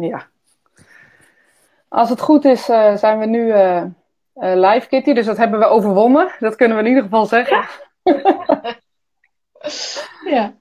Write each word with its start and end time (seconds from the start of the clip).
Ja. 0.00 0.26
Als 1.88 2.10
het 2.10 2.20
goed 2.20 2.44
is, 2.44 2.68
uh, 2.68 2.96
zijn 2.96 3.18
we 3.18 3.26
nu 3.26 3.46
uh, 3.46 3.82
uh, 3.82 3.90
live, 4.34 4.88
Kitty. 4.88 5.12
Dus 5.12 5.26
dat 5.26 5.36
hebben 5.36 5.58
we 5.58 5.66
overwonnen. 5.66 6.34
Dat 6.38 6.56
kunnen 6.56 6.76
we 6.76 6.82
in 6.82 6.88
ieder 6.88 7.02
geval 7.02 7.26
zeggen. 7.26 7.68
Ja. 8.02 8.76
ja. 10.34 10.54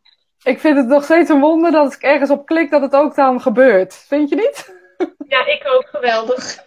Ik 0.44 0.60
vind 0.60 0.78
het 0.78 0.88
nog 0.88 1.04
steeds 1.04 1.30
een 1.30 1.40
wonder 1.40 1.72
dat 1.72 1.86
als 1.86 1.96
ik 1.96 2.02
ergens 2.02 2.30
op 2.30 2.46
klik, 2.46 2.70
dat 2.72 2.82
het 2.82 2.96
ook 2.96 3.16
dan 3.16 3.42
gebeurt. 3.42 3.94
Vind 3.94 4.30
je 4.30 4.36
niet? 4.36 4.74
Ja, 5.28 5.46
ik 5.46 5.64
ook. 5.68 5.88
Geweldig. 5.88 6.64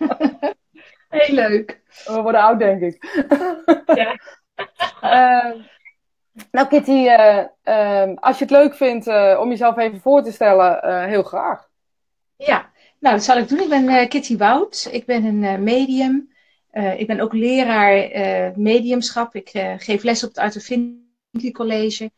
Heel 1.08 1.34
leuk. 1.34 1.80
We 2.04 2.20
worden 2.22 2.40
oud, 2.40 2.58
denk 2.58 2.80
ik. 2.80 3.24
Ja. 3.94 4.16
nou, 6.50 6.66
Kitty, 6.68 7.08
als 8.14 8.38
je 8.38 8.44
het 8.44 8.50
leuk 8.50 8.74
vindt 8.74 9.06
om 9.38 9.48
jezelf 9.48 9.76
even 9.76 10.00
voor 10.00 10.22
te 10.22 10.32
stellen, 10.32 11.04
heel 11.08 11.22
graag. 11.22 11.67
Ja, 12.38 12.70
nou, 12.98 13.14
dat 13.14 13.24
zal 13.24 13.36
ik 13.36 13.48
doen. 13.48 13.60
Ik 13.60 13.68
ben 13.68 13.84
uh, 13.84 14.08
Kitty 14.08 14.36
Wout. 14.36 14.88
Ik 14.90 15.06
ben 15.06 15.24
een 15.24 15.42
uh, 15.42 15.56
medium. 15.56 16.32
Uh, 16.72 17.00
ik 17.00 17.06
ben 17.06 17.20
ook 17.20 17.32
leraar 17.32 18.10
mediumschap. 18.58 19.34
Ik 19.34 19.50
geef 19.78 20.02
les 20.02 20.24
op 20.24 20.28
het 20.28 20.38
Arthur 20.38 21.52
College. 21.52 22.10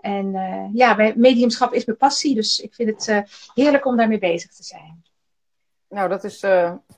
En 0.00 0.32
ja, 0.74 1.12
mediumschap 1.14 1.72
is 1.72 1.84
mijn 1.84 1.98
passie. 1.98 2.34
Dus 2.34 2.60
ik 2.60 2.74
vind 2.74 2.88
het 2.88 3.22
heerlijk 3.54 3.86
om 3.86 3.96
daarmee 3.96 4.18
bezig 4.18 4.52
te 4.52 4.62
zijn. 4.62 5.02
Nou, 5.88 6.08
dat 6.08 6.24
is 6.24 6.44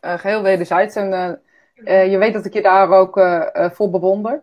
geheel 0.00 0.42
wederzijds. 0.42 0.96
En 0.96 1.40
je 1.84 2.16
weet 2.18 2.32
dat 2.32 2.44
ik 2.44 2.52
je 2.52 2.62
daar 2.62 2.90
ook 2.90 3.20
voor 3.54 3.90
bewonder. 3.90 4.42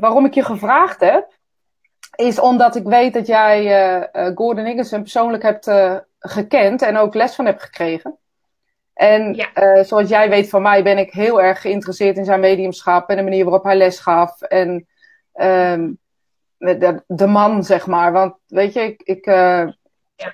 waarom 0.00 0.24
ik 0.24 0.34
je 0.34 0.44
gevraagd 0.44 1.00
heb, 1.00 1.32
is 2.14 2.38
omdat 2.38 2.76
ik 2.76 2.84
weet 2.84 3.14
dat 3.14 3.26
jij 3.26 4.10
Gordon 4.34 4.66
Ingerson 4.66 5.00
persoonlijk 5.00 5.42
hebt 5.42 5.66
gekend 6.28 6.82
en 6.82 6.96
ook 6.96 7.14
les 7.14 7.34
van 7.34 7.46
heb 7.46 7.58
gekregen. 7.58 8.18
En 8.94 9.34
uh, 9.54 9.84
zoals 9.84 10.08
jij 10.08 10.28
weet 10.28 10.48
van 10.48 10.62
mij 10.62 10.82
ben 10.82 10.98
ik 10.98 11.12
heel 11.12 11.42
erg 11.42 11.60
geïnteresseerd 11.60 12.16
in 12.16 12.24
zijn 12.24 12.40
mediumschap 12.40 13.08
en 13.08 13.16
de 13.16 13.22
manier 13.22 13.44
waarop 13.44 13.64
hij 13.64 13.76
les 13.76 13.98
gaf. 13.98 14.42
En 14.42 14.86
um, 15.34 15.98
de, 16.58 17.02
de, 17.06 17.26
man, 17.26 17.64
zeg 17.64 17.86
maar. 17.86 18.12
Want 18.12 18.34
weet 18.46 18.72
je, 18.72 18.80
ik, 18.80 19.02
ik, 19.02 19.26
uh, 19.26 19.68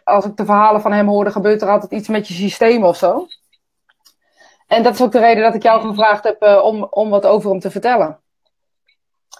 als 0.04 0.24
ik 0.24 0.36
de 0.36 0.44
verhalen 0.44 0.80
van 0.80 0.92
hem 0.92 1.08
hoorde, 1.08 1.30
gebeurt 1.30 1.62
er 1.62 1.68
altijd 1.68 1.92
iets 1.92 2.08
met 2.08 2.28
je 2.28 2.34
systeem 2.34 2.84
of 2.84 2.96
zo. 2.96 3.26
En 4.66 4.82
dat 4.82 4.94
is 4.94 5.02
ook 5.02 5.12
de 5.12 5.18
reden 5.18 5.42
dat 5.42 5.54
ik 5.54 5.62
jou 5.62 5.80
gevraagd 5.80 6.24
heb 6.24 6.42
uh, 6.42 6.64
om, 6.64 6.86
om 6.90 7.10
wat 7.10 7.26
over 7.26 7.50
hem 7.50 7.60
te 7.60 7.70
vertellen. 7.70 8.20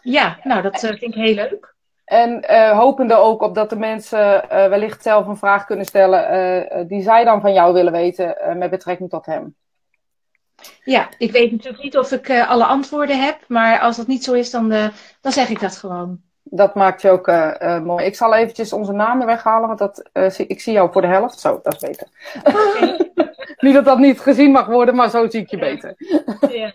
Ja, 0.03 0.39
nou 0.42 0.62
dat 0.62 0.81
vind 0.81 1.03
ik 1.03 1.14
heel 1.14 1.34
leuk. 1.34 1.72
En 2.13 2.45
uh, 2.51 2.79
hopende 2.79 3.15
ook 3.15 3.43
op 3.43 3.55
dat 3.55 3.71
de 3.71 3.77
mensen 3.77 4.45
uh, 4.45 4.67
wellicht 4.67 5.03
zelf 5.03 5.27
een 5.27 5.37
vraag 5.37 5.65
kunnen 5.65 5.87
stellen 5.87 6.37
uh, 6.79 6.89
die 6.89 7.03
zij 7.03 7.25
dan 7.25 7.41
van 7.41 7.53
jou 7.53 7.73
willen 7.73 7.93
weten 7.93 8.37
met 8.59 8.71
betrekking 8.71 9.11
tot 9.11 9.27
hem. 9.27 9.55
Ja, 10.85 11.09
ik 11.19 11.33
weet 11.33 11.53
natuurlijk 11.53 11.83
niet 11.83 11.99
of 11.99 12.13
ik 12.13 12.31
alle 12.31 12.65
antwoorden 12.65 13.23
heb, 13.25 13.39
maar 13.49 13.79
als 13.79 13.97
dat 13.97 14.07
niet 14.07 14.25
zo 14.25 14.33
is, 14.33 14.51
dan, 14.51 14.69
dan 15.21 15.33
zeg 15.33 15.49
ik 15.49 15.61
dat 15.61 15.77
gewoon. 15.77 16.21
Dat 16.43 16.75
maakt 16.75 17.03
je 17.03 17.11
ook 17.11 17.27
mooi. 17.85 18.05
Ik 18.05 18.15
zal 18.15 18.35
eventjes 18.35 18.73
onze 18.73 18.93
namen 18.93 19.27
weghalen, 19.27 19.67
want 19.67 19.79
dat, 19.79 20.11
ik 20.37 20.61
zie 20.61 20.73
jou 20.73 20.93
voor 20.93 21.03
de 21.03 21.09
helft. 21.09 21.41
Zo, 21.41 21.61
dat 21.63 21.73
is 21.75 21.89
beter. 21.89 22.07
Okay. 22.45 23.11
niet 23.65 23.75
dat 23.75 23.85
dat 23.85 23.99
niet 23.99 24.21
gezien 24.21 24.51
mag 24.51 24.67
worden, 24.67 24.95
maar 24.95 25.11
zo 25.11 25.29
zie 25.29 25.41
ik 25.41 25.51
je 25.51 25.59
beter. 25.59 25.95
ja. 26.51 26.73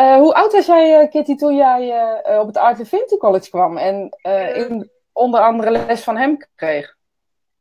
Uh, 0.00 0.16
hoe 0.16 0.34
oud 0.34 0.52
was 0.52 0.66
jij, 0.66 1.02
uh, 1.02 1.10
Kitty, 1.10 1.36
toen 1.36 1.56
jij 1.56 1.86
uh, 2.28 2.38
op 2.40 2.46
het 2.46 2.56
Art 2.56 2.88
Vinti 2.88 3.16
College 3.16 3.50
kwam 3.50 3.76
en 3.76 4.16
in, 4.54 4.90
onder 5.12 5.40
andere 5.40 5.70
les 5.70 6.02
van 6.02 6.16
hem 6.16 6.46
kreeg? 6.54 6.96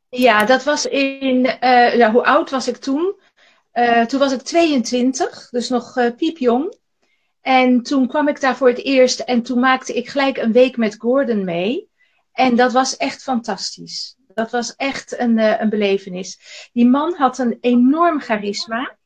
Ja, 0.09 0.45
dat 0.45 0.63
was 0.63 0.85
in. 0.85 1.41
ja, 1.97 2.11
hoe 2.11 2.25
oud 2.25 2.49
was 2.49 2.67
ik 2.67 2.77
toen? 2.77 3.15
toen 4.07 4.19
was 4.19 4.31
ik 4.33 4.41
22, 4.41 5.49
dus 5.49 5.69
nog 5.69 6.13
piepjong. 6.17 6.77
En 7.41 7.83
toen 7.83 8.07
kwam 8.07 8.27
ik 8.27 8.41
daar 8.41 8.55
voor 8.55 8.67
het 8.67 8.83
eerst 8.83 9.19
en 9.19 9.41
toen 9.41 9.59
maakte 9.59 9.93
ik 9.93 10.09
gelijk 10.09 10.37
een 10.37 10.51
week 10.51 10.77
met 10.77 10.95
Gordon 10.99 11.43
mee. 11.43 11.89
En 12.31 12.55
dat 12.55 12.71
was 12.71 12.97
echt 12.97 13.23
fantastisch. 13.23 14.15
Dat 14.27 14.51
was 14.51 14.75
echt 14.75 15.19
een, 15.19 15.37
een 15.61 15.69
belevenis. 15.69 16.39
Die 16.73 16.87
man 16.87 17.13
had 17.13 17.37
een 17.37 17.57
enorm 17.61 18.21
charisma. 18.21 18.97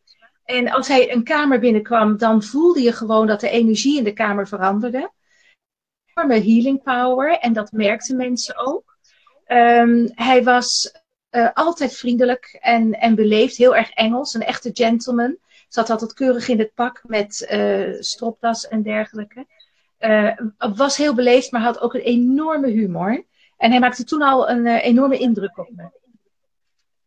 En 0.44 0.72
als 0.72 0.88
hij 0.88 1.12
een 1.12 1.24
kamer 1.24 1.60
binnenkwam, 1.60 2.18
dan 2.18 2.44
voelde 2.44 2.82
je 2.82 2.92
gewoon 2.92 3.28
dat 3.28 3.40
de 3.40 3.50
energie 3.50 3.98
in 3.98 4.04
de 4.04 4.14
kamer 4.14 4.48
veranderde. 4.48 5.12
Enorme 6.14 6.40
healing 6.40 6.84
power 6.84 7.38
en 7.40 7.54
dat 7.54 7.72
merkten 7.72 8.18
mensen 8.18 8.58
ook. 8.58 8.98
Um, 9.48 10.12
hij 10.14 10.44
was 10.44 11.02
uh, 11.32 11.50
altijd 11.54 11.96
vriendelijk 11.96 12.58
en, 12.62 12.94
en 12.94 13.16
beleefd, 13.16 13.58
heel 13.58 13.76
erg 13.76 13.90
Engels, 13.90 14.34
een 14.34 14.44
echte 14.44 14.70
gentleman. 14.74 15.38
Zat 15.68 15.90
altijd 15.90 16.14
keurig 16.14 16.48
in 16.48 16.60
het 16.60 16.74
pak 16.74 17.02
met 17.06 17.48
uh, 17.52 18.02
stropdas 18.02 18.68
en 18.68 18.82
dergelijke. 18.82 19.46
Uh, 20.00 20.38
was 20.76 20.98
heel 20.98 21.14
beleefd, 21.14 21.52
maar 21.52 21.62
had 21.62 21.80
ook 21.80 21.94
een 21.94 22.02
enorme 22.02 22.68
humor. 22.68 23.26
En 23.58 23.72
hij 23.72 23.80
maakte 23.80 24.04
toen 24.04 24.22
al 24.22 24.50
een 24.50 24.68
enorme 24.68 25.18
indruk 25.18 25.58
op 25.58 25.70
me. 25.76 26.03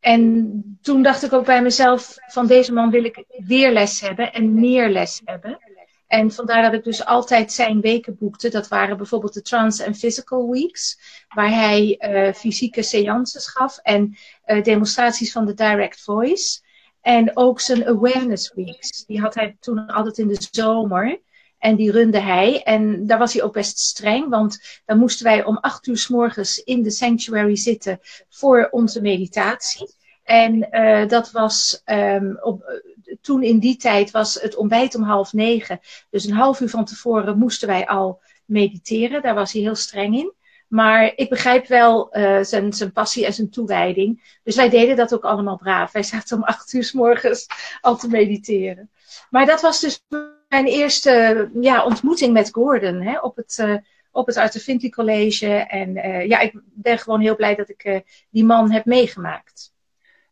En 0.07 0.79
toen 0.83 1.03
dacht 1.03 1.23
ik 1.23 1.33
ook 1.33 1.45
bij 1.45 1.63
mezelf, 1.63 2.15
van 2.27 2.47
deze 2.47 2.73
man 2.73 2.91
wil 2.91 3.05
ik 3.05 3.25
weer 3.29 3.73
les 3.73 4.01
hebben 4.01 4.33
en 4.33 4.55
meer 4.55 4.91
les 4.91 5.21
hebben. 5.25 5.59
En 6.07 6.33
vandaar 6.33 6.63
dat 6.63 6.73
ik 6.73 6.85
dus 6.85 7.05
altijd 7.05 7.53
zijn 7.53 7.81
weken 7.81 8.17
boekte. 8.19 8.49
Dat 8.49 8.69
waren 8.69 8.97
bijvoorbeeld 8.97 9.35
de 9.35 9.43
Trans 9.43 9.83
and 9.83 9.99
Physical 9.99 10.51
Weeks, 10.51 10.99
waar 11.29 11.51
hij 11.51 11.99
uh, 12.01 12.33
fysieke 12.33 12.83
seances 12.83 13.47
gaf 13.47 13.79
en 13.79 14.17
uh, 14.47 14.63
demonstraties 14.63 15.33
van 15.33 15.47
de 15.47 15.55
Direct 15.55 16.01
Voice. 16.01 16.61
En 17.01 17.37
ook 17.37 17.61
zijn 17.61 17.87
Awareness 17.87 18.53
Weeks. 18.55 19.05
Die 19.05 19.21
had 19.21 19.35
hij 19.35 19.57
toen 19.61 19.87
altijd 19.87 20.19
in 20.19 20.29
de 20.29 20.47
zomer. 20.51 21.21
En 21.67 21.77
die 21.77 21.91
runde 21.91 22.21
hij. 22.21 22.63
En 22.63 23.07
daar 23.07 23.19
was 23.19 23.33
hij 23.33 23.43
ook 23.43 23.53
best 23.53 23.79
streng, 23.79 24.29
want 24.29 24.81
dan 24.85 24.99
moesten 24.99 25.25
wij 25.25 25.45
om 25.45 25.57
acht 25.57 25.87
uur 25.87 25.99
s 25.99 26.09
morgens 26.09 26.59
in 26.59 26.83
de 26.83 26.91
sanctuary 26.91 27.57
zitten 27.57 28.01
voor 28.29 28.69
onze 28.71 29.01
meditatie. 29.01 29.95
En 30.23 30.69
uh, 30.71 31.09
dat 31.09 31.31
was 31.31 31.83
um, 31.85 32.39
op, 32.41 32.83
toen 33.21 33.43
in 33.43 33.59
die 33.59 33.77
tijd 33.77 34.11
was 34.11 34.35
het 34.35 34.57
ontbijt 34.57 34.95
om 34.95 35.03
half 35.03 35.33
negen. 35.33 35.81
Dus 36.11 36.25
een 36.25 36.33
half 36.33 36.61
uur 36.61 36.71
van 36.71 36.85
tevoren 36.85 37.39
moesten 37.39 37.69
wij 37.69 37.87
al 37.87 38.21
mediteren. 38.45 39.23
Daar 39.23 39.35
was 39.35 39.53
hij 39.53 39.63
heel 39.63 39.75
streng 39.75 40.17
in. 40.17 40.33
Maar 40.69 41.13
ik 41.17 41.29
begrijp 41.29 41.67
wel 41.67 42.17
uh, 42.17 42.43
zijn, 42.43 42.73
zijn 42.73 42.93
passie 42.93 43.27
en 43.27 43.33
zijn 43.33 43.51
toewijding. 43.51 44.39
Dus 44.43 44.57
wij 44.57 44.69
deden 44.69 44.97
dat 44.97 45.15
ook 45.15 45.25
allemaal 45.25 45.57
braaf. 45.57 45.93
Wij 45.93 46.03
zaten 46.03 46.37
om 46.37 46.43
acht 46.43 46.73
uur 46.73 46.85
s 46.85 46.93
morgens 46.93 47.47
al 47.81 47.97
te 47.97 48.09
mediteren. 48.09 48.91
Maar 49.31 49.47
dat 49.47 49.61
was 49.61 49.81
dus 49.81 50.05
mijn 50.49 50.67
eerste 50.67 51.49
ja, 51.61 51.85
ontmoeting 51.85 52.33
met 52.33 52.49
Gordon 52.53 53.01
hè, 53.01 53.19
op 53.19 53.37
het, 53.37 53.59
uh, 53.61 53.77
op 54.11 54.27
het 54.27 54.37
Arthur 54.37 54.91
College. 54.91 55.55
En 55.55 55.97
uh, 55.97 56.27
ja, 56.27 56.41
ik 56.41 56.53
ben 56.65 56.99
gewoon 56.99 57.21
heel 57.21 57.37
blij 57.37 57.55
dat 57.55 57.69
ik 57.69 57.85
uh, 57.85 57.99
die 58.31 58.45
man 58.45 58.71
heb 58.71 58.85
meegemaakt. 58.85 59.75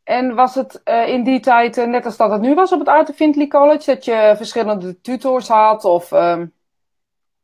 En 0.02 0.34
was 0.34 0.54
het 0.54 0.80
in 1.06 1.24
die 1.24 1.40
tijd, 1.40 1.76
net 1.76 2.04
als 2.04 2.16
dat 2.16 2.30
het 2.30 2.40
nu 2.40 2.54
was 2.54 2.72
op 2.72 2.78
het 2.78 2.88
Arthur 2.88 3.48
College, 3.48 3.84
dat 3.84 4.04
je 4.04 4.34
verschillende 4.36 5.00
tutors 5.00 5.48
had? 5.48 5.84
Of, 5.84 6.12
um... 6.12 6.52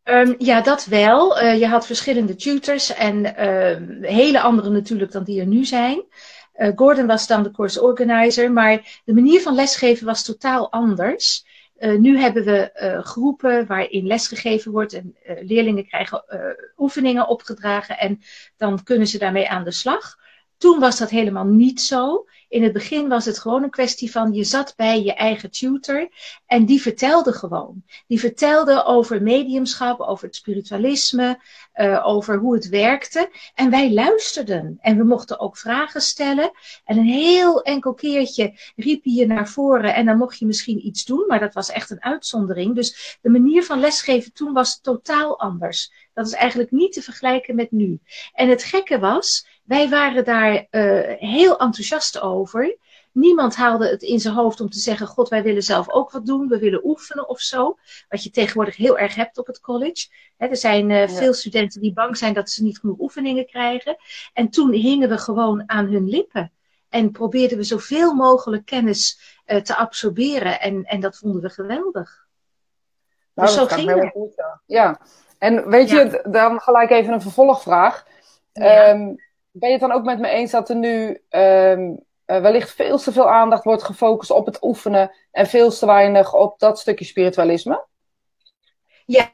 Um, 0.04 0.34
ja, 0.38 0.60
dat 0.60 0.84
wel. 0.84 1.44
Je 1.44 1.66
had 1.66 1.86
verschillende 1.86 2.34
tutors 2.34 2.94
en 2.94 3.34
hele 4.02 4.40
andere 4.40 4.70
natuurlijk 4.70 5.12
dan 5.12 5.24
die 5.24 5.40
er 5.40 5.46
nu 5.46 5.64
zijn. 5.64 6.04
Gordon 6.74 7.06
was 7.06 7.26
dan 7.26 7.42
de 7.42 7.50
course 7.50 7.82
organizer, 7.82 8.52
maar 8.52 9.00
de 9.04 9.14
manier 9.14 9.40
van 9.40 9.54
lesgeven 9.54 10.06
was 10.06 10.24
totaal 10.24 10.72
anders. 10.72 11.44
Uh, 11.80 11.98
nu 11.98 12.18
hebben 12.18 12.44
we 12.44 12.70
uh, 12.82 13.04
groepen 13.04 13.66
waarin 13.66 14.06
lesgegeven 14.06 14.72
wordt 14.72 14.92
en 14.92 15.16
uh, 15.26 15.36
leerlingen 15.42 15.86
krijgen 15.86 16.24
oefeningen 16.76 17.28
opgedragen 17.28 17.98
en 17.98 18.20
dan 18.56 18.82
kunnen 18.82 19.06
ze 19.06 19.18
daarmee 19.18 19.48
aan 19.48 19.64
de 19.64 19.70
slag. 19.70 20.18
Toen 20.60 20.80
was 20.80 20.98
dat 20.98 21.10
helemaal 21.10 21.44
niet 21.44 21.80
zo. 21.80 22.24
In 22.48 22.62
het 22.62 22.72
begin 22.72 23.08
was 23.08 23.24
het 23.24 23.38
gewoon 23.38 23.62
een 23.62 23.70
kwestie 23.70 24.10
van 24.10 24.32
je 24.32 24.44
zat 24.44 24.74
bij 24.76 25.02
je 25.02 25.14
eigen 25.14 25.50
tutor 25.50 26.08
en 26.46 26.64
die 26.66 26.80
vertelde 26.80 27.32
gewoon. 27.32 27.84
Die 28.06 28.20
vertelde 28.20 28.84
over 28.84 29.22
mediumschap, 29.22 30.00
over 30.00 30.26
het 30.26 30.36
spiritualisme, 30.36 31.40
uh, 31.74 32.06
over 32.06 32.38
hoe 32.38 32.54
het 32.54 32.68
werkte. 32.68 33.30
En 33.54 33.70
wij 33.70 33.92
luisterden 33.92 34.78
en 34.80 34.96
we 34.96 35.04
mochten 35.04 35.40
ook 35.40 35.56
vragen 35.56 36.00
stellen. 36.00 36.50
En 36.84 36.98
een 36.98 37.04
heel 37.04 37.62
enkel 37.62 37.94
keertje 37.94 38.58
riep 38.76 39.04
je 39.04 39.12
je 39.12 39.26
naar 39.26 39.48
voren 39.48 39.94
en 39.94 40.06
dan 40.06 40.18
mocht 40.18 40.38
je 40.38 40.46
misschien 40.46 40.86
iets 40.86 41.04
doen, 41.04 41.24
maar 41.26 41.40
dat 41.40 41.54
was 41.54 41.70
echt 41.70 41.90
een 41.90 42.02
uitzondering. 42.02 42.74
Dus 42.74 43.18
de 43.22 43.30
manier 43.30 43.64
van 43.64 43.80
lesgeven 43.80 44.32
toen 44.32 44.52
was 44.52 44.80
totaal 44.80 45.40
anders. 45.40 46.08
Dat 46.14 46.26
is 46.26 46.32
eigenlijk 46.32 46.70
niet 46.70 46.92
te 46.92 47.02
vergelijken 47.02 47.54
met 47.54 47.70
nu. 47.70 48.00
En 48.32 48.48
het 48.48 48.64
gekke 48.64 48.98
was, 48.98 49.46
wij 49.70 49.88
waren 49.88 50.24
daar 50.24 50.66
uh, 50.70 51.00
heel 51.18 51.58
enthousiast 51.58 52.20
over. 52.20 52.76
Niemand 53.12 53.56
haalde 53.56 53.88
het 53.88 54.02
in 54.02 54.20
zijn 54.20 54.34
hoofd 54.34 54.60
om 54.60 54.70
te 54.70 54.78
zeggen: 54.78 55.06
God, 55.06 55.28
wij 55.28 55.42
willen 55.42 55.62
zelf 55.62 55.90
ook 55.90 56.10
wat 56.10 56.26
doen, 56.26 56.48
we 56.48 56.58
willen 56.58 56.86
oefenen 56.86 57.28
of 57.28 57.40
zo. 57.40 57.78
Wat 58.08 58.22
je 58.22 58.30
tegenwoordig 58.30 58.76
heel 58.76 58.98
erg 58.98 59.14
hebt 59.14 59.38
op 59.38 59.46
het 59.46 59.60
college. 59.60 60.08
er 60.36 60.56
zijn 60.56 60.90
uh, 60.90 61.00
ja. 61.00 61.08
veel 61.08 61.34
studenten 61.34 61.80
die 61.80 61.92
bang 61.92 62.16
zijn 62.16 62.34
dat 62.34 62.50
ze 62.50 62.62
niet 62.62 62.78
genoeg 62.78 62.98
oefeningen 62.98 63.46
krijgen. 63.46 63.96
En 64.32 64.48
toen 64.48 64.72
hingen 64.72 65.08
we 65.08 65.18
gewoon 65.18 65.62
aan 65.66 65.86
hun 65.86 66.08
lippen. 66.08 66.52
En 66.88 67.10
probeerden 67.10 67.58
we 67.58 67.64
zoveel 67.64 68.14
mogelijk 68.14 68.64
kennis 68.64 69.20
te 69.62 69.76
absorberen. 69.76 70.60
En, 70.60 70.84
en 70.84 71.00
dat 71.00 71.16
vonden 71.16 71.42
we 71.42 71.48
geweldig. 71.48 72.26
Nou, 73.34 73.48
dus 73.48 73.56
zo 73.56 73.66
ging 73.66 73.90
het. 73.90 74.10
Goed, 74.12 74.32
ja. 74.36 74.60
ja. 74.66 75.00
En 75.38 75.68
weet 75.68 75.90
je, 75.90 76.26
dan 76.30 76.60
gelijk 76.60 76.90
even 76.90 77.12
een 77.12 77.22
vervolgvraag. 77.22 78.06
Ehm, 78.52 79.14
ben 79.50 79.68
je 79.68 79.74
het 79.78 79.88
dan 79.88 79.92
ook 79.92 80.04
met 80.04 80.18
me 80.18 80.28
eens 80.28 80.50
dat 80.50 80.68
er 80.68 80.76
nu 80.76 81.22
um, 81.30 82.04
wellicht 82.24 82.70
veel 82.70 82.98
te 82.98 83.12
veel 83.12 83.30
aandacht 83.30 83.64
wordt 83.64 83.82
gefocust 83.82 84.30
op 84.30 84.46
het 84.46 84.62
oefenen 84.62 85.14
en 85.30 85.46
veel 85.46 85.70
te 85.70 85.86
weinig 85.86 86.34
op 86.34 86.58
dat 86.58 86.78
stukje 86.78 87.04
spiritualisme? 87.04 87.86
Ja, 89.06 89.32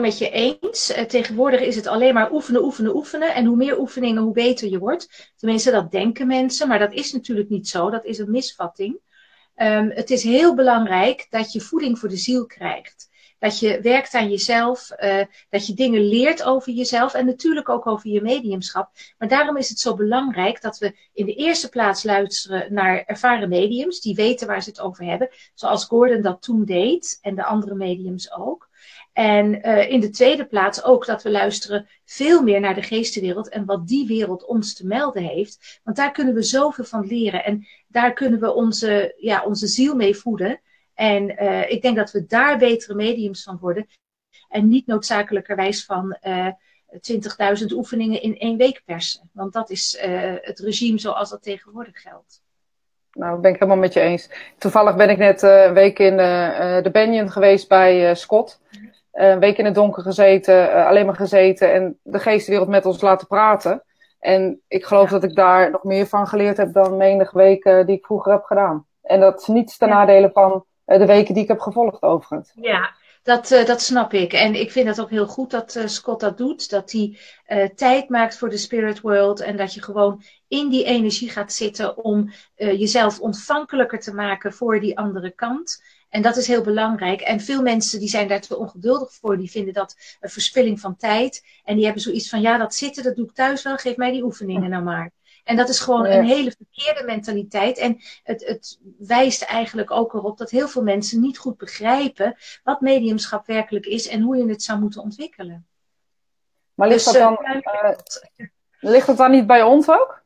met 0.00 0.18
je 0.18 0.30
eens. 0.30 0.96
Uh, 0.96 1.02
tegenwoordig 1.02 1.60
is 1.60 1.76
het 1.76 1.86
alleen 1.86 2.14
maar 2.14 2.32
oefenen, 2.32 2.62
oefenen, 2.62 2.94
oefenen. 2.94 3.34
En 3.34 3.44
hoe 3.44 3.56
meer 3.56 3.78
oefeningen, 3.78 4.22
hoe 4.22 4.32
beter 4.32 4.68
je 4.68 4.78
wordt. 4.78 5.32
Tenminste, 5.36 5.70
dat 5.70 5.90
denken 5.90 6.26
mensen, 6.26 6.68
maar 6.68 6.78
dat 6.78 6.92
is 6.92 7.12
natuurlijk 7.12 7.48
niet 7.48 7.68
zo. 7.68 7.90
Dat 7.90 8.04
is 8.04 8.18
een 8.18 8.30
misvatting. 8.30 8.98
Um, 9.56 9.90
het 9.90 10.10
is 10.10 10.22
heel 10.22 10.54
belangrijk 10.54 11.26
dat 11.30 11.52
je 11.52 11.60
voeding 11.60 11.98
voor 11.98 12.08
de 12.08 12.16
ziel 12.16 12.46
krijgt 12.46 13.07
dat 13.38 13.58
je 13.58 13.80
werkt 13.80 14.14
aan 14.14 14.30
jezelf, 14.30 14.90
uh, 14.98 15.24
dat 15.50 15.66
je 15.66 15.74
dingen 15.74 16.08
leert 16.08 16.42
over 16.42 16.72
jezelf 16.72 17.14
en 17.14 17.26
natuurlijk 17.26 17.68
ook 17.68 17.86
over 17.86 18.10
je 18.10 18.22
mediumschap. 18.22 18.90
Maar 19.18 19.28
daarom 19.28 19.56
is 19.56 19.68
het 19.68 19.78
zo 19.78 19.94
belangrijk 19.94 20.60
dat 20.60 20.78
we 20.78 20.96
in 21.12 21.26
de 21.26 21.34
eerste 21.34 21.68
plaats 21.68 22.04
luisteren 22.04 22.74
naar 22.74 23.04
ervaren 23.06 23.48
mediums 23.48 24.00
die 24.00 24.14
weten 24.14 24.46
waar 24.46 24.62
ze 24.62 24.68
het 24.68 24.80
over 24.80 25.04
hebben, 25.04 25.28
zoals 25.54 25.84
Gordon 25.84 26.22
dat 26.22 26.42
toen 26.42 26.64
deed 26.64 27.18
en 27.22 27.34
de 27.34 27.44
andere 27.44 27.74
mediums 27.74 28.32
ook. 28.32 28.68
En 29.12 29.68
uh, 29.68 29.90
in 29.90 30.00
de 30.00 30.10
tweede 30.10 30.46
plaats 30.46 30.84
ook 30.84 31.06
dat 31.06 31.22
we 31.22 31.30
luisteren 31.30 31.88
veel 32.04 32.42
meer 32.42 32.60
naar 32.60 32.74
de 32.74 32.82
geestenwereld 32.82 33.48
en 33.48 33.64
wat 33.64 33.88
die 33.88 34.06
wereld 34.06 34.46
ons 34.46 34.74
te 34.74 34.86
melden 34.86 35.22
heeft. 35.22 35.80
Want 35.84 35.96
daar 35.96 36.12
kunnen 36.12 36.34
we 36.34 36.42
zoveel 36.42 36.84
van 36.84 37.06
leren 37.06 37.44
en 37.44 37.66
daar 37.88 38.12
kunnen 38.12 38.40
we 38.40 38.54
onze, 38.54 39.14
ja, 39.16 39.44
onze 39.44 39.66
ziel 39.66 39.94
mee 39.94 40.16
voeden. 40.16 40.60
En 40.98 41.42
uh, 41.42 41.70
ik 41.70 41.82
denk 41.82 41.96
dat 41.96 42.10
we 42.10 42.26
daar 42.26 42.58
betere 42.58 42.94
mediums 42.94 43.42
van 43.42 43.58
worden. 43.60 43.86
En 44.48 44.68
niet 44.68 44.86
noodzakelijkerwijs 44.86 45.84
van 45.84 46.16
uh, 46.22 46.46
eh, 46.46 46.54
20.000 47.60 47.66
oefeningen 47.72 48.22
in 48.22 48.38
één 48.38 48.56
week 48.56 48.82
persen. 48.84 49.30
Want 49.32 49.52
dat 49.52 49.70
is 49.70 50.02
uh, 50.04 50.34
het 50.40 50.58
regime 50.58 50.98
zoals 50.98 51.30
dat 51.30 51.42
tegenwoordig 51.42 52.02
geldt. 52.02 52.42
Nou, 53.12 53.40
ben 53.40 53.52
ik 53.52 53.58
helemaal 53.58 53.80
met 53.80 53.92
je 53.92 54.00
eens. 54.00 54.30
Toevallig 54.58 54.96
ben 54.96 55.10
ik 55.10 55.18
net 55.18 55.42
een 55.42 55.74
week 55.74 55.98
in 55.98 56.16
de 56.16 56.88
Banyan 56.92 57.30
geweest 57.30 57.68
bij 57.68 58.14
Scott. 58.14 58.60
een 59.12 59.38
week 59.38 59.58
in 59.58 59.64
het 59.64 59.74
donker 59.74 60.02
gezeten, 60.02 60.86
alleen 60.86 61.06
maar 61.06 61.14
gezeten 61.14 61.72
en 61.72 61.98
de 62.02 62.18
geestenwereld 62.18 62.70
met 62.70 62.86
ons 62.86 63.00
laten 63.00 63.26
praten. 63.26 63.84
En 64.18 64.60
ik 64.68 64.84
geloof 64.84 65.10
dat 65.10 65.24
ik 65.24 65.34
daar 65.34 65.70
nog 65.70 65.84
meer 65.84 66.06
van 66.06 66.26
geleerd 66.26 66.56
heb 66.56 66.72
dan 66.72 66.96
menig 66.96 67.30
week 67.30 67.64
die 67.64 67.96
ik 67.96 68.06
vroeger 68.06 68.32
heb 68.32 68.44
gedaan. 68.44 68.86
En 69.02 69.20
dat 69.20 69.40
is 69.40 69.46
niets 69.46 69.76
ten 69.76 69.88
nadele 69.88 70.30
van 70.32 70.52
eh, 70.52 70.77
de 70.96 71.06
weken 71.06 71.34
die 71.34 71.42
ik 71.42 71.48
heb 71.48 71.60
gevolgd 71.60 72.02
overigens. 72.02 72.52
Ja, 72.54 72.94
dat, 73.22 73.50
uh, 73.50 73.64
dat 73.64 73.82
snap 73.82 74.12
ik. 74.12 74.32
En 74.32 74.54
ik 74.54 74.70
vind 74.70 74.86
het 74.86 75.00
ook 75.00 75.10
heel 75.10 75.26
goed 75.26 75.50
dat 75.50 75.74
uh, 75.74 75.86
Scott 75.86 76.20
dat 76.20 76.38
doet. 76.38 76.70
Dat 76.70 76.92
hij 76.92 77.16
tijd 77.74 78.08
maakt 78.08 78.38
voor 78.38 78.50
de 78.50 78.56
spirit 78.56 79.00
world. 79.00 79.40
En 79.40 79.56
dat 79.56 79.74
je 79.74 79.82
gewoon 79.82 80.22
in 80.48 80.68
die 80.68 80.84
energie 80.84 81.30
gaat 81.30 81.52
zitten 81.52 81.96
om 81.96 82.32
jezelf 82.56 83.20
ontvankelijker 83.20 84.00
te 84.00 84.14
maken 84.14 84.52
voor 84.52 84.80
die 84.80 84.98
andere 84.98 85.30
kant. 85.30 85.82
En 86.08 86.22
dat 86.22 86.36
is 86.36 86.46
heel 86.46 86.62
belangrijk. 86.62 87.20
En 87.20 87.40
veel 87.40 87.62
mensen 87.62 87.98
die 87.98 88.08
zijn 88.08 88.28
daar 88.28 88.40
te 88.40 88.56
ongeduldig 88.56 89.12
voor. 89.12 89.38
Die 89.38 89.50
vinden 89.50 89.74
dat 89.74 89.96
een 90.20 90.30
verspilling 90.30 90.80
van 90.80 90.96
tijd. 90.96 91.44
En 91.64 91.74
die 91.74 91.84
hebben 91.84 92.02
zoiets 92.02 92.28
van, 92.28 92.40
ja, 92.40 92.58
dat 92.58 92.74
zitten, 92.74 93.02
dat 93.02 93.16
doe 93.16 93.26
ik 93.26 93.32
thuis 93.32 93.62
wel. 93.62 93.76
Geef 93.76 93.96
mij 93.96 94.12
die 94.12 94.24
oefeningen 94.24 94.70
nou 94.70 94.82
maar. 94.82 95.10
En 95.48 95.56
dat 95.56 95.68
is 95.68 95.80
gewoon 95.80 96.06
een 96.06 96.24
hele 96.24 96.52
verkeerde 96.56 97.04
mentaliteit. 97.04 97.78
En 97.78 98.00
het, 98.22 98.46
het 98.46 98.78
wijst 98.98 99.42
eigenlijk 99.42 99.90
ook 99.90 100.14
erop 100.14 100.38
dat 100.38 100.50
heel 100.50 100.68
veel 100.68 100.82
mensen 100.82 101.20
niet 101.20 101.38
goed 101.38 101.56
begrijpen 101.56 102.36
wat 102.62 102.80
mediumschap 102.80 103.46
werkelijk 103.46 103.86
is 103.86 104.08
en 104.08 104.20
hoe 104.20 104.36
je 104.36 104.48
het 104.48 104.62
zou 104.62 104.80
moeten 104.80 105.02
ontwikkelen. 105.02 105.66
Maar 106.74 106.88
ligt, 106.88 107.04
dus, 107.04 107.12
dat, 107.12 107.22
dan, 107.22 107.62
uh, 108.36 108.46
ligt 108.80 109.06
dat 109.06 109.16
dan 109.16 109.30
niet 109.30 109.46
bij 109.46 109.62
ons 109.62 109.88
ook? 109.88 110.22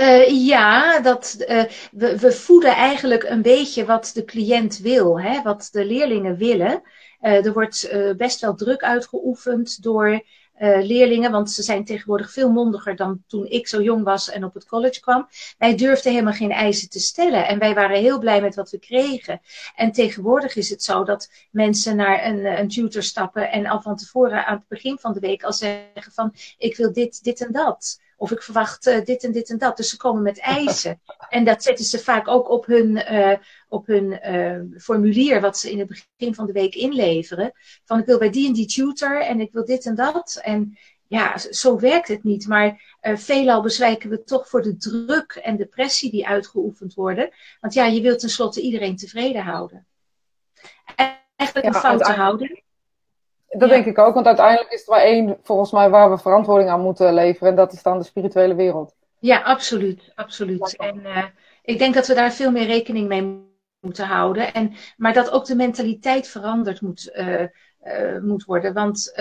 Uh, 0.00 0.46
ja, 0.46 1.00
dat, 1.00 1.36
uh, 1.38 1.64
we, 1.92 2.18
we 2.18 2.32
voeden 2.32 2.74
eigenlijk 2.74 3.22
een 3.22 3.42
beetje 3.42 3.84
wat 3.84 4.10
de 4.14 4.24
cliënt 4.24 4.78
wil, 4.78 5.20
hè, 5.20 5.42
wat 5.42 5.68
de 5.72 5.84
leerlingen 5.84 6.36
willen. 6.36 6.82
Uh, 7.20 7.46
er 7.46 7.52
wordt 7.52 7.94
best 8.16 8.40
wel 8.40 8.54
druk 8.54 8.82
uitgeoefend 8.82 9.82
door 9.82 10.22
uh, 10.58 10.84
leerlingen, 10.84 11.30
want 11.30 11.50
ze 11.50 11.62
zijn 11.62 11.84
tegenwoordig 11.84 12.32
veel 12.32 12.50
mondiger 12.50 12.96
dan 12.96 13.22
toen 13.26 13.46
ik 13.46 13.68
zo 13.68 13.82
jong 13.82 14.04
was 14.04 14.30
en 14.30 14.44
op 14.44 14.54
het 14.54 14.66
college 14.66 15.00
kwam. 15.00 15.28
Wij 15.58 15.76
durfden 15.76 16.12
helemaal 16.12 16.32
geen 16.32 16.52
eisen 16.52 16.88
te 16.88 17.00
stellen 17.00 17.46
en 17.46 17.58
wij 17.58 17.74
waren 17.74 18.00
heel 18.00 18.18
blij 18.18 18.40
met 18.40 18.54
wat 18.54 18.70
we 18.70 18.78
kregen. 18.78 19.40
En 19.74 19.92
tegenwoordig 19.92 20.56
is 20.56 20.70
het 20.70 20.82
zo 20.82 21.04
dat 21.04 21.30
mensen 21.50 21.96
naar 21.96 22.24
een, 22.24 22.44
een 22.44 22.68
tutor 22.68 23.02
stappen 23.02 23.50
en 23.50 23.66
al 23.66 23.82
van 23.82 23.96
tevoren 23.96 24.46
aan 24.46 24.56
het 24.56 24.68
begin 24.68 24.98
van 24.98 25.12
de 25.12 25.20
week 25.20 25.42
al 25.42 25.52
zeggen 25.52 26.12
van 26.12 26.34
ik 26.58 26.76
wil 26.76 26.92
dit, 26.92 27.24
dit 27.24 27.40
en 27.40 27.52
dat. 27.52 28.04
Of 28.16 28.30
ik 28.30 28.42
verwacht 28.42 28.86
uh, 28.86 29.04
dit 29.04 29.24
en 29.24 29.32
dit 29.32 29.50
en 29.50 29.58
dat. 29.58 29.76
Dus 29.76 29.90
ze 29.90 29.96
komen 29.96 30.22
met 30.22 30.38
eisen. 30.38 31.00
En 31.28 31.44
dat 31.44 31.62
zetten 31.62 31.84
ze 31.84 31.98
vaak 31.98 32.28
ook 32.28 32.50
op 32.50 32.66
hun, 32.66 33.12
uh, 33.12 33.36
op 33.68 33.86
hun 33.86 34.20
uh, 34.34 34.80
formulier, 34.80 35.40
wat 35.40 35.58
ze 35.58 35.70
in 35.70 35.78
het 35.78 35.88
begin 35.88 36.34
van 36.34 36.46
de 36.46 36.52
week 36.52 36.74
inleveren. 36.74 37.52
Van 37.84 37.98
ik 37.98 38.06
wil 38.06 38.18
bij 38.18 38.30
die 38.30 38.46
en 38.46 38.52
die 38.52 38.66
tutor 38.66 39.22
en 39.22 39.40
ik 39.40 39.52
wil 39.52 39.64
dit 39.64 39.86
en 39.86 39.94
dat. 39.94 40.40
En 40.42 40.78
ja, 41.06 41.38
zo 41.38 41.78
werkt 41.78 42.08
het 42.08 42.24
niet. 42.24 42.46
Maar 42.46 42.96
veelal 43.00 43.62
bezwijken 43.62 44.10
we 44.10 44.24
toch 44.24 44.48
voor 44.48 44.62
de 44.62 44.76
druk 44.76 45.32
en 45.32 45.56
de 45.56 45.66
pressie 45.66 46.10
die 46.10 46.26
uitgeoefend 46.26 46.94
worden. 46.94 47.30
Want 47.60 47.74
ja, 47.74 47.84
je 47.84 48.00
wilt 48.00 48.18
tenslotte 48.18 48.60
iedereen 48.60 48.96
tevreden 48.96 49.42
houden. 49.42 49.86
Eigenlijk 51.36 51.66
een 51.66 51.80
fout 51.80 52.04
te 52.04 52.12
houden. 52.12 52.64
Dat 53.48 53.68
denk 53.68 53.86
ik 53.86 53.98
ook, 53.98 54.14
want 54.14 54.26
uiteindelijk 54.26 54.72
is 54.72 54.82
er 54.82 54.90
maar 54.90 55.02
één, 55.02 55.38
volgens 55.42 55.70
mij, 55.72 55.90
waar 55.90 56.10
we 56.10 56.18
verantwoording 56.18 56.70
aan 56.70 56.80
moeten 56.80 57.14
leveren. 57.14 57.48
En 57.48 57.56
dat 57.56 57.72
is 57.72 57.82
dan 57.82 57.98
de 57.98 58.04
spirituele 58.04 58.54
wereld. 58.54 58.94
Ja, 59.18 59.42
absoluut. 59.42 60.12
absoluut. 60.14 60.76
En 60.76 61.00
uh, 61.04 61.24
ik 61.62 61.78
denk 61.78 61.94
dat 61.94 62.06
we 62.06 62.14
daar 62.14 62.32
veel 62.32 62.50
meer 62.50 62.66
rekening 62.66 63.08
mee 63.08 63.44
moeten 63.80 64.06
houden. 64.06 64.54
En, 64.54 64.74
maar 64.96 65.12
dat 65.12 65.30
ook 65.30 65.44
de 65.44 65.54
mentaliteit 65.54 66.28
veranderd 66.28 66.80
moet, 66.80 67.10
uh, 67.14 67.40
uh, 67.40 67.48
moet 68.22 68.44
worden. 68.44 68.74
Want 68.74 69.12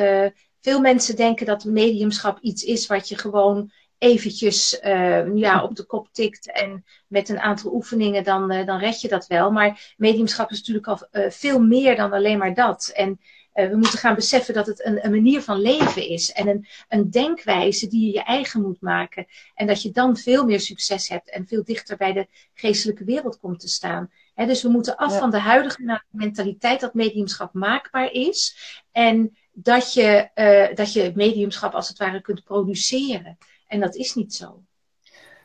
veel 0.61 0.79
mensen 0.79 1.15
denken 1.15 1.45
dat 1.45 1.65
mediumschap 1.65 2.39
iets 2.39 2.63
is 2.63 2.87
wat 2.87 3.09
je 3.09 3.17
gewoon 3.17 3.71
eventjes 3.97 4.79
ja, 5.33 5.63
op 5.63 5.75
de 5.75 5.85
kop 5.85 6.07
tikt 6.11 6.51
en 6.51 6.83
met 7.07 7.29
een 7.29 7.39
aantal 7.39 7.73
oefeningen 7.73 8.23
dan, 8.23 8.47
dan 8.65 8.79
red 8.79 9.01
je 9.01 9.07
dat 9.07 9.27
wel. 9.27 9.51
Maar 9.51 9.93
mediumschap 9.97 10.49
is 10.51 10.57
natuurlijk 10.57 10.87
al 10.87 11.07
veel 11.29 11.61
meer 11.61 11.95
dan 11.95 12.13
alleen 12.13 12.37
maar 12.37 12.53
dat. 12.53 12.91
En 12.93 13.19
uh, 13.55 13.69
we 13.69 13.75
moeten 13.75 13.99
gaan 13.99 14.15
beseffen 14.15 14.53
dat 14.53 14.65
het 14.65 14.85
een, 14.85 15.05
een, 15.05 15.11
manier 15.11 15.41
van 15.41 15.61
leven 15.61 16.07
is 16.07 16.31
en 16.31 16.47
een, 16.47 16.67
een 16.87 17.09
denkwijze 17.09 17.87
die 17.87 18.05
je 18.05 18.13
je 18.13 18.23
eigen 18.23 18.61
moet 18.61 18.81
maken. 18.81 19.25
En 19.53 19.67
dat 19.67 19.81
je 19.81 19.91
dan 19.91 20.17
veel 20.17 20.45
meer 20.45 20.59
succes 20.59 21.09
hebt 21.09 21.29
en 21.29 21.47
veel 21.47 21.63
dichter 21.63 21.97
bij 21.97 22.13
de 22.13 22.27
geestelijke 22.53 23.03
wereld 23.03 23.39
komt 23.39 23.59
te 23.59 23.67
staan. 23.67 24.11
He, 24.33 24.45
dus 24.45 24.61
we 24.61 24.69
moeten 24.69 24.95
af 24.95 25.17
van 25.17 25.31
de 25.31 25.39
huidige 25.39 26.01
mentaliteit 26.09 26.79
dat 26.79 26.93
mediumschap 26.93 27.53
maakbaar 27.53 28.11
is. 28.11 28.57
En 28.91 29.37
dat 29.51 29.93
je, 29.93 30.29
uh, 30.35 30.75
dat 30.75 30.93
je 30.93 31.11
mediumschap 31.15 31.73
als 31.73 31.87
het 31.87 31.97
ware 31.97 32.21
kunt 32.21 32.43
produceren. 32.43 33.37
En 33.67 33.79
dat 33.79 33.95
is 33.95 34.15
niet 34.15 34.33
zo. 34.33 34.63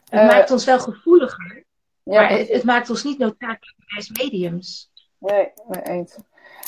Het 0.05 0.21
uh, 0.21 0.27
maakt 0.27 0.51
ons 0.51 0.65
wel 0.65 0.81
gevoeliger, 0.81 1.65
ja, 2.03 2.21
maar 2.21 2.31
het, 2.31 2.49
het, 2.49 2.65
maakt 2.65 2.91
ons 2.91 3.05
niet 3.05 3.19
noodzakelijk 3.19 3.77
als 3.97 4.09
mediums. 4.09 4.91
Nee, 5.19 5.53
nee 5.69 5.83
eens. 5.83 6.17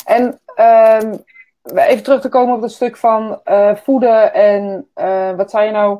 En 0.05 0.41
um, 1.03 1.23
even 1.63 2.03
terug 2.03 2.21
te 2.21 2.29
komen 2.29 2.55
op 2.55 2.61
het 2.61 2.71
stuk 2.71 2.97
van 2.97 3.39
uh, 3.45 3.75
voeden 3.75 4.33
en 4.33 4.87
uh, 4.95 5.35
wat 5.35 5.49
zei 5.49 5.65
je 5.65 5.71
nou? 5.71 5.99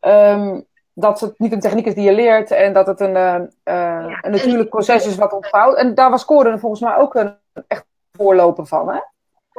Um, 0.00 0.66
dat 0.94 1.20
het 1.20 1.38
niet 1.38 1.52
een 1.52 1.60
techniek 1.60 1.86
is 1.86 1.94
die 1.94 2.04
je 2.04 2.14
leert 2.14 2.50
en 2.50 2.72
dat 2.72 2.86
het 2.86 3.00
een, 3.00 3.08
uh, 3.08 3.40
ja, 3.64 4.18
een 4.20 4.30
natuurlijk 4.30 4.68
proces 4.68 5.06
is 5.06 5.16
wat 5.16 5.32
ontvouwt. 5.32 5.76
En 5.76 5.94
daar 5.94 6.10
was 6.10 6.24
Corden 6.24 6.60
volgens 6.60 6.80
mij 6.80 6.96
ook 6.96 7.14
een 7.14 7.36
echt 7.66 7.84
voorloper 8.12 8.66
van, 8.66 8.88
hè? 8.88 9.00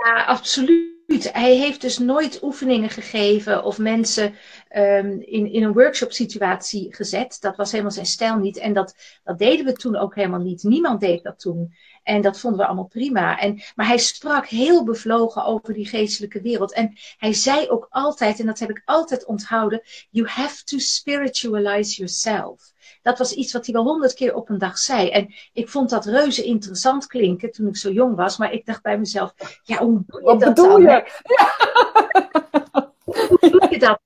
Ja, 0.04 0.26
absoluut. 0.26 0.94
Hij 1.34 1.56
heeft 1.56 1.82
dus 1.82 1.98
nooit 1.98 2.44
oefeningen 2.44 2.90
gegeven 2.90 3.64
of 3.64 3.78
mensen 3.78 4.34
um, 4.76 5.22
in, 5.22 5.52
in 5.52 5.64
een 5.64 5.74
workshop 5.74 6.12
situatie 6.12 6.96
gezet. 6.96 7.38
Dat 7.42 7.56
was 7.56 7.72
helemaal 7.72 7.92
zijn 7.92 8.06
stijl 8.06 8.38
niet. 8.38 8.58
En 8.58 8.74
dat, 8.74 8.96
dat 9.24 9.38
deden 9.38 9.66
we 9.66 9.74
toen 9.74 9.96
ook 9.96 10.16
helemaal 10.16 10.40
niet. 10.40 10.64
Niemand 10.64 11.00
deed 11.00 11.24
dat 11.24 11.40
toen. 11.40 11.74
En 12.06 12.22
dat 12.22 12.40
vonden 12.40 12.60
we 12.60 12.66
allemaal 12.66 12.88
prima. 12.88 13.40
En, 13.40 13.62
maar 13.76 13.88
hij 13.88 13.98
sprak 13.98 14.48
heel 14.48 14.84
bevlogen 14.84 15.46
over 15.46 15.74
die 15.74 15.86
geestelijke 15.86 16.42
wereld. 16.42 16.74
En 16.74 16.98
hij 17.18 17.34
zei 17.34 17.70
ook 17.70 17.88
altijd, 17.90 18.40
en 18.40 18.46
dat 18.46 18.60
heb 18.60 18.70
ik 18.70 18.82
altijd 18.86 19.26
onthouden: 19.26 19.82
You 20.10 20.28
have 20.28 20.64
to 20.64 20.78
spiritualize 20.78 21.96
yourself. 21.96 22.74
Dat 23.02 23.18
was 23.18 23.34
iets 23.34 23.54
wat 23.54 23.66
hij 23.66 23.76
wel 23.76 23.84
honderd 23.84 24.14
keer 24.14 24.36
op 24.36 24.50
een 24.50 24.58
dag 24.58 24.78
zei. 24.78 25.10
En 25.10 25.34
ik 25.54 25.70
vond 25.70 25.90
dat 25.90 26.06
reuze 26.06 26.44
interessant 26.44 27.08
klinken 27.08 27.52
toen 27.52 27.68
ik 27.68 27.78
zo 27.78 27.92
jong 27.92 28.16
was. 28.16 28.38
Maar 28.38 28.52
ik 28.52 28.66
dacht 28.66 28.82
bij 28.82 28.98
mezelf: 28.98 29.34
Ja, 29.64 29.78
hoe 29.78 30.04
doe 30.08 30.20
je 30.20 30.26
wat 30.26 30.40
dat 30.40 30.54
bedoel 30.54 30.70
dan? 30.70 30.82
Je? 30.82 30.88
Ja. 31.24 31.54
Hoe 33.06 33.38
doe 33.40 33.68
je 33.70 33.80
dat? 33.80 34.00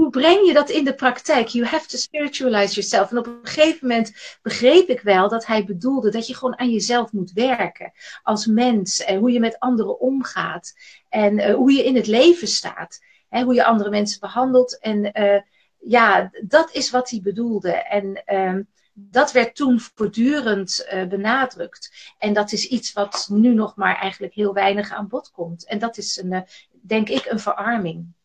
Hoe 0.00 0.10
breng 0.10 0.46
je 0.46 0.52
dat 0.52 0.70
in 0.70 0.84
de 0.84 0.94
praktijk? 0.94 1.48
You 1.48 1.66
have 1.66 1.86
to 1.86 1.96
spiritualize 1.98 2.74
yourself. 2.74 3.10
En 3.10 3.18
op 3.18 3.26
een 3.26 3.38
gegeven 3.42 3.88
moment 3.88 4.38
begreep 4.42 4.88
ik 4.88 5.00
wel 5.00 5.28
dat 5.28 5.46
hij 5.46 5.64
bedoelde 5.64 6.10
dat 6.10 6.26
je 6.26 6.34
gewoon 6.34 6.58
aan 6.58 6.70
jezelf 6.70 7.12
moet 7.12 7.32
werken. 7.32 7.92
Als 8.22 8.46
mens. 8.46 9.00
En 9.04 9.18
hoe 9.18 9.32
je 9.32 9.40
met 9.40 9.58
anderen 9.58 10.00
omgaat. 10.00 10.72
En 11.08 11.38
uh, 11.38 11.54
hoe 11.54 11.72
je 11.72 11.84
in 11.84 11.96
het 11.96 12.06
leven 12.06 12.48
staat. 12.48 12.98
Hè, 13.28 13.42
hoe 13.42 13.54
je 13.54 13.64
andere 13.64 13.90
mensen 13.90 14.20
behandelt. 14.20 14.78
En 14.78 15.20
uh, 15.20 15.40
ja, 15.78 16.30
dat 16.46 16.72
is 16.72 16.90
wat 16.90 17.10
hij 17.10 17.20
bedoelde. 17.22 17.72
En 17.72 18.22
uh, 18.26 18.64
dat 18.92 19.32
werd 19.32 19.56
toen 19.56 19.80
voortdurend 19.80 20.86
benadrukt. 21.08 22.12
En 22.18 22.32
dat 22.32 22.52
is 22.52 22.66
iets 22.66 22.92
wat 22.92 23.28
nu 23.30 23.54
nog 23.54 23.76
maar 23.76 23.96
eigenlijk 23.96 24.34
heel 24.34 24.52
weinig 24.52 24.90
aan 24.90 25.08
bod 25.08 25.30
komt. 25.30 25.66
En 25.66 25.78
dat 25.78 25.96
is 25.96 26.22
een, 26.22 26.44
denk 26.70 27.08
ik 27.08 27.26
een 27.26 27.40
verarming. 27.40 28.18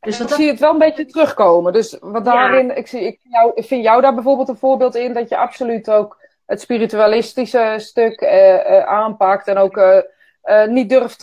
Dus 0.00 0.20
ik 0.20 0.28
zie 0.28 0.48
het 0.48 0.60
wel 0.60 0.70
een 0.72 0.78
beetje 0.78 1.06
terugkomen. 1.06 1.72
Dus 1.72 1.96
wat 2.00 2.24
daarin, 2.24 2.76
ik, 2.76 2.86
zie, 2.86 3.00
ik, 3.00 3.18
jou, 3.22 3.52
ik 3.54 3.64
vind 3.64 3.84
jou 3.84 4.00
daar 4.00 4.14
bijvoorbeeld 4.14 4.48
een 4.48 4.56
voorbeeld 4.56 4.94
in 4.94 5.12
dat 5.12 5.28
je 5.28 5.36
absoluut 5.36 5.90
ook 5.90 6.16
het 6.46 6.60
spiritualistische 6.60 7.74
stuk 7.76 8.20
uh, 8.20 8.54
uh, 8.54 8.86
aanpakt 8.86 9.46
en 9.46 9.58
ook 9.58 9.76
uh, 9.76 10.64
niet 10.66 10.88
durft, 10.88 11.20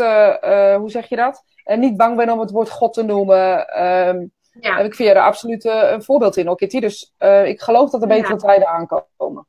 hoe 0.78 0.90
zeg 0.90 1.10
je 1.10 1.16
dat? 1.16 1.44
En 1.64 1.80
niet 1.80 1.98
bang 1.98 2.18
bent 2.18 2.32
om 2.32 2.40
het 2.40 2.52
woord 2.52 2.70
God 2.70 2.94
te 2.94 3.04
noemen. 3.04 3.84
Um, 3.84 4.32
ja. 4.60 4.78
ik 4.78 4.96
vind 4.96 5.08
je 5.08 5.14
daar 5.14 5.26
absoluut 5.26 5.66
een 5.66 6.04
voorbeeld 6.04 6.38
in, 6.38 6.56
Kitty. 6.56 6.80
Dus 6.80 7.14
ik 7.46 7.62
geloof 7.62 7.90
dat 7.90 8.02
er 8.02 8.08
betere 8.08 8.34
ja. 8.34 8.40
tijden 8.40 8.68
aankomen. 8.68 9.48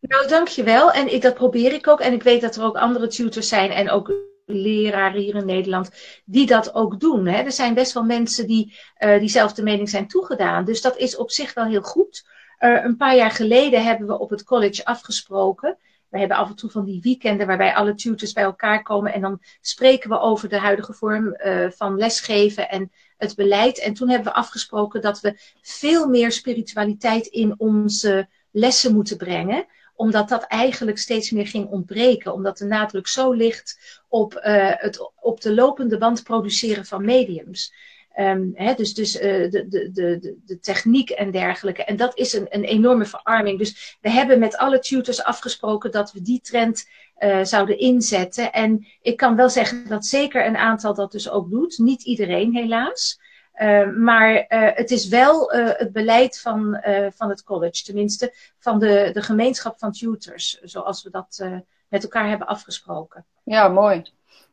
Nou, 0.00 0.28
dankjewel. 0.28 0.92
En 0.92 1.14
ik, 1.14 1.22
dat 1.22 1.34
probeer 1.34 1.72
ik 1.72 1.88
ook. 1.88 2.00
En 2.00 2.12
ik 2.12 2.22
weet 2.22 2.40
dat 2.40 2.56
er 2.56 2.64
ook 2.64 2.76
andere 2.76 3.06
tutors 3.06 3.48
zijn 3.48 3.70
en 3.70 3.90
ook 3.90 4.12
leraren 4.44 5.20
hier 5.20 5.34
in 5.34 5.46
Nederland 5.46 5.90
die 6.24 6.46
dat 6.46 6.74
ook 6.74 7.00
doen. 7.00 7.26
Hè. 7.26 7.42
Er 7.42 7.52
zijn 7.52 7.74
best 7.74 7.92
wel 7.92 8.04
mensen 8.04 8.46
die 8.46 8.74
uh, 8.98 9.18
diezelfde 9.18 9.62
mening 9.62 9.88
zijn 9.88 10.08
toegedaan. 10.08 10.64
Dus 10.64 10.80
dat 10.80 10.96
is 10.96 11.16
op 11.16 11.30
zich 11.30 11.54
wel 11.54 11.64
heel 11.64 11.82
goed. 11.82 12.26
Uh, 12.60 12.84
een 12.84 12.96
paar 12.96 13.16
jaar 13.16 13.30
geleden 13.30 13.84
hebben 13.84 14.06
we 14.06 14.18
op 14.18 14.30
het 14.30 14.44
college 14.44 14.84
afgesproken. 14.84 15.78
We 16.08 16.18
hebben 16.18 16.36
af 16.36 16.48
en 16.48 16.56
toe 16.56 16.70
van 16.70 16.84
die 16.84 17.00
weekenden 17.02 17.46
waarbij 17.46 17.74
alle 17.74 17.94
tutors 17.94 18.32
bij 18.32 18.44
elkaar 18.44 18.82
komen 18.82 19.12
en 19.12 19.20
dan 19.20 19.40
spreken 19.60 20.10
we 20.10 20.18
over 20.18 20.48
de 20.48 20.58
huidige 20.58 20.92
vorm 20.92 21.36
uh, 21.44 21.70
van 21.70 21.96
lesgeven 21.96 22.70
en 22.70 22.92
het 23.16 23.34
beleid. 23.34 23.80
En 23.80 23.94
toen 23.94 24.08
hebben 24.08 24.32
we 24.32 24.38
afgesproken 24.38 25.00
dat 25.00 25.20
we 25.20 25.38
veel 25.62 26.08
meer 26.08 26.32
spiritualiteit 26.32 27.26
in 27.26 27.54
onze 27.56 28.28
lessen 28.50 28.94
moeten 28.94 29.16
brengen 29.16 29.66
omdat 29.94 30.28
dat 30.28 30.42
eigenlijk 30.42 30.98
steeds 30.98 31.30
meer 31.30 31.46
ging 31.46 31.68
ontbreken. 31.70 32.32
Omdat 32.32 32.58
de 32.58 32.64
nadruk 32.64 33.06
zo 33.06 33.32
ligt 33.32 34.02
op, 34.08 34.34
uh, 34.34 34.42
het 34.74 35.12
op 35.20 35.40
de 35.40 35.54
lopende 35.54 35.98
band 35.98 36.22
produceren 36.22 36.84
van 36.84 37.04
mediums. 37.04 37.72
Um, 38.18 38.54
dus 38.76 38.94
dus 38.94 39.16
uh, 39.16 39.22
de, 39.22 39.68
de, 39.68 39.90
de, 39.92 40.36
de 40.44 40.58
techniek 40.60 41.10
en 41.10 41.30
dergelijke. 41.30 41.84
En 41.84 41.96
dat 41.96 42.18
is 42.18 42.32
een, 42.32 42.46
een 42.50 42.64
enorme 42.64 43.04
verarming. 43.04 43.58
Dus 43.58 43.98
we 44.00 44.10
hebben 44.10 44.38
met 44.38 44.56
alle 44.56 44.78
tutors 44.78 45.22
afgesproken 45.22 45.90
dat 45.90 46.12
we 46.12 46.22
die 46.22 46.40
trend 46.40 46.88
uh, 47.18 47.44
zouden 47.44 47.78
inzetten. 47.78 48.52
En 48.52 48.86
ik 49.02 49.16
kan 49.16 49.36
wel 49.36 49.50
zeggen 49.50 49.88
dat 49.88 50.06
zeker 50.06 50.46
een 50.46 50.56
aantal 50.56 50.94
dat 50.94 51.12
dus 51.12 51.30
ook 51.30 51.50
doet. 51.50 51.78
Niet 51.78 52.02
iedereen 52.02 52.54
helaas. 52.54 53.20
Uh, 53.62 53.90
maar 53.96 54.34
uh, 54.34 54.68
het 54.74 54.90
is 54.90 55.08
wel 55.08 55.54
uh, 55.54 55.68
het 55.72 55.92
beleid 55.92 56.40
van, 56.40 56.82
van 57.14 57.28
het 57.28 57.44
college, 57.44 57.82
tenminste 57.82 58.34
van 58.58 58.78
de, 58.78 59.10
de 59.12 59.22
gemeenschap 59.22 59.78
van 59.78 59.92
tutors, 59.92 60.60
zoals 60.62 61.02
we 61.02 61.10
dat 61.10 61.44
met 61.88 62.02
elkaar 62.02 62.28
hebben 62.28 62.46
afgesproken. 62.46 63.24
Ja, 63.42 63.68
mooi. 63.68 64.02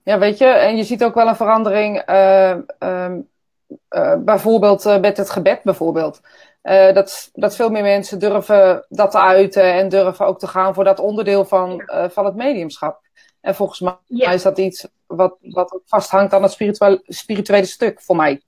Ja, 0.04 0.20
weet 0.20 0.38
je, 0.38 0.46
en 0.46 0.78
je 0.78 0.84
ziet 0.84 1.04
ook 1.04 1.14
wel 1.14 1.28
een 1.28 1.36
verandering, 1.36 2.04
um, 2.80 3.30
bijvoorbeeld 4.26 4.84
met 4.84 5.18
het 5.18 5.30
gebed 5.30 5.64
bijvoorbeeld. 5.64 6.22
dat, 6.94 7.30
dat 7.34 7.56
veel 7.56 7.70
meer 7.70 7.84
mensen 7.84 8.20
durven 8.20 8.86
dat 8.90 9.12
te 9.12 9.20
uiten 9.20 9.74
en 9.74 9.90
durven 9.90 10.26
ook 10.26 10.40
te 10.40 10.48
gaan 10.48 10.74
voor 10.74 10.84
dat 10.84 11.00
onderdeel 11.00 11.46
van, 11.46 11.84
van 12.10 12.26
het 12.26 12.36
mediumschap. 12.36 13.02
En 13.42 13.56
volgens 13.56 13.80
mij 13.80 13.98
ja. 14.08 14.32
is 14.32 14.42
dat 14.42 14.58
iets 14.58 14.88
wat, 15.08 15.38
wat 15.42 15.80
vasthangt 15.86 16.34
aan 16.34 16.44
het 16.44 16.52
spirituele, 16.52 17.02
spirituele 17.06 17.66
stuk 17.66 18.02
voor 18.02 18.16
mij. 18.16 18.42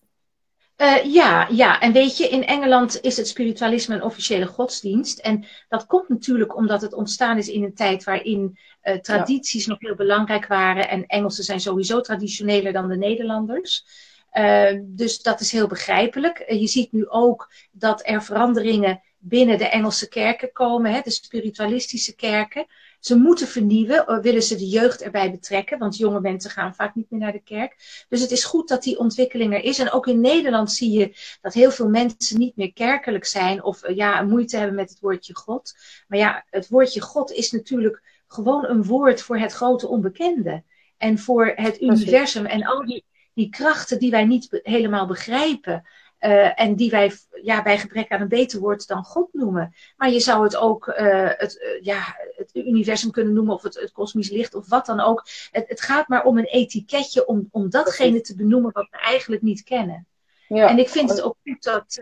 Uh, 0.77 1.13
ja, 1.13 1.48
ja, 1.51 1.80
en 1.80 1.92
weet 1.92 2.18
je, 2.18 2.27
in 2.27 2.46
Engeland 2.46 3.01
is 3.01 3.18
het 3.18 3.27
spiritualisme 3.27 3.96
een 3.96 4.03
officiële 4.03 4.46
godsdienst. 4.46 5.20
En 5.20 5.46
dat 5.70 5.86
komt 5.86 6.10
natuurlijk 6.10 6.56
omdat 6.56 6.82
het 6.82 6.94
ontstaan 6.94 7.38
is 7.38 7.48
in 7.48 7.63
een 7.63 7.74
tijd 7.74 8.03
waarin 8.03 8.58
uh, 8.84 8.96
tradities 8.96 9.65
ja. 9.65 9.72
nog 9.72 9.80
heel 9.80 9.96
belangrijk 9.96 10.48
waren. 10.48 10.89
En 10.89 11.06
Engelsen 11.06 11.44
zijn 11.44 11.60
sowieso 11.60 12.01
traditioneler 12.01 12.74
dan 12.74 12.88
de 12.88 12.98
Nederlanders. 12.98 13.86
Uh, 14.34 14.80
dus 14.82 15.22
dat 15.22 15.39
is 15.39 15.51
heel 15.51 15.68
begrijpelijk. 15.68 16.44
je 16.48 16.68
ziet 16.68 16.92
nu 16.92 17.08
ook 17.08 17.51
dat 17.72 18.08
er 18.08 18.24
veranderingen 18.24 19.01
binnen 19.18 19.58
de 19.58 19.68
Engelse 19.68 20.08
kerken 20.08 20.51
komen, 20.51 20.94
hè, 20.94 21.01
de 21.03 21.12
spiritualistische 21.12 22.15
kerken. 22.15 22.65
Ze 23.03 23.17
moeten 23.17 23.48
vernieuwen, 23.48 24.05
eh, 24.05 24.19
willen 24.19 24.43
ze 24.43 24.55
de 24.55 24.67
jeugd 24.67 25.01
erbij 25.01 25.31
betrekken, 25.31 25.79
want 25.79 25.98
jonge 25.98 26.19
mensen 26.19 26.51
gaan 26.51 26.75
vaak 26.75 26.95
niet 26.95 27.10
meer 27.10 27.19
naar 27.19 27.31
de 27.31 27.43
kerk. 27.43 28.05
Dus 28.10 28.22
het 28.22 28.31
is 28.31 28.43
goed 28.43 28.67
dat 28.67 28.83
die 28.83 29.00
ontwikkeling 29.00 29.53
er 29.53 29.63
is. 29.63 29.79
En 29.79 29.91
ook 29.91 30.07
in 30.07 30.22
Nederland 30.22 30.72
zie 30.72 30.91
je 30.91 31.15
dat 31.41 31.53
heel 31.53 31.72
veel 31.72 31.89
mensen 31.89 32.39
niet 32.39 32.55
meer 32.55 32.74
kerkelijk 32.74 33.25
zijn 33.25 33.63
of 33.63 33.83
eh, 33.83 33.95
ja, 33.95 34.22
moeite 34.22 34.57
hebben 34.57 34.75
met 34.75 34.89
het 34.89 35.00
woordje 35.00 35.36
God. 35.36 35.74
Maar 36.07 36.19
ja, 36.19 36.45
het 36.50 36.69
woordje 36.69 37.01
God 37.01 37.31
is 37.31 37.51
natuurlijk 37.51 38.24
gewoon 38.27 38.65
een 38.65 38.83
woord 38.83 39.22
voor 39.22 39.38
het 39.38 39.53
grote 39.53 39.88
onbekende. 39.88 40.63
En 40.98 41.19
voor 41.19 41.51
het 41.55 41.81
universum 41.81 42.45
en 42.45 42.65
al 42.65 42.86
die, 42.86 43.05
die 43.33 43.50
krachten 43.50 44.00
die 44.00 44.12
wij 44.12 44.25
niet 44.25 44.60
helemaal 44.63 45.07
begrijpen. 45.07 45.88
Uh, 46.25 46.62
en 46.62 46.75
die 46.75 46.89
wij 46.89 47.12
ja, 47.42 47.63
bij 47.63 47.77
gebrek 47.77 48.12
aan 48.12 48.22
een 48.22 48.27
beter 48.27 48.60
woord 48.60 48.88
dan 48.88 49.03
God 49.03 49.34
noemen. 49.34 49.74
Maar 49.98 50.10
je 50.10 50.20
zou 50.20 50.44
het 50.44 50.56
ook 50.56 50.88
uh, 50.88 51.30
het, 51.30 51.56
uh, 51.62 51.82
ja, 51.82 52.18
het 52.36 52.50
universum 52.53 53.12
kunnen 53.12 53.34
noemen, 53.34 53.53
of 53.53 53.63
het, 53.63 53.75
het 53.75 53.92
kosmisch 53.92 54.30
licht, 54.30 54.56
of 54.56 54.70
wat 54.70 54.86
dan 54.86 55.00
ook. 55.00 55.27
Het, 55.51 55.70
het 55.70 55.82
gaat 55.82 56.08
maar 56.08 56.24
om 56.24 56.38
een 56.38 56.46
etiketje, 56.46 57.25
om, 57.25 57.48
om 57.51 57.70
datgene 57.70 58.22
te 58.22 58.36
benoemen 58.36 58.72
wat 58.72 58.88
we 58.92 58.98
eigenlijk 58.98 59.42
niet 59.42 59.63
kennen. 59.63 60.08
Ja. 60.48 60.68
En 60.70 60.80
ik 60.80 60.89
vind 60.89 61.10
het 61.10 61.22
ook 61.22 61.36
goed 61.44 61.63
dat, 61.63 62.01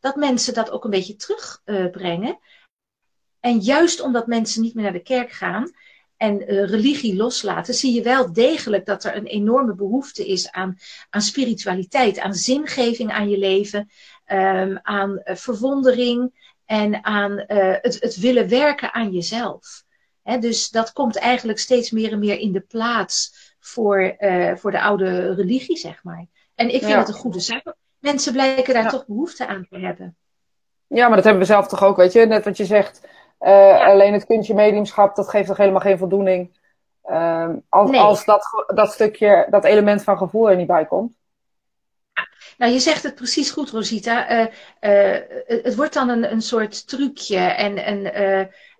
dat 0.00 0.16
mensen 0.16 0.54
dat 0.54 0.70
ook 0.70 0.84
een 0.84 0.90
beetje 0.90 1.16
terugbrengen. 1.16 2.38
en 3.40 3.58
juist 3.58 4.00
omdat 4.00 4.26
mensen 4.26 4.62
niet 4.62 4.74
meer 4.74 4.84
naar 4.84 4.92
de 4.92 5.02
kerk 5.02 5.30
gaan, 5.30 5.72
en 6.16 6.52
uh, 6.52 6.68
religie 6.68 7.16
loslaten, 7.16 7.74
zie 7.74 7.94
je 7.94 8.02
wel 8.02 8.32
degelijk 8.32 8.86
dat 8.86 9.04
er 9.04 9.16
een 9.16 9.26
enorme 9.26 9.74
behoefte 9.74 10.26
is 10.26 10.50
aan, 10.50 10.76
aan 11.10 11.20
spiritualiteit, 11.20 12.18
aan 12.18 12.34
zingeving 12.34 13.10
aan 13.12 13.28
je 13.28 13.38
leven, 13.38 13.90
um, 14.26 14.78
aan 14.82 15.10
uh, 15.24 15.34
verwondering 15.36 16.52
en 16.64 17.04
aan 17.04 17.32
uh, 17.32 17.46
het, 17.80 17.96
het 18.00 18.16
willen 18.16 18.48
werken 18.48 18.94
aan 18.94 19.12
jezelf. 19.12 19.82
He, 20.22 20.38
dus 20.38 20.70
dat 20.70 20.92
komt 20.92 21.16
eigenlijk 21.16 21.58
steeds 21.58 21.90
meer 21.90 22.12
en 22.12 22.18
meer 22.18 22.38
in 22.38 22.52
de 22.52 22.60
plaats 22.60 23.34
voor, 23.60 24.16
voor 24.54 24.70
de 24.70 24.80
oude 24.80 25.34
religie, 25.34 25.76
zeg 25.76 26.02
maar. 26.02 26.26
En 26.54 26.66
ik 26.66 26.78
vind 26.78 26.92
ja. 26.92 26.98
het 26.98 27.08
een 27.08 27.14
goede 27.14 27.40
zaak. 27.40 27.74
Mensen 27.98 28.32
blijken 28.32 28.74
daar 28.74 28.82
ja. 28.82 28.88
toch 28.88 29.06
behoefte 29.06 29.46
aan 29.46 29.66
te 29.70 29.78
hebben. 29.78 30.16
Ja, 30.86 31.06
maar 31.06 31.16
dat 31.16 31.24
hebben 31.24 31.42
we 31.42 31.48
zelf 31.48 31.68
toch 31.68 31.82
ook, 31.82 31.96
weet 31.96 32.12
je. 32.12 32.26
Net 32.26 32.44
wat 32.44 32.56
je 32.56 32.64
zegt, 32.64 33.00
ja. 33.38 33.84
Alleen 33.84 34.12
het 34.12 34.26
kunstje 34.26 34.54
mediumschap, 34.54 35.16
dat 35.16 35.28
geeft 35.28 35.48
toch 35.48 35.56
helemaal 35.56 35.80
geen 35.80 35.98
voldoening. 35.98 36.62
Uh, 37.06 37.48
als, 37.68 37.90
nee. 37.90 38.00
als 38.00 38.24
dat, 38.24 38.64
dat 38.74 38.92
stukje, 38.92 39.46
dat 39.50 39.64
element 39.64 40.02
van 40.02 40.18
gevoel 40.18 40.50
er 40.50 40.56
niet 40.56 40.66
bij 40.66 40.86
komt. 40.86 41.16
Nou, 42.58 42.72
je 42.72 42.78
zegt 42.78 43.02
het 43.02 43.14
precies 43.14 43.50
goed, 43.50 43.70
Rosita. 43.70 44.30
Uh, 44.30 44.46
uh, 44.80 45.20
het 45.46 45.74
wordt 45.74 45.94
dan 45.94 46.08
een, 46.08 46.32
een 46.32 46.42
soort 46.42 46.88
trucje 46.88 47.38
en 47.38 47.88
een, 47.88 48.16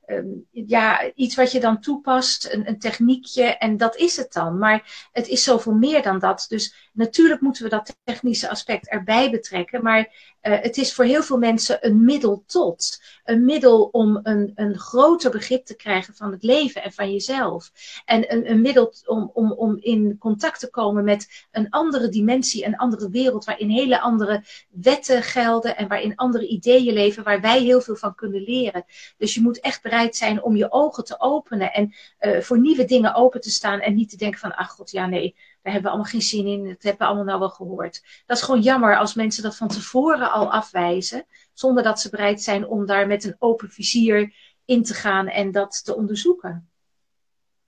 um, 0.06 0.46
ja, 0.50 1.12
iets 1.14 1.34
wat 1.34 1.52
je 1.52 1.60
dan 1.60 1.80
toepast, 1.80 2.52
een, 2.52 2.68
een 2.68 2.78
techniekje 2.78 3.44
en 3.44 3.76
dat 3.76 3.96
is 3.96 4.16
het 4.16 4.32
dan. 4.32 4.58
Maar 4.58 5.08
het 5.12 5.28
is 5.28 5.42
zoveel 5.42 5.74
meer 5.74 6.02
dan 6.02 6.18
dat. 6.18 6.44
Dus 6.48 6.83
natuurlijk 6.94 7.40
moeten 7.40 7.62
we 7.62 7.68
dat 7.68 7.96
technische 8.04 8.48
aspect 8.48 8.88
erbij 8.88 9.30
betrekken. 9.30 9.82
Maar 9.82 10.32
uh, 10.42 10.60
het 10.60 10.76
is 10.76 10.94
voor 10.94 11.04
heel 11.04 11.22
veel 11.22 11.38
mensen 11.38 11.86
een 11.86 12.04
middel 12.04 12.42
tot. 12.46 13.02
Een 13.24 13.44
middel 13.44 13.82
om 13.82 14.20
een, 14.22 14.52
een 14.54 14.78
groter 14.78 15.30
begrip 15.30 15.64
te 15.64 15.76
krijgen 15.76 16.14
van 16.14 16.32
het 16.32 16.42
leven 16.42 16.82
en 16.82 16.92
van 16.92 17.12
jezelf. 17.12 17.70
En 18.04 18.32
een, 18.32 18.50
een 18.50 18.60
middel 18.60 18.94
om, 19.06 19.30
om, 19.34 19.52
om 19.52 19.76
in 19.80 20.18
contact 20.18 20.60
te 20.60 20.70
komen 20.70 21.04
met 21.04 21.46
een 21.50 21.70
andere 21.70 22.08
dimensie, 22.08 22.66
een 22.66 22.76
andere 22.76 23.10
wereld, 23.10 23.44
waarin 23.44 23.68
hele 23.68 24.00
andere 24.00 24.44
wetten 24.70 25.22
gelden 25.22 25.76
en 25.76 25.88
waarin 25.88 26.16
andere 26.16 26.46
ideeën 26.46 26.92
leven, 26.92 27.24
waar 27.24 27.40
wij 27.40 27.60
heel 27.60 27.80
veel 27.80 27.96
van 27.96 28.14
kunnen 28.14 28.42
leren. 28.42 28.84
Dus 29.16 29.34
je 29.34 29.40
moet 29.40 29.60
echt 29.60 29.82
bereid 29.82 30.16
zijn 30.16 30.42
om 30.42 30.56
je 30.56 30.72
ogen 30.72 31.04
te 31.04 31.20
openen 31.20 31.72
en 31.72 31.94
uh, 32.20 32.40
voor 32.40 32.60
nieuwe 32.60 32.84
dingen 32.84 33.14
open 33.14 33.40
te 33.40 33.50
staan 33.50 33.80
en 33.80 33.94
niet 33.94 34.10
te 34.10 34.16
denken 34.16 34.40
van, 34.40 34.54
ach 34.54 34.70
god, 34.70 34.90
ja 34.90 35.06
nee, 35.06 35.34
daar 35.64 35.72
hebben 35.72 35.82
we 35.82 35.96
allemaal 35.96 36.12
geen 36.12 36.22
zin 36.22 36.46
in, 36.46 36.64
dat 36.68 36.82
hebben 36.82 36.98
we 36.98 37.04
allemaal 37.04 37.24
nou 37.24 37.38
wel 37.38 37.48
gehoord. 37.48 38.22
Dat 38.26 38.36
is 38.36 38.42
gewoon 38.42 38.60
jammer 38.60 38.98
als 38.98 39.14
mensen 39.14 39.42
dat 39.42 39.56
van 39.56 39.68
tevoren 39.68 40.32
al 40.32 40.52
afwijzen, 40.52 41.26
zonder 41.52 41.82
dat 41.82 42.00
ze 42.00 42.10
bereid 42.10 42.42
zijn 42.42 42.66
om 42.66 42.86
daar 42.86 43.06
met 43.06 43.24
een 43.24 43.36
open 43.38 43.68
vizier 43.68 44.34
in 44.64 44.82
te 44.82 44.94
gaan 44.94 45.28
en 45.28 45.52
dat 45.52 45.84
te 45.84 45.96
onderzoeken. 45.96 46.68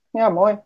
Ja, 0.09 0.29
mooi. 0.29 0.59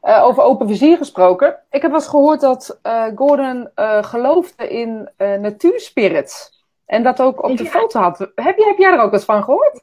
over 0.00 0.42
open 0.42 0.68
vizier 0.68 0.96
gesproken. 0.96 1.48
Ik 1.70 1.82
heb 1.82 1.90
wel 1.90 2.00
eens 2.00 2.08
gehoord 2.08 2.40
dat 2.40 2.80
Gordon 3.14 3.70
geloofde 4.00 4.68
in 4.68 5.10
natuurspirits. 5.16 6.64
En 6.86 7.02
dat 7.02 7.20
ook 7.20 7.42
op 7.42 7.56
de 7.56 7.66
foto 7.66 8.00
had. 8.00 8.18
Heb, 8.18 8.56
je, 8.56 8.64
heb 8.64 8.78
jij 8.78 8.92
er 8.92 9.00
ook 9.00 9.12
eens 9.12 9.24
van 9.24 9.44
gehoord? 9.44 9.80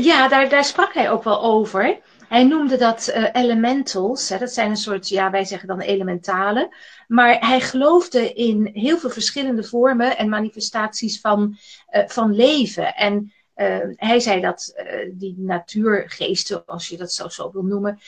ja, 0.00 0.28
daar, 0.28 0.48
daar 0.48 0.64
sprak 0.64 0.94
hij 0.94 1.10
ook 1.10 1.24
wel 1.24 1.42
over. 1.42 2.00
Hij 2.30 2.44
noemde 2.44 2.76
dat 2.76 3.12
uh, 3.16 3.28
elementals. 3.32 4.28
Hè, 4.28 4.38
dat 4.38 4.52
zijn 4.52 4.70
een 4.70 4.76
soort, 4.76 5.08
ja, 5.08 5.30
wij 5.30 5.44
zeggen 5.44 5.68
dan 5.68 5.80
elementalen. 5.80 6.68
Maar 7.08 7.46
hij 7.46 7.60
geloofde 7.60 8.32
in 8.32 8.70
heel 8.72 8.98
veel 8.98 9.10
verschillende 9.10 9.64
vormen 9.64 10.16
en 10.16 10.28
manifestaties 10.28 11.20
van, 11.20 11.56
uh, 11.90 12.02
van 12.06 12.34
leven. 12.34 12.94
En 12.94 13.32
uh, 13.56 13.78
hij 13.96 14.20
zei 14.20 14.40
dat 14.40 14.74
die 15.12 15.34
natuurgeesten, 15.38 16.66
als 16.66 16.88
je 16.88 16.96
dat 16.96 17.12
zo, 17.12 17.28
zo 17.28 17.50
wil 17.52 17.62
noemen, 17.62 17.98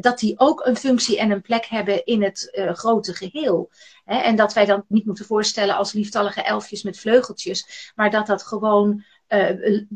dat 0.00 0.18
die 0.18 0.38
ook 0.38 0.66
een 0.66 0.76
functie 0.76 1.18
en 1.18 1.30
een 1.30 1.42
plek 1.42 1.64
hebben 1.66 2.04
in 2.04 2.22
het 2.22 2.58
grote 2.72 3.14
geheel. 3.14 3.70
Hè, 4.04 4.16
en 4.16 4.36
dat 4.36 4.52
wij 4.52 4.64
dan 4.64 4.84
niet 4.88 5.06
moeten 5.06 5.24
voorstellen 5.24 5.76
als 5.76 5.92
lieftallige 5.92 6.42
elfjes 6.42 6.82
met 6.82 6.98
vleugeltjes, 6.98 7.92
maar 7.94 8.10
dat 8.10 8.26
dat 8.26 8.42
gewoon 8.42 9.04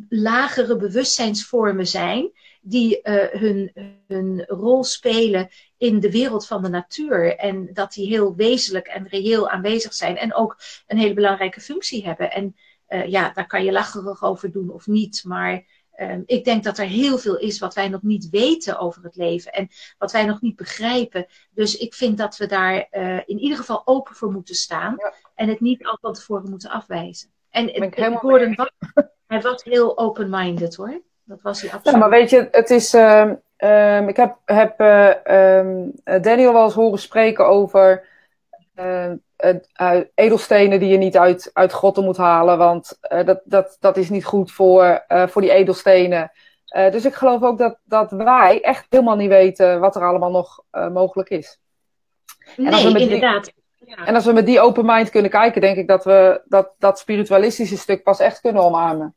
lagere 0.08 0.76
bewustzijnsvormen 0.76 1.86
zijn 1.86 2.30
die 2.60 3.00
uh, 3.02 3.40
hun, 3.40 3.72
hun 4.06 4.44
rol 4.46 4.84
spelen 4.84 5.48
in 5.76 6.00
de 6.00 6.10
wereld 6.10 6.46
van 6.46 6.62
de 6.62 6.68
natuur. 6.68 7.36
En 7.36 7.70
dat 7.72 7.92
die 7.92 8.08
heel 8.08 8.34
wezenlijk 8.34 8.86
en 8.86 9.08
reëel 9.08 9.48
aanwezig 9.48 9.94
zijn. 9.94 10.16
En 10.16 10.34
ook 10.34 10.58
een 10.86 10.98
hele 10.98 11.14
belangrijke 11.14 11.60
functie 11.60 12.04
hebben. 12.04 12.32
En 12.32 12.56
uh, 12.88 13.06
ja, 13.06 13.32
daar 13.32 13.46
kan 13.46 13.64
je 13.64 13.72
lacherig 13.72 14.22
over 14.22 14.52
doen 14.52 14.70
of 14.70 14.86
niet. 14.86 15.24
Maar 15.24 15.64
uh, 15.96 16.18
ik 16.26 16.44
denk 16.44 16.64
dat 16.64 16.78
er 16.78 16.86
heel 16.86 17.18
veel 17.18 17.38
is 17.38 17.58
wat 17.58 17.74
wij 17.74 17.88
nog 17.88 18.02
niet 18.02 18.28
weten 18.28 18.78
over 18.78 19.02
het 19.02 19.16
leven. 19.16 19.52
En 19.52 19.68
wat 19.98 20.12
wij 20.12 20.24
nog 20.24 20.40
niet 20.40 20.56
begrijpen. 20.56 21.26
Dus 21.50 21.76
ik 21.76 21.94
vind 21.94 22.18
dat 22.18 22.36
we 22.36 22.46
daar 22.46 22.88
uh, 22.90 23.16
in 23.16 23.38
ieder 23.38 23.58
geval 23.58 23.82
open 23.84 24.14
voor 24.14 24.32
moeten 24.32 24.54
staan. 24.54 24.94
Ja. 24.96 25.14
En 25.34 25.48
het 25.48 25.60
niet 25.60 25.84
al 25.84 25.98
van 26.00 26.12
tevoren 26.12 26.50
moeten 26.50 26.70
afwijzen. 26.70 27.30
En 27.50 27.74
ik 27.74 28.18
Gordon, 28.18 28.54
was, 28.54 28.70
hij 29.26 29.40
was 29.40 29.64
heel 29.64 29.98
open-minded 29.98 30.76
hoor. 30.76 31.02
Dat 31.30 31.42
was 31.42 31.60
hij 31.60 31.70
absoluut. 31.70 31.94
Ja, 31.94 32.00
maar 32.00 32.18
weet 32.18 32.30
je, 32.30 32.48
het 32.50 32.70
is. 32.70 32.94
Uh, 32.94 33.30
um, 33.58 34.08
ik 34.08 34.16
heb, 34.16 34.36
heb 34.44 34.80
uh, 34.80 35.58
um, 35.58 35.92
Daniel 36.20 36.52
wel 36.52 36.64
eens 36.64 36.74
horen 36.74 36.98
spreken 36.98 37.46
over 37.46 38.08
uh, 38.74 40.00
edelstenen 40.14 40.80
die 40.80 40.88
je 40.88 40.96
niet 40.96 41.16
uit, 41.16 41.50
uit 41.52 41.72
grotten 41.72 42.04
moet 42.04 42.16
halen, 42.16 42.58
want 42.58 42.98
dat, 43.00 43.40
dat, 43.44 43.76
dat 43.80 43.96
is 43.96 44.10
niet 44.10 44.24
goed 44.24 44.52
voor, 44.52 45.04
voor 45.08 45.42
die 45.42 45.52
edelstenen. 45.52 46.32
dus 46.90 47.04
ik 47.04 47.14
geloof 47.14 47.42
ook 47.42 47.58
dat, 47.58 47.78
dat 47.84 48.10
wij 48.10 48.60
echt 48.62 48.86
helemaal 48.88 49.16
niet 49.16 49.28
weten 49.28 49.80
wat 49.80 49.96
er 49.96 50.04
allemaal 50.04 50.30
nog 50.30 50.62
mogelijk 50.70 51.28
is. 51.28 51.58
Nee, 52.56 52.98
inderdaad. 52.98 53.44
Die, 53.44 53.54
ja. 53.96 54.06
En 54.06 54.14
als 54.14 54.24
we 54.24 54.32
met 54.32 54.46
die 54.46 54.60
open 54.60 54.86
mind 54.86 55.10
kunnen 55.10 55.30
kijken, 55.30 55.60
denk 55.60 55.76
ik 55.76 55.88
dat 55.88 56.04
we 56.04 56.42
dat, 56.44 56.74
dat 56.78 56.98
spiritualistische 56.98 57.76
stuk 57.76 58.02
pas 58.02 58.20
echt 58.20 58.40
kunnen 58.40 58.62
omarmen. 58.62 59.14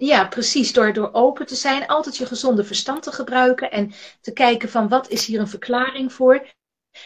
Ja, 0.00 0.28
precies. 0.28 0.72
Door, 0.72 0.92
door 0.92 1.12
open 1.12 1.46
te 1.46 1.54
zijn, 1.54 1.86
altijd 1.86 2.16
je 2.16 2.26
gezonde 2.26 2.64
verstand 2.64 3.02
te 3.02 3.12
gebruiken 3.12 3.70
en 3.70 3.92
te 4.20 4.32
kijken 4.32 4.68
van 4.68 4.88
wat 4.88 5.08
is 5.08 5.26
hier 5.26 5.40
een 5.40 5.48
verklaring 5.48 6.12
voor. 6.12 6.46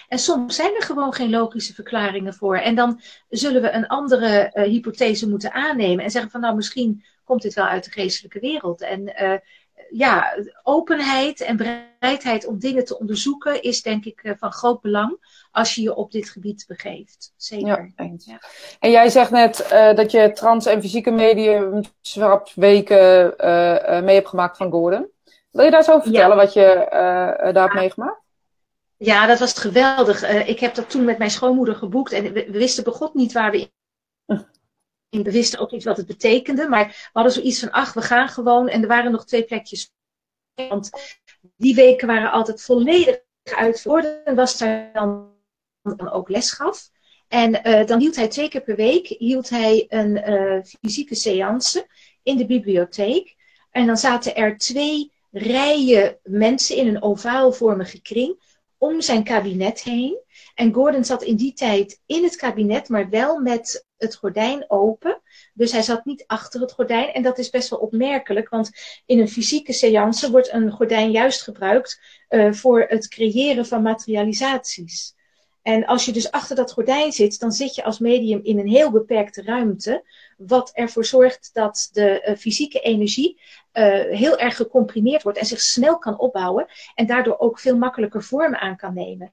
En 0.08 0.18
soms 0.18 0.56
zijn 0.56 0.74
er 0.74 0.82
gewoon 0.82 1.12
geen 1.12 1.30
logische 1.30 1.74
verklaringen 1.74 2.34
voor. 2.34 2.56
En 2.56 2.74
dan 2.74 3.00
zullen 3.28 3.62
we 3.62 3.70
een 3.70 3.86
andere 3.86 4.50
uh, 4.54 4.64
hypothese 4.64 5.28
moeten 5.28 5.52
aannemen 5.52 6.04
en 6.04 6.10
zeggen 6.10 6.30
van 6.30 6.40
nou 6.40 6.56
misschien 6.56 7.04
komt 7.24 7.42
dit 7.42 7.54
wel 7.54 7.64
uit 7.64 7.84
de 7.84 7.90
geestelijke 7.90 8.40
wereld. 8.40 8.80
En 8.80 9.22
uh, 9.22 9.34
ja, 9.90 10.36
openheid 10.62 11.40
en 11.40 11.56
bereidheid 11.56 12.46
om 12.46 12.58
dingen 12.58 12.84
te 12.84 12.98
onderzoeken 12.98 13.62
is 13.62 13.82
denk 13.82 14.04
ik 14.04 14.22
uh, 14.22 14.32
van 14.36 14.52
groot 14.52 14.80
belang 14.80 15.18
als 15.52 15.74
je 15.74 15.82
je 15.82 15.94
op 15.94 16.12
dit 16.12 16.28
gebied 16.28 16.64
begeeft. 16.68 17.32
Zeker. 17.36 17.92
Ja, 17.96 18.10
ja. 18.18 18.40
En 18.78 18.90
jij 18.90 19.08
zegt 19.08 19.30
net 19.30 19.68
uh, 19.72 19.94
dat 19.94 20.10
je 20.10 20.32
trans- 20.32 20.66
en 20.66 20.80
fysieke 20.80 21.10
medium 21.10 21.80
weken 22.54 23.34
uh, 23.38 24.00
mee 24.00 24.14
hebt 24.14 24.28
gemaakt 24.28 24.56
van 24.56 24.70
Gordon. 24.70 25.10
Wil 25.50 25.64
je 25.64 25.70
daar 25.70 25.84
zo 25.84 26.00
vertellen 26.00 26.36
ja. 26.36 26.42
wat 26.42 26.52
je 26.52 26.86
daar 27.52 27.62
hebt 27.62 27.74
meegemaakt? 27.74 28.20
Ja, 28.96 29.26
dat 29.26 29.38
was 29.38 29.52
geweldig. 29.52 30.46
ik 30.46 30.60
heb 30.60 30.74
dat 30.74 30.90
toen 30.90 31.04
met 31.04 31.18
mijn 31.18 31.30
schoonmoeder 31.30 31.74
geboekt 31.74 32.12
en 32.12 32.22
we, 32.22 32.32
we 32.32 32.58
wisten 32.58 32.84
bij 32.84 32.92
God 32.92 33.14
niet 33.14 33.32
waar 33.32 33.50
we 33.50 33.70
in 35.12 35.22
we 35.22 35.32
wisten 35.32 35.58
ook 35.58 35.70
niet 35.70 35.84
wat 35.84 35.96
het 35.96 36.06
betekende, 36.06 36.68
maar 36.68 36.86
we 36.86 37.10
hadden 37.12 37.32
zoiets 37.32 37.60
van, 37.60 37.70
ach, 37.70 37.92
we 37.92 38.02
gaan 38.02 38.28
gewoon. 38.28 38.68
En 38.68 38.82
er 38.82 38.88
waren 38.88 39.12
nog 39.12 39.24
twee 39.24 39.44
plekjes. 39.44 39.92
Want 40.54 40.90
die 41.56 41.74
weken 41.74 42.06
waren 42.06 42.30
altijd 42.30 42.62
volledig 42.62 43.20
uitverkocht. 43.42 44.22
En 44.24 44.34
was 44.34 44.58
daar 44.58 44.92
dan 44.92 45.31
dan 45.82 46.10
ook 46.10 46.28
les 46.28 46.52
gaf. 46.52 46.90
En 47.28 47.68
uh, 47.68 47.86
dan 47.86 48.00
hield 48.00 48.16
hij 48.16 48.28
twee 48.28 48.48
keer 48.48 48.62
per 48.62 48.76
week 48.76 49.06
hield 49.06 49.48
hij 49.48 49.86
een 49.88 50.30
uh, 50.30 50.62
fysieke 50.80 51.14
seance 51.14 51.86
in 52.22 52.36
de 52.36 52.46
bibliotheek. 52.46 53.36
En 53.70 53.86
dan 53.86 53.96
zaten 53.96 54.36
er 54.36 54.58
twee 54.58 55.12
rijen 55.30 56.18
mensen 56.22 56.76
in 56.76 56.88
een 56.88 57.02
ovaalvormige 57.02 58.02
kring 58.02 58.40
om 58.78 59.00
zijn 59.00 59.24
kabinet 59.24 59.82
heen. 59.82 60.18
En 60.54 60.72
Gordon 60.72 61.04
zat 61.04 61.22
in 61.22 61.36
die 61.36 61.52
tijd 61.52 62.00
in 62.06 62.22
het 62.22 62.36
kabinet, 62.36 62.88
maar 62.88 63.10
wel 63.10 63.38
met 63.38 63.86
het 63.96 64.14
gordijn 64.14 64.64
open. 64.68 65.20
Dus 65.54 65.72
hij 65.72 65.82
zat 65.82 66.04
niet 66.04 66.24
achter 66.26 66.60
het 66.60 66.72
gordijn. 66.72 67.12
En 67.12 67.22
dat 67.22 67.38
is 67.38 67.50
best 67.50 67.68
wel 67.68 67.78
opmerkelijk, 67.78 68.48
want 68.48 68.70
in 69.06 69.20
een 69.20 69.28
fysieke 69.28 69.72
seance 69.72 70.30
wordt 70.30 70.52
een 70.52 70.70
gordijn 70.70 71.10
juist 71.10 71.42
gebruikt 71.42 72.00
uh, 72.28 72.52
voor 72.52 72.84
het 72.88 73.08
creëren 73.08 73.66
van 73.66 73.82
materialisaties. 73.82 75.14
En 75.62 75.86
als 75.86 76.04
je 76.04 76.12
dus 76.12 76.30
achter 76.30 76.56
dat 76.56 76.72
gordijn 76.72 77.12
zit, 77.12 77.40
dan 77.40 77.52
zit 77.52 77.74
je 77.74 77.84
als 77.84 77.98
medium 77.98 78.40
in 78.42 78.58
een 78.58 78.68
heel 78.68 78.90
beperkte 78.90 79.42
ruimte. 79.42 80.04
Wat 80.36 80.70
ervoor 80.74 81.04
zorgt 81.04 81.50
dat 81.52 81.88
de 81.92 82.26
uh, 82.28 82.36
fysieke 82.36 82.80
energie 82.80 83.40
uh, 83.72 83.84
heel 84.00 84.38
erg 84.38 84.56
gecomprimeerd 84.56 85.22
wordt 85.22 85.38
en 85.38 85.46
zich 85.46 85.60
snel 85.60 85.98
kan 85.98 86.18
opbouwen. 86.18 86.66
En 86.94 87.06
daardoor 87.06 87.38
ook 87.38 87.58
veel 87.58 87.76
makkelijker 87.76 88.22
vormen 88.22 88.60
aan 88.60 88.76
kan 88.76 88.94
nemen. 88.94 89.32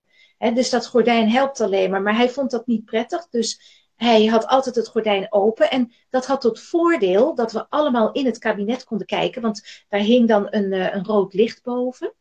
Dus 0.54 0.70
dat 0.70 0.88
gordijn 0.88 1.30
helpt 1.30 1.62
alleen 1.62 1.92
maar. 1.92 2.02
Maar 2.02 2.16
hij 2.16 2.30
vond 2.30 2.52
dat 2.52 2.68
niet 2.68 2.86
prettig. 2.86 3.28
Dus 3.30 3.62
hij 3.96 4.26
had 4.26 4.48
altijd 4.48 4.76
het 4.76 4.88
gordijn 4.88 5.28
open. 5.30 5.70
En 5.70 5.92
dat 6.10 6.26
had 6.26 6.42
tot 6.42 6.60
voordeel 6.60 7.36
dat 7.36 7.52
we 7.52 7.70
allemaal 7.70 8.12
in 8.12 8.26
het 8.26 8.38
kabinet 8.38 8.84
konden 8.84 9.08
kijken. 9.08 9.42
Want 9.42 9.84
daar 9.90 10.00
hing 10.00 10.28
dan 10.28 10.48
een, 10.50 10.72
uh, 10.72 10.94
een 10.94 11.06
rood 11.06 11.34
licht 11.34 11.64
boven. 11.64 12.14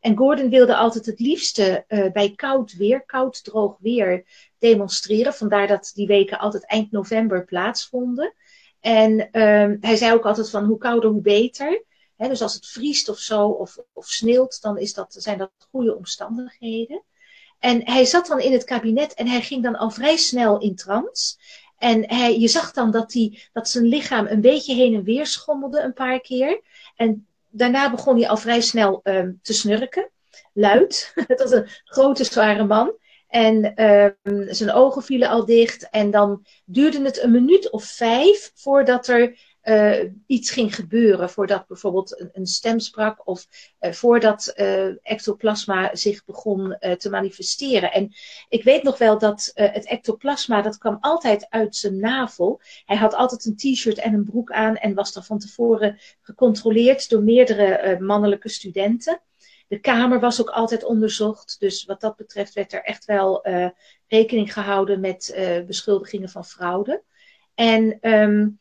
En 0.00 0.16
Gordon 0.16 0.48
wilde 0.48 0.76
altijd 0.76 1.06
het 1.06 1.20
liefste 1.20 1.84
uh, 1.88 2.12
bij 2.12 2.32
koud 2.34 2.76
weer, 2.76 3.04
koud 3.04 3.44
droog 3.44 3.76
weer, 3.80 4.24
demonstreren. 4.58 5.34
Vandaar 5.34 5.66
dat 5.66 5.90
die 5.94 6.06
weken 6.06 6.38
altijd 6.38 6.66
eind 6.66 6.90
november 6.90 7.44
plaatsvonden. 7.44 8.34
En 8.80 9.18
uh, 9.18 9.76
hij 9.80 9.96
zei 9.96 10.12
ook 10.12 10.26
altijd 10.26 10.50
van 10.50 10.64
hoe 10.64 10.78
kouder, 10.78 11.10
hoe 11.10 11.22
beter. 11.22 11.84
Dus 12.16 12.42
als 12.42 12.54
het 12.54 12.66
vriest 12.66 13.08
of 13.08 13.18
zo, 13.18 13.46
of, 13.46 13.78
of 13.92 14.06
sneeuwt, 14.06 14.62
dan 14.62 14.78
is 14.78 14.94
dat, 14.94 15.14
zijn 15.18 15.38
dat 15.38 15.50
goede 15.70 15.96
omstandigheden. 15.96 17.02
En 17.58 17.90
hij 17.90 18.04
zat 18.04 18.26
dan 18.26 18.40
in 18.40 18.52
het 18.52 18.64
kabinet 18.64 19.14
en 19.14 19.28
hij 19.28 19.42
ging 19.42 19.62
dan 19.62 19.76
al 19.76 19.90
vrij 19.90 20.16
snel 20.16 20.58
in 20.58 20.74
trance. 20.74 21.36
En 21.78 22.08
hij, 22.10 22.38
je 22.38 22.48
zag 22.48 22.72
dan 22.72 22.90
dat, 22.90 23.14
dat 23.52 23.68
zijn 23.68 23.84
lichaam 23.84 24.26
een 24.26 24.40
beetje 24.40 24.74
heen 24.74 24.94
en 24.94 25.02
weer 25.02 25.26
schommelde 25.26 25.80
een 25.80 25.92
paar 25.92 26.20
keer. 26.20 26.60
En 26.96 27.26
daarna 27.52 27.90
begon 27.90 28.16
hij 28.16 28.28
al 28.28 28.36
vrij 28.36 28.60
snel 28.60 29.00
um, 29.02 29.38
te 29.42 29.52
snurken. 29.52 30.10
Luid. 30.52 31.12
Het 31.26 31.42
was 31.42 31.50
een 31.50 31.68
grote, 31.84 32.24
zware 32.24 32.64
man. 32.64 33.00
En 33.28 33.84
um, 33.84 34.46
zijn 34.54 34.72
ogen 34.72 35.02
vielen 35.02 35.28
al 35.28 35.44
dicht. 35.44 35.90
En 35.90 36.10
dan 36.10 36.46
duurde 36.64 37.02
het 37.02 37.22
een 37.22 37.30
minuut 37.30 37.70
of 37.70 37.84
vijf 37.84 38.50
voordat 38.54 39.08
er 39.08 39.51
uh, 39.64 40.10
iets 40.26 40.50
ging 40.50 40.74
gebeuren. 40.74 41.30
Voordat 41.30 41.66
bijvoorbeeld 41.66 42.20
een, 42.20 42.30
een 42.32 42.46
stem 42.46 42.80
sprak 42.80 43.28
of 43.28 43.46
uh, 43.80 43.92
voordat 43.92 44.52
uh, 44.56 44.86
ectoplasma 45.02 45.94
zich 45.94 46.24
begon 46.24 46.76
te 46.98 47.10
manifesteren. 47.10 47.92
En 47.92 48.12
ik 48.48 48.62
weet 48.62 48.82
nog 48.82 48.98
wel 48.98 49.18
dat 49.18 49.50
het 49.54 49.86
ectoplasma, 49.86 50.62
dat 50.62 50.78
kwam 50.78 50.96
altijd 51.00 51.46
uit 51.50 51.76
zijn 51.76 52.00
navel. 52.00 52.60
Hij 52.84 52.96
had 52.96 53.14
altijd 53.14 53.44
een 53.44 53.56
t-shirt 53.56 53.98
en 53.98 54.14
een 54.14 54.24
broek 54.24 54.50
aan 54.50 54.76
en 54.76 54.94
was 54.94 55.12
dan 55.12 55.24
van 55.24 55.38
tevoren 55.38 55.98
gecontroleerd 56.20 57.08
door 57.08 57.22
meerdere 57.22 57.96
mannelijke 58.00 58.48
studenten. 58.48 59.20
De 59.68 59.78
kamer 59.78 60.20
was 60.20 60.40
ook 60.40 60.50
altijd 60.50 60.84
onderzocht. 60.84 61.56
Dus 61.58 61.84
wat 61.84 62.00
dat 62.00 62.16
betreft 62.16 62.52
werd 62.54 62.72
er 62.72 62.82
echt 62.82 63.04
wel 63.04 63.46
rekening 64.06 64.52
gehouden 64.52 65.00
met 65.00 65.34
beschuldigingen 65.66 66.28
van 66.28 66.44
fraude. 66.44 67.02
En 67.54 67.98
um, 68.00 68.60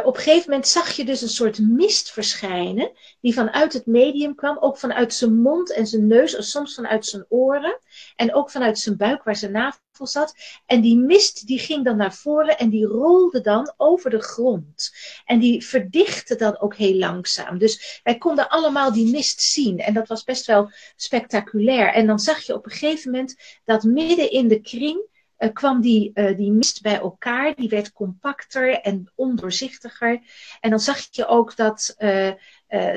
op 0.00 0.16
een 0.16 0.22
gegeven 0.22 0.50
moment 0.50 0.68
zag 0.68 0.90
je 0.90 1.04
dus 1.04 1.22
een 1.22 1.28
soort 1.28 1.58
mist 1.58 2.10
verschijnen, 2.10 2.92
die 3.20 3.34
vanuit 3.34 3.72
het 3.72 3.86
medium 3.86 4.34
kwam, 4.34 4.56
ook 4.60 4.78
vanuit 4.78 5.14
zijn 5.14 5.40
mond 5.40 5.72
en 5.72 5.86
zijn 5.86 6.06
neus, 6.06 6.34
en 6.34 6.44
soms 6.44 6.74
vanuit 6.74 7.06
zijn 7.06 7.26
oren, 7.28 7.78
en 8.16 8.34
ook 8.34 8.50
vanuit 8.50 8.78
zijn 8.78 8.96
buik 8.96 9.22
waar 9.22 9.36
zijn 9.36 9.52
navel 9.52 10.06
zat. 10.06 10.34
En 10.66 10.80
die 10.80 10.96
mist 10.96 11.46
die 11.46 11.58
ging 11.58 11.84
dan 11.84 11.96
naar 11.96 12.14
voren 12.14 12.58
en 12.58 12.68
die 12.68 12.86
rolde 12.86 13.40
dan 13.40 13.74
over 13.76 14.10
de 14.10 14.22
grond. 14.22 14.92
En 15.24 15.38
die 15.38 15.66
verdichtte 15.66 16.36
dan 16.36 16.60
ook 16.60 16.76
heel 16.76 16.94
langzaam. 16.94 17.58
Dus 17.58 18.00
wij 18.02 18.18
konden 18.18 18.48
allemaal 18.48 18.92
die 18.92 19.10
mist 19.10 19.40
zien. 19.40 19.78
En 19.78 19.94
dat 19.94 20.08
was 20.08 20.24
best 20.24 20.46
wel 20.46 20.70
spectaculair. 20.96 21.92
En 21.92 22.06
dan 22.06 22.18
zag 22.18 22.40
je 22.40 22.54
op 22.54 22.64
een 22.64 22.72
gegeven 22.72 23.10
moment 23.10 23.36
dat 23.64 23.82
midden 23.82 24.30
in 24.30 24.48
de 24.48 24.60
kring 24.60 25.10
uh, 25.42 25.52
kwam 25.52 25.80
die, 25.80 26.10
uh, 26.14 26.36
die 26.36 26.52
mist 26.52 26.82
bij 26.82 26.98
elkaar. 26.98 27.54
Die 27.54 27.68
werd 27.68 27.92
compacter 27.92 28.80
en 28.80 29.12
ondoorzichtiger. 29.14 30.20
En 30.60 30.70
dan 30.70 30.80
zag 30.80 31.08
je 31.10 31.26
ook 31.26 31.56
dat, 31.56 31.94
uh, 31.98 32.32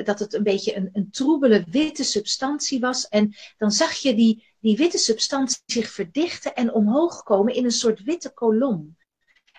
dat 0.04 0.18
het 0.18 0.34
een 0.34 0.42
beetje 0.42 0.76
een, 0.76 0.90
een 0.92 1.10
troebele 1.10 1.64
witte 1.70 2.04
substantie 2.04 2.80
was. 2.80 3.08
En 3.08 3.34
dan 3.56 3.70
zag 3.70 3.92
je 3.92 4.14
die, 4.14 4.46
die 4.60 4.76
witte 4.76 4.98
substantie 4.98 5.62
zich 5.66 5.90
verdichten 5.90 6.54
en 6.54 6.72
omhoog 6.72 7.22
komen 7.22 7.54
in 7.54 7.64
een 7.64 7.70
soort 7.70 8.02
witte 8.02 8.30
kolom. 8.30 8.96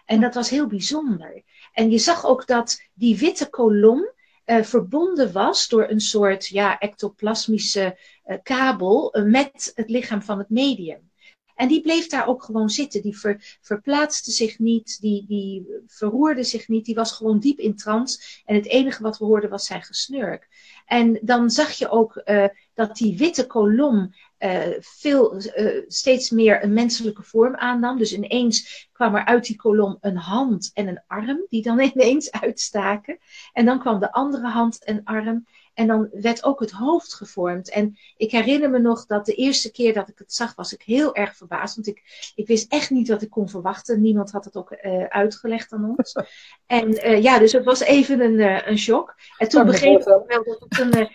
En 0.05 0.21
dat 0.21 0.33
was 0.33 0.49
heel 0.49 0.67
bijzonder. 0.67 1.43
En 1.73 1.91
je 1.91 1.97
zag 1.97 2.25
ook 2.25 2.47
dat 2.47 2.81
die 2.93 3.17
witte 3.17 3.49
kolom 3.49 4.11
verbonden 4.45 5.31
was 5.31 5.67
door 5.67 5.89
een 5.89 5.99
soort 5.99 6.47
ja, 6.47 6.79
ectoplasmische 6.79 7.97
kabel 8.43 9.15
met 9.25 9.71
het 9.75 9.89
lichaam 9.89 10.21
van 10.21 10.37
het 10.37 10.49
medium. 10.49 11.07
En 11.57 11.67
die 11.67 11.81
bleef 11.81 12.07
daar 12.07 12.27
ook 12.27 12.43
gewoon 12.43 12.69
zitten. 12.69 13.01
Die 13.01 13.17
ver, 13.17 13.57
verplaatste 13.61 14.31
zich 14.31 14.59
niet, 14.59 14.97
die, 15.01 15.25
die 15.27 15.67
verroerde 15.87 16.43
zich 16.43 16.67
niet. 16.67 16.85
Die 16.85 16.95
was 16.95 17.11
gewoon 17.11 17.39
diep 17.39 17.59
in 17.59 17.75
trance. 17.75 18.41
En 18.45 18.55
het 18.55 18.65
enige 18.65 19.03
wat 19.03 19.17
we 19.17 19.25
hoorden 19.25 19.49
was 19.49 19.65
zijn 19.65 19.83
gesnurk. 19.83 20.47
En 20.85 21.19
dan 21.21 21.49
zag 21.49 21.71
je 21.71 21.89
ook 21.89 22.21
uh, 22.25 22.45
dat 22.73 22.95
die 22.95 23.17
witte 23.17 23.47
kolom 23.47 24.13
uh, 24.39 24.65
veel, 24.79 25.35
uh, 25.35 25.83
steeds 25.87 26.29
meer 26.29 26.63
een 26.63 26.73
menselijke 26.73 27.23
vorm 27.23 27.55
aannam. 27.55 27.97
Dus 27.97 28.13
ineens 28.13 28.87
kwam 28.91 29.15
er 29.15 29.25
uit 29.25 29.45
die 29.45 29.55
kolom 29.55 29.97
een 30.01 30.17
hand 30.17 30.71
en 30.73 30.87
een 30.87 31.03
arm, 31.07 31.45
die 31.49 31.61
dan 31.61 31.79
ineens 31.93 32.31
uitstaken. 32.31 33.17
En 33.53 33.65
dan 33.65 33.79
kwam 33.79 33.99
de 33.99 34.11
andere 34.11 34.47
hand 34.47 34.83
en 34.83 35.03
arm. 35.03 35.45
En 35.77 35.87
dan 35.87 36.09
werd 36.11 36.43
ook 36.43 36.59
het 36.59 36.71
hoofd 36.71 37.13
gevormd. 37.13 37.69
En 37.69 37.97
ik 38.17 38.31
herinner 38.31 38.69
me 38.69 38.79
nog 38.79 39.05
dat 39.05 39.25
de 39.25 39.33
eerste 39.33 39.71
keer 39.71 39.93
dat 39.93 40.07
ik 40.07 40.17
het 40.17 40.33
zag, 40.33 40.55
was 40.55 40.73
ik 40.73 40.81
heel 40.81 41.15
erg 41.15 41.35
verbaasd. 41.35 41.75
Want 41.75 41.87
ik, 41.87 42.31
ik 42.35 42.47
wist 42.47 42.71
echt 42.71 42.89
niet 42.89 43.07
wat 43.07 43.21
ik 43.21 43.29
kon 43.29 43.49
verwachten. 43.49 44.01
Niemand 44.01 44.31
had 44.31 44.45
het 44.45 44.55
ook 44.55 44.71
uh, 44.71 45.03
uitgelegd 45.03 45.71
aan 45.71 45.95
ons. 45.97 46.13
En 46.65 47.07
uh, 47.07 47.23
ja, 47.23 47.39
dus 47.39 47.51
het 47.51 47.63
was 47.63 47.79
even 47.79 48.21
een, 48.21 48.39
uh, 48.39 48.67
een 48.67 48.77
shock. 48.77 49.15
En 49.37 49.49
toen 49.49 49.65
begreep 49.65 49.99
ik 49.99 50.05
wel 50.05 50.43
dat 50.43 50.65
het 50.69 50.79
een, 50.79 51.09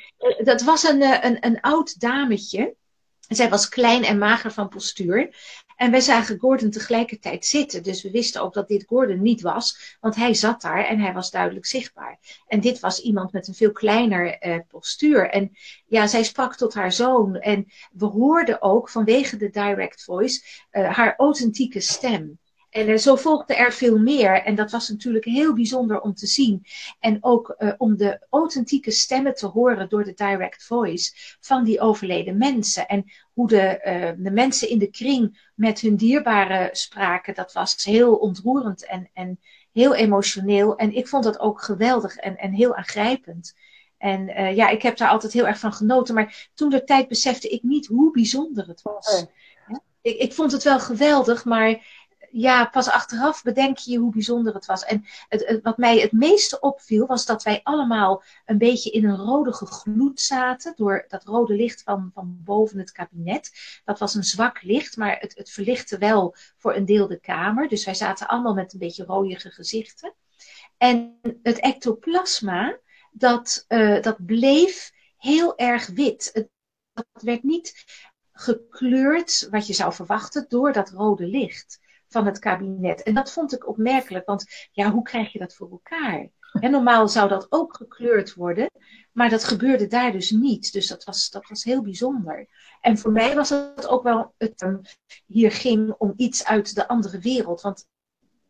dat 0.45 0.63
was 0.63 0.83
een, 0.83 1.03
een, 1.27 1.47
een 1.47 1.61
oud 1.61 2.01
dametje. 2.01 2.75
Zij 3.29 3.49
was 3.49 3.69
klein 3.69 4.05
en 4.05 4.19
mager 4.19 4.53
van 4.53 4.69
postuur. 4.69 5.35
En 5.83 5.91
wij 5.91 6.01
zagen 6.01 6.39
Gordon 6.39 6.71
tegelijkertijd 6.71 7.47
zitten. 7.47 7.83
Dus 7.83 8.03
we 8.03 8.11
wisten 8.11 8.43
ook 8.43 8.55
dat 8.55 8.69
dit 8.69 8.85
Gordon 8.87 9.23
niet 9.23 9.41
was, 9.41 9.97
want 10.01 10.15
hij 10.15 10.35
zat 10.35 10.61
daar 10.61 10.85
en 10.85 11.01
hij 11.01 11.13
was 11.13 11.31
duidelijk 11.31 11.67
zichtbaar. 11.67 12.19
En 12.47 12.61
dit 12.61 12.81
was 12.81 13.01
iemand 13.01 13.33
met 13.33 13.49
een 13.49 13.55
veel 13.55 13.73
kleiner 13.73 14.47
uh, 14.47 14.59
postuur. 14.69 15.31
En 15.31 15.57
ja, 15.87 16.07
zij 16.07 16.23
sprak 16.23 16.57
tot 16.57 16.75
haar 16.75 16.93
zoon. 16.93 17.37
En 17.37 17.67
we 17.93 18.05
hoorden 18.05 18.63
ook 18.63 18.89
vanwege 18.89 19.37
de 19.37 19.51
direct 19.51 20.05
voice 20.05 20.45
uh, 20.73 20.97
haar 20.97 21.15
authentieke 21.17 21.81
stem. 21.81 22.39
En 22.73 22.89
uh, 22.89 22.97
zo 22.97 23.17
volgde 23.17 23.55
er 23.55 23.73
veel 23.73 23.99
meer. 23.99 24.43
En 24.43 24.55
dat 24.55 24.71
was 24.71 24.89
natuurlijk 24.89 25.25
heel 25.25 25.55
bijzonder 25.55 26.01
om 26.01 26.15
te 26.15 26.27
zien. 26.27 26.65
En 27.01 27.19
ook 27.21 27.55
uh, 27.59 27.73
om 27.77 27.97
de 27.97 28.27
authentieke 28.31 28.91
stemmen 28.91 29.35
te 29.35 29.47
horen 29.47 29.89
door 29.89 30.05
de 30.05 30.15
direct 30.15 30.65
voice 30.65 31.13
van 31.41 31.65
die 31.65 31.81
overleden 31.81 32.39
mensen. 32.39 32.87
En 32.87 33.05
hoe 33.33 33.49
de, 33.49 33.81
uh, 33.85 34.25
de 34.25 34.31
mensen 34.31 34.69
in 34.69 34.79
de 34.79 34.91
kring 34.91 35.51
met 35.55 35.81
hun 35.81 35.97
dierbaren 35.97 36.77
spraken, 36.77 37.35
dat 37.35 37.53
was 37.53 37.85
heel 37.85 38.15
ontroerend 38.15 38.87
en, 38.87 39.11
en 39.13 39.41
heel 39.73 39.95
emotioneel. 39.95 40.77
En 40.77 40.95
ik 40.95 41.09
vond 41.09 41.25
dat 41.25 41.39
ook 41.39 41.63
geweldig 41.63 42.17
en, 42.17 42.37
en 42.37 42.53
heel 42.53 42.75
aangrijpend. 42.75 43.55
En 43.99 44.29
uh, 44.29 44.57
ja, 44.57 44.69
ik 44.69 44.83
heb 44.83 44.97
daar 44.97 45.09
altijd 45.09 45.33
heel 45.33 45.47
erg 45.47 45.59
van 45.59 45.73
genoten. 45.73 46.15
Maar 46.15 46.51
toen 46.55 46.71
de 46.71 46.85
tijd 46.85 47.09
besefte 47.09 47.49
ik 47.49 47.63
niet 47.63 47.87
hoe 47.87 48.13
bijzonder 48.13 48.67
het 48.67 48.83
was. 48.83 49.27
Ja? 49.69 49.81
Ik, 50.03 50.19
ik 50.19 50.33
vond 50.33 50.53
het 50.53 50.63
wel 50.63 50.81
geweldig, 50.81 51.45
maar 51.45 52.02
ja, 52.33 52.65
pas 52.67 52.89
achteraf 52.89 53.43
bedenk 53.43 53.79
je 53.79 53.99
hoe 53.99 54.13
bijzonder 54.13 54.55
het 54.55 54.67
was. 54.67 54.85
En 54.85 55.05
het, 55.29 55.61
wat 55.63 55.77
mij 55.77 56.01
het 56.01 56.13
meeste 56.13 56.61
opviel, 56.61 57.07
was 57.07 57.27
dat 57.27 57.43
wij 57.43 57.61
allemaal 57.63 58.23
een 58.45 58.59
beetje 58.59 58.91
in 58.91 59.05
een 59.05 59.17
rodige 59.17 59.67
gloed 59.67 60.21
zaten. 60.21 60.73
Door 60.77 61.05
dat 61.09 61.25
rode 61.25 61.55
licht 61.55 61.83
van, 61.83 62.11
van 62.15 62.37
boven 62.45 62.79
het 62.79 62.93
kabinet. 62.93 63.81
Dat 63.85 63.99
was 63.99 64.15
een 64.15 64.25
zwak 64.25 64.63
licht, 64.63 64.97
maar 64.97 65.17
het, 65.21 65.35
het 65.37 65.51
verlichtte 65.51 65.99
wel 65.99 66.35
voor 66.57 66.75
een 66.75 66.85
deel 66.85 67.07
de 67.07 67.21
kamer. 67.21 67.69
Dus 67.69 67.85
wij 67.85 67.95
zaten 67.95 68.29
allemaal 68.29 68.55
met 68.55 68.73
een 68.73 68.79
beetje 68.79 69.05
rooige 69.05 69.51
gezichten. 69.51 70.15
En 70.77 71.19
het 71.43 71.59
ectoplasma, 71.59 72.79
dat, 73.11 73.65
uh, 73.69 74.03
dat 74.03 74.27
bleef 74.27 74.93
heel 75.17 75.59
erg 75.59 75.87
wit. 75.87 76.31
Het, 76.33 76.49
dat 76.93 77.23
werd 77.23 77.43
niet 77.43 77.85
gekleurd, 78.33 79.49
wat 79.51 79.67
je 79.67 79.73
zou 79.73 79.93
verwachten, 79.93 80.47
door 80.49 80.73
dat 80.73 80.91
rode 80.91 81.27
licht 81.27 81.81
van 82.13 82.27
het 82.27 82.39
kabinet. 82.39 83.03
En 83.03 83.15
dat 83.15 83.33
vond 83.33 83.53
ik 83.53 83.69
opmerkelijk, 83.69 84.27
want 84.27 84.69
ja, 84.73 84.91
hoe 84.91 85.03
krijg 85.03 85.33
je 85.33 85.39
dat 85.39 85.55
voor 85.55 85.71
elkaar? 85.71 86.31
En 86.61 86.71
normaal 86.71 87.09
zou 87.09 87.29
dat 87.29 87.47
ook 87.49 87.77
gekleurd 87.77 88.35
worden, 88.35 88.71
maar 89.13 89.31
dat 89.31 89.45
gebeurde 89.45 89.87
daar 89.87 90.13
dus 90.13 90.31
niet. 90.31 90.73
Dus 90.73 90.87
dat 90.87 91.05
was, 91.05 91.31
dat 91.31 91.49
was 91.49 91.65
heel 91.65 91.83
bijzonder. 91.83 92.49
En 92.81 92.99
voor 92.99 93.13
mij 93.13 93.35
was 93.35 93.49
het 93.49 93.89
ook 93.89 94.03
wel, 94.03 94.35
het 94.39 94.63
um, 94.63 94.81
hier 95.27 95.53
ging 95.53 95.95
om 95.99 96.13
iets 96.17 96.45
uit 96.45 96.75
de 96.75 96.89
andere 96.89 97.19
wereld. 97.19 97.61
Want 97.61 97.87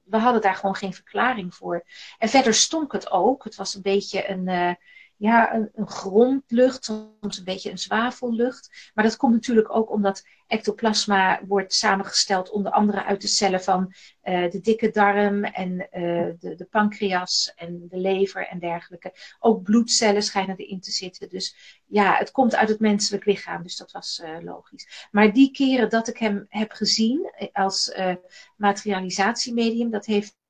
we 0.02 0.16
hadden 0.16 0.42
daar 0.42 0.54
gewoon 0.54 0.74
geen 0.74 0.94
verklaring 0.94 1.54
voor. 1.54 1.84
En 2.18 2.28
verder 2.28 2.54
stonk 2.54 2.92
het 2.92 3.10
ook. 3.10 3.44
Het 3.44 3.54
was 3.54 3.74
een 3.74 3.82
beetje 3.82 4.28
een, 4.28 4.48
uh, 4.48 4.74
ja, 5.22 5.54
een, 5.54 5.70
een 5.74 5.88
grondlucht, 5.88 6.84
soms 6.84 7.38
een 7.38 7.44
beetje 7.44 7.70
een 7.70 7.78
zwavellucht. 7.78 8.90
Maar 8.94 9.04
dat 9.04 9.16
komt 9.16 9.32
natuurlijk 9.32 9.76
ook 9.76 9.90
omdat 9.90 10.26
ectoplasma 10.46 11.40
wordt 11.46 11.74
samengesteld 11.74 12.50
onder 12.50 12.72
andere 12.72 13.04
uit 13.04 13.20
de 13.20 13.26
cellen 13.26 13.62
van 13.62 13.92
uh, 14.24 14.50
de 14.50 14.60
dikke 14.60 14.90
darm 14.90 15.44
en 15.44 15.72
uh, 15.72 16.30
de, 16.38 16.54
de 16.54 16.66
pancreas 16.70 17.52
en 17.56 17.86
de 17.88 17.96
lever 17.96 18.46
en 18.46 18.58
dergelijke. 18.58 19.12
Ook 19.38 19.62
bloedcellen 19.62 20.22
schijnen 20.22 20.56
erin 20.56 20.80
te 20.80 20.90
zitten. 20.90 21.28
Dus 21.28 21.80
ja, 21.86 22.16
het 22.16 22.30
komt 22.30 22.54
uit 22.54 22.68
het 22.68 22.80
menselijk 22.80 23.24
lichaam, 23.24 23.62
dus 23.62 23.76
dat 23.76 23.92
was 23.92 24.22
uh, 24.24 24.36
logisch. 24.40 25.08
Maar 25.10 25.32
die 25.32 25.50
keren 25.50 25.90
dat 25.90 26.08
ik 26.08 26.18
hem 26.18 26.46
heb 26.48 26.72
gezien 26.72 27.32
als 27.52 27.94
materialisatiemedium, 28.56 29.90
dat 29.90 30.06
heeft 30.06 30.40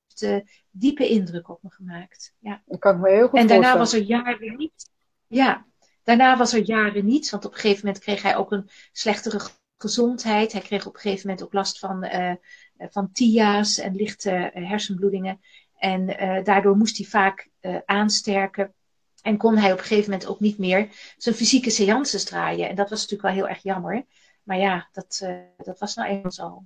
diepe 0.71 1.09
indruk 1.09 1.49
op 1.49 1.59
me 1.61 1.69
gemaakt. 1.69 2.33
Ja. 2.39 2.61
Dat 2.65 2.79
kan 2.79 2.95
ik 2.95 3.01
me 3.01 3.09
heel 3.09 3.27
goed 3.27 3.39
En 3.39 3.47
daarna 3.47 3.77
was 3.77 3.93
er 3.93 4.01
jaren 4.01 4.57
niets. 4.57 4.89
Ja, 5.27 5.65
daarna 6.03 6.37
was 6.37 6.53
er 6.53 6.63
jaren 6.63 7.05
niets, 7.05 7.29
want 7.29 7.45
op 7.45 7.53
een 7.53 7.59
gegeven 7.59 7.85
moment 7.85 8.03
kreeg 8.03 8.21
hij 8.21 8.35
ook 8.35 8.51
een 8.51 8.69
slechtere 8.91 9.39
gezondheid. 9.77 10.51
Hij 10.51 10.61
kreeg 10.61 10.85
op 10.85 10.93
een 10.93 10.99
gegeven 10.99 11.27
moment 11.27 11.45
ook 11.45 11.53
last 11.53 11.79
van, 11.79 12.05
uh, 12.05 12.33
van 12.77 13.11
TIA's 13.11 13.77
en 13.77 13.95
lichte 13.95 14.51
hersenbloedingen. 14.53 15.39
En 15.77 16.05
daardoor 16.43 16.77
moest 16.77 16.97
hij 16.97 17.05
vaak 17.05 17.49
aansterken. 17.85 18.73
En 19.21 19.37
kon 19.37 19.57
hij 19.57 19.71
op 19.71 19.77
een 19.77 19.83
gegeven 19.83 20.11
moment 20.11 20.29
ook 20.29 20.39
niet 20.39 20.57
meer 20.57 20.89
zijn 21.17 21.35
fysieke 21.35 21.69
seances 21.69 22.23
draaien. 22.23 22.69
En 22.69 22.75
dat 22.75 22.89
was 22.89 23.01
natuurlijk 23.01 23.27
wel 23.29 23.37
heel 23.37 23.47
erg 23.47 23.63
jammer. 23.63 24.05
Maar 24.43 24.57
ja, 24.57 24.89
dat, 24.91 25.27
dat 25.57 25.79
was 25.79 25.95
nou 25.95 26.09
eenmaal 26.09 26.31
zo. 26.31 26.63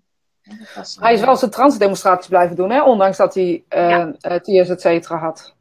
Hij 0.99 1.13
is 1.13 1.21
wel 1.21 1.35
zijn 1.35 1.51
transdemonstraties 1.51 2.27
blijven 2.27 2.55
doen, 2.55 2.69
hè? 2.69 2.83
ondanks 2.83 3.17
dat 3.17 3.33
hij 3.33 3.63
ja. 3.69 4.13
TIA's 4.39 4.69
et 4.69 4.81
cetera 4.81 5.17
had. 5.17 5.55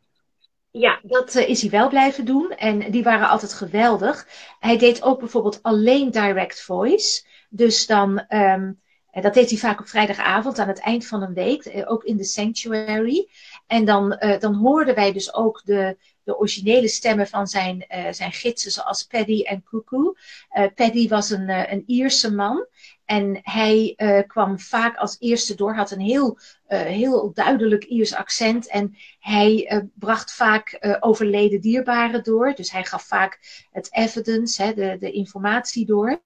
Ja, 0.79 1.01
dat 1.03 1.35
uh, 1.35 1.49
is 1.49 1.61
hij 1.61 1.71
wel 1.71 1.89
blijven 1.89 2.25
doen. 2.25 2.51
En 2.51 2.91
die 2.91 3.03
waren 3.03 3.29
altijd 3.29 3.53
geweldig. 3.53 4.27
Hij 4.59 4.79
deed 4.79 5.03
ook 5.03 5.19
bijvoorbeeld 5.19 5.63
alleen 5.63 6.11
direct 6.11 6.63
voice. 6.63 7.25
Dus 7.49 7.87
dan, 7.87 8.25
um, 8.29 8.81
dat 9.21 9.35
deed 9.35 9.51
hij 9.51 9.59
vaak 9.59 9.81
op 9.81 9.89
vrijdagavond 9.89 10.59
aan 10.59 10.69
het 10.69 10.81
eind 10.81 11.07
van 11.07 11.23
een 11.23 11.35
week, 11.35 11.85
ook 11.85 12.05
in 12.05 12.17
de 12.17 12.25
sanctuary. 12.25 13.29
En 13.67 13.85
dan, 13.85 14.17
uh, 14.21 14.39
dan 14.39 14.55
hoorden 14.55 14.95
wij 14.95 15.13
dus 15.13 15.35
ook 15.35 15.63
de, 15.65 15.97
de 16.23 16.39
originele 16.39 16.89
stemmen 16.89 17.27
van 17.27 17.47
zijn, 17.47 17.87
uh, 17.95 18.07
zijn 18.11 18.33
gidsen, 18.33 18.71
zoals 18.71 19.03
Paddy 19.05 19.43
en 19.43 19.63
Cuckoo. 19.63 20.15
Uh, 20.59 20.67
Paddy 20.75 21.09
was 21.09 21.31
een, 21.31 21.73
een 21.73 21.83
Ierse 21.87 22.35
man. 22.35 22.67
En 23.07 23.39
hij 23.43 23.95
uh, 23.97 24.21
kwam 24.27 24.59
vaak 24.59 24.97
als 24.97 25.17
eerste 25.19 25.55
door, 25.55 25.75
had 25.75 25.91
een 25.91 26.01
heel, 26.01 26.39
uh, 26.69 26.81
heel 26.81 27.33
duidelijk 27.33 27.85
Iers 27.85 28.15
accent. 28.15 28.69
En 28.69 28.97
hij 29.19 29.73
uh, 29.73 29.81
bracht 29.95 30.33
vaak 30.33 30.97
overleden 31.01 31.61
dierbaren 31.61 32.23
door. 32.23 32.55
Dus 32.55 32.71
hij 32.71 32.85
gaf 32.85 33.03
vaak 33.03 33.65
het 33.73 33.93
evidence, 33.93 34.63
hè, 34.63 34.75
de, 34.75 34.97
de 34.99 35.11
informatie 35.11 35.87
door. 35.87 36.23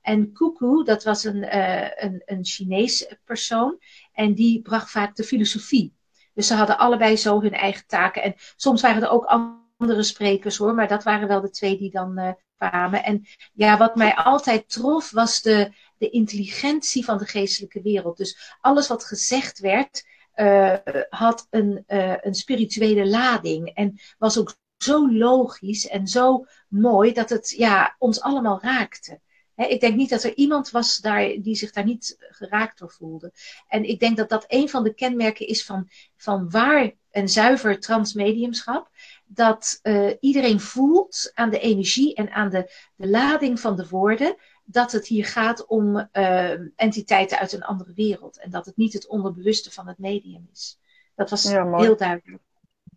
En 0.00 0.32
Cuckoo, 0.32 0.82
dat 0.82 1.04
was 1.04 1.24
een, 1.24 1.56
een, 2.04 2.22
een 2.24 2.44
Chinees 2.44 3.14
persoon. 3.24 3.78
En 4.12 4.34
die 4.34 4.62
bracht 4.62 4.90
vaak 4.90 5.16
de 5.16 5.24
filosofie. 5.24 5.94
Dus 6.34 6.46
ze 6.46 6.54
hadden 6.54 6.78
allebei 6.78 7.16
zo 7.16 7.40
hun 7.40 7.54
eigen 7.54 7.86
taken. 7.86 8.22
En 8.22 8.34
soms 8.56 8.82
waren 8.82 9.02
er 9.02 9.10
ook 9.10 9.52
andere 9.76 10.02
sprekers 10.02 10.56
hoor, 10.56 10.74
maar 10.74 10.88
dat 10.88 11.04
waren 11.04 11.28
wel 11.28 11.40
de 11.40 11.50
twee 11.50 11.78
die 11.78 11.90
dan 11.90 12.36
kwamen. 12.56 13.04
En 13.04 13.26
ja, 13.52 13.78
wat 13.78 13.96
mij 13.96 14.14
altijd 14.14 14.68
trof 14.68 15.10
was 15.10 15.42
de, 15.42 15.72
de 15.98 16.10
intelligentie 16.10 17.04
van 17.04 17.18
de 17.18 17.26
geestelijke 17.26 17.82
wereld. 17.82 18.16
Dus 18.16 18.56
alles 18.60 18.88
wat 18.88 19.04
gezegd 19.04 19.58
werd, 19.58 20.04
uh, 20.36 20.74
had 21.08 21.46
een, 21.50 21.84
uh, 21.88 22.14
een 22.20 22.34
spirituele 22.34 23.06
lading. 23.06 23.68
En 23.74 24.00
was 24.18 24.38
ook 24.38 24.56
zo 24.76 25.12
logisch 25.12 25.88
en 25.88 26.06
zo 26.06 26.44
mooi 26.68 27.12
dat 27.12 27.30
het 27.30 27.50
ja, 27.50 27.96
ons 27.98 28.20
allemaal 28.20 28.60
raakte. 28.62 29.20
ik 29.56 29.80
denk 29.80 29.96
niet 29.96 30.10
dat 30.10 30.22
er 30.22 30.34
iemand 30.34 30.70
was 30.70 30.96
daar, 30.96 31.36
die 31.42 31.54
zich 31.54 31.72
daar 31.72 31.84
niet 31.84 32.16
geraakt 32.18 32.78
door 32.78 32.90
voelde. 32.90 33.32
En 33.68 33.84
ik 33.84 34.00
denk 34.00 34.16
dat 34.16 34.28
dat 34.28 34.44
een 34.48 34.68
van 34.68 34.84
de 34.84 34.94
kenmerken 34.94 35.46
is 35.46 35.64
van, 35.64 35.88
van 36.16 36.50
waar 36.50 36.92
en 37.10 37.28
zuiver 37.28 37.80
transmediumschap. 37.80 38.90
Dat 39.26 39.78
uh, 39.82 40.10
iedereen 40.20 40.60
voelt 40.60 41.30
aan 41.34 41.50
de 41.50 41.60
energie 41.60 42.14
en 42.14 42.30
aan 42.30 42.50
de, 42.50 42.72
de 42.96 43.08
lading 43.08 43.60
van 43.60 43.76
de 43.76 43.88
woorden 43.88 44.36
dat 44.64 44.92
het 44.92 45.06
hier 45.06 45.24
gaat 45.24 45.66
om 45.66 46.08
uh, 46.12 46.50
entiteiten 46.76 47.38
uit 47.38 47.52
een 47.52 47.64
andere 47.64 47.92
wereld. 47.94 48.38
En 48.38 48.50
dat 48.50 48.66
het 48.66 48.76
niet 48.76 48.92
het 48.92 49.06
onderbewuste 49.06 49.72
van 49.72 49.88
het 49.88 49.98
medium 49.98 50.48
is. 50.52 50.78
Dat 51.14 51.30
was 51.30 51.50
ja, 51.50 51.76
heel 51.76 51.96
duidelijk. 51.96 52.42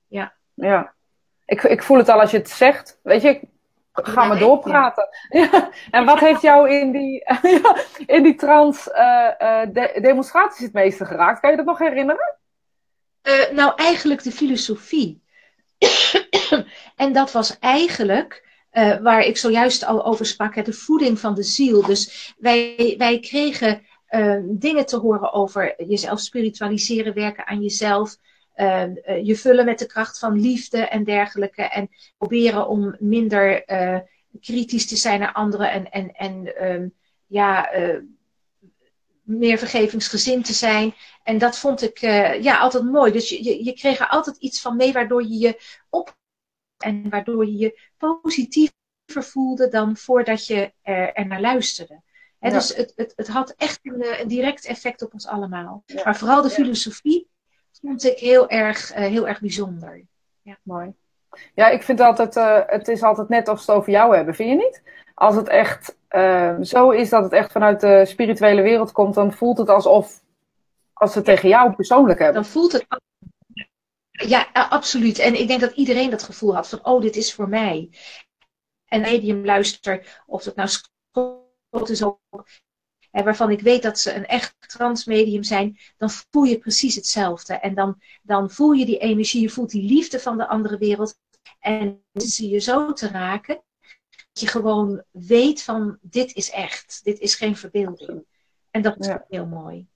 Ja. 0.08 0.34
ja. 0.54 0.94
Ik, 1.46 1.64
ik 1.64 1.84
voel 1.84 1.98
het 1.98 2.10
al 2.10 2.20
als 2.20 2.32
je 2.32 2.38
het 2.38 2.50
zegt. 2.50 3.00
Weet 3.04 3.22
je, 3.22 3.48
ga 3.92 4.26
maar 4.26 4.40
doorpraten. 4.40 5.10
Ja. 5.30 5.70
En 5.92 6.06
wat 6.06 6.20
heeft 6.20 6.42
jou 6.42 6.70
in 6.70 6.92
die, 6.92 7.24
in 8.16 8.24
die 8.24 8.36
trans 8.36 8.88
uh, 8.88 9.30
de 9.74 9.98
demonstraties 10.02 10.66
het 10.66 10.74
meeste 10.74 11.06
geraakt? 11.06 11.40
Kan 11.40 11.52
je 11.52 11.58
dat 11.58 11.66
nog 11.66 11.80
herinneren? 11.80 12.36
Nou, 13.52 13.74
eigenlijk 13.76 14.24
de 14.24 14.32
filosofie. 14.32 15.24
en 16.96 17.14
dat 17.14 17.32
was 17.32 17.60
eigenlijk 17.60 18.47
uh, 18.78 18.98
waar 18.98 19.22
ik 19.22 19.38
zojuist 19.38 19.86
al 19.86 20.06
over 20.06 20.26
sprak, 20.26 20.66
de 20.66 20.74
voeding 20.74 21.20
van 21.20 21.36
de 21.36 21.44
ziel. 21.44 21.86
Dus 21.86 22.34
wij, 22.38 22.96
wij 22.98 23.20
kregen 23.20 23.82
uh, 24.10 24.40
dingen 24.44 24.86
te 24.86 24.98
horen 24.98 25.34
over 25.34 25.86
jezelf 25.88 26.20
spiritualiseren, 26.20 27.14
werken 27.14 27.48
aan 27.48 27.62
jezelf. 27.62 28.18
Uh, 28.56 28.84
je 29.24 29.36
vullen 29.36 29.66
met 29.66 29.80
de 29.80 29.86
kracht 29.86 30.20
van 30.20 30.40
liefde 30.40 30.78
en 30.78 31.04
dergelijke. 31.04 31.62
En 31.62 31.90
proberen 32.18 32.68
om 32.68 32.96
minder 33.00 33.64
kritisch 34.42 34.88
te 34.88 34.96
zijn 34.96 35.20
naar 35.20 35.34
anderen. 35.34 35.72
En, 35.72 35.92
en, 35.92 36.12
en 36.12 36.66
um, 36.72 36.94
ja, 37.28 37.70
meer 39.24 39.58
vergevingsgezind 39.58 40.46
te 40.46 40.54
zijn. 40.54 40.94
En 41.24 41.38
dat 41.38 41.58
vond 41.58 41.82
ik 41.82 42.00
ja, 42.42 42.58
altijd 42.58 42.84
mooi. 42.84 43.12
Dus 43.12 43.30
je, 43.30 43.44
je, 43.44 43.64
je 43.64 43.74
kreeg 43.74 44.00
er 44.00 44.08
altijd 44.08 44.38
iets 44.38 44.62
van 44.62 44.76
mee 44.76 44.94
waardoor 44.94 45.22
je 45.22 45.38
je 45.38 45.62
op 45.90 46.17
en 46.78 47.10
waardoor 47.10 47.46
je 47.46 47.58
je 47.58 47.80
positiever 47.98 48.76
voelde 49.06 49.68
dan 49.68 49.98
voordat 49.98 50.48
je 50.48 50.74
er, 50.82 51.14
er 51.14 51.28
naar 51.28 51.42
luisterde. 51.42 52.02
Dus 52.40 52.76
het, 52.76 52.94
het, 52.96 53.14
het 53.16 53.28
had 53.28 53.54
echt 53.58 53.80
een, 53.84 54.02
eh, 54.02 54.20
een, 54.20 54.28
direct 54.28 54.66
effect 54.66 55.02
op 55.02 55.14
ons 55.14 55.28
allemaal. 55.28 55.84
Maar 56.04 56.18
vooral 56.18 56.42
de 56.42 56.50
filosofie 56.50 57.30
vond 57.82 58.04
ik 58.04 58.20
heel 58.20 58.50
erg, 58.50 58.92
uh, 58.92 58.98
heel 58.98 59.28
erg 59.28 59.40
bijzonder. 59.40 60.06
Ja. 60.42 60.58
Mooi. 60.64 60.94
Ja, 61.54 61.68
ik 61.70 61.84
vind 61.84 62.00
altijd, 62.00 62.36
uh, 62.36 62.60
het 62.66 62.88
is 62.88 63.04
altijd 63.04 63.30
net 63.30 63.48
of 63.48 63.62
ze 63.62 63.72
het 63.72 63.80
over 63.80 63.92
jou 63.92 64.16
hebben, 64.16 64.36
vind 64.36 64.50
je 64.50 64.56
niet? 64.56 64.82
Als 65.14 65.36
het 65.36 65.48
echt 65.48 65.98
uh, 66.10 66.56
zo 66.62 66.90
is 66.90 67.10
dat 67.10 67.24
het 67.24 67.34
echt 67.34 67.52
vanuit 67.52 67.80
de 67.80 68.06
spirituele 68.06 68.62
wereld 68.62 68.92
komt, 68.92 69.14
dan 69.14 69.34
voelt 69.34 69.58
het 69.58 69.70
alsof 69.70 70.22
als 70.94 71.12
ze 71.12 71.18
het 71.18 71.28
tegen 71.28 71.50
jou 71.50 71.74
persoonlijk 71.74 72.20
hebben. 72.20 72.42
Dan 72.42 72.52
voelt 72.52 72.72
het 72.72 72.86
ja, 74.26 74.50
absoluut. 74.52 75.20
En 75.20 75.40
ik 75.40 75.48
denk 75.48 75.62
dat 75.62 75.76
iedereen 75.76 76.10
dat 76.10 76.24
gevoel 76.24 76.56
had 76.56 76.70
van, 76.70 76.86
oh, 76.86 77.02
dit 77.02 77.16
is 77.16 77.34
voor 77.34 77.50
mij. 77.50 77.90
En 78.86 79.02
medium 79.02 79.46
luister, 79.46 80.24
of 80.26 80.44
dat 80.44 80.56
nou 80.56 80.70
Scott 80.70 81.90
is 81.90 82.04
ook, 82.04 82.48
hè, 83.12 83.24
waarvan 83.24 83.52
ik 83.52 83.62
weet 83.62 83.82
dat 83.82 84.00
ze 84.00 84.14
een 84.14 84.26
echt 84.26 84.56
transmedium 84.60 85.44
zijn, 85.44 85.80
dan 85.98 86.10
voel 86.10 86.44
je 86.44 86.58
precies 86.58 86.96
hetzelfde. 86.96 87.54
En 87.54 87.76
dan, 87.76 88.02
dan 88.22 88.52
voel 88.52 88.72
je 88.72 88.86
die 88.86 88.98
energie, 88.98 89.42
je 89.42 89.50
voelt 89.50 89.70
die 89.70 89.90
liefde 89.90 90.20
van 90.20 90.38
de 90.38 90.48
andere 90.48 90.78
wereld. 90.78 91.20
En 91.60 92.04
zie 92.14 92.50
je 92.50 92.60
zo 92.60 92.94
te 92.94 93.08
raken, 93.08 93.64
dat 94.10 94.40
je 94.40 94.48
gewoon 94.48 95.04
weet 95.12 95.64
van, 95.64 95.98
dit 96.02 96.36
is 96.36 96.52
echt. 96.52 97.00
Dit 97.04 97.20
is 97.20 97.36
geen 97.36 97.56
verbeelding. 97.56 98.26
En 98.72 98.82
dat 98.82 99.00
is 99.00 99.16
heel 99.28 99.46
mooi 99.46 99.88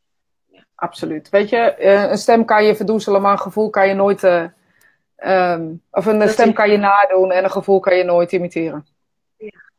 absoluut. 0.82 1.30
Weet 1.30 1.50
je, 1.50 1.58
eh, 1.58 2.10
een 2.10 2.18
stem 2.18 2.46
kan 2.46 2.66
je 2.66 2.76
verdoezelen, 2.76 3.22
maar 3.22 3.32
een 3.32 3.40
gevoel 3.40 3.70
kan 3.70 3.88
je 3.88 3.94
nooit. 3.94 4.24
Uh, 4.24 4.46
um, 5.26 5.82
of 5.92 6.06
een 6.06 6.30
stem 6.30 6.54
kan 6.54 6.72
je 6.72 6.78
nadoen 6.78 7.32
en 7.32 7.44
een 7.44 7.52
gevoel 7.52 7.80
kan 7.80 7.98
je 7.98 8.04
nooit 8.04 8.32
imiteren. 8.32 8.88
Ja. 9.38 9.72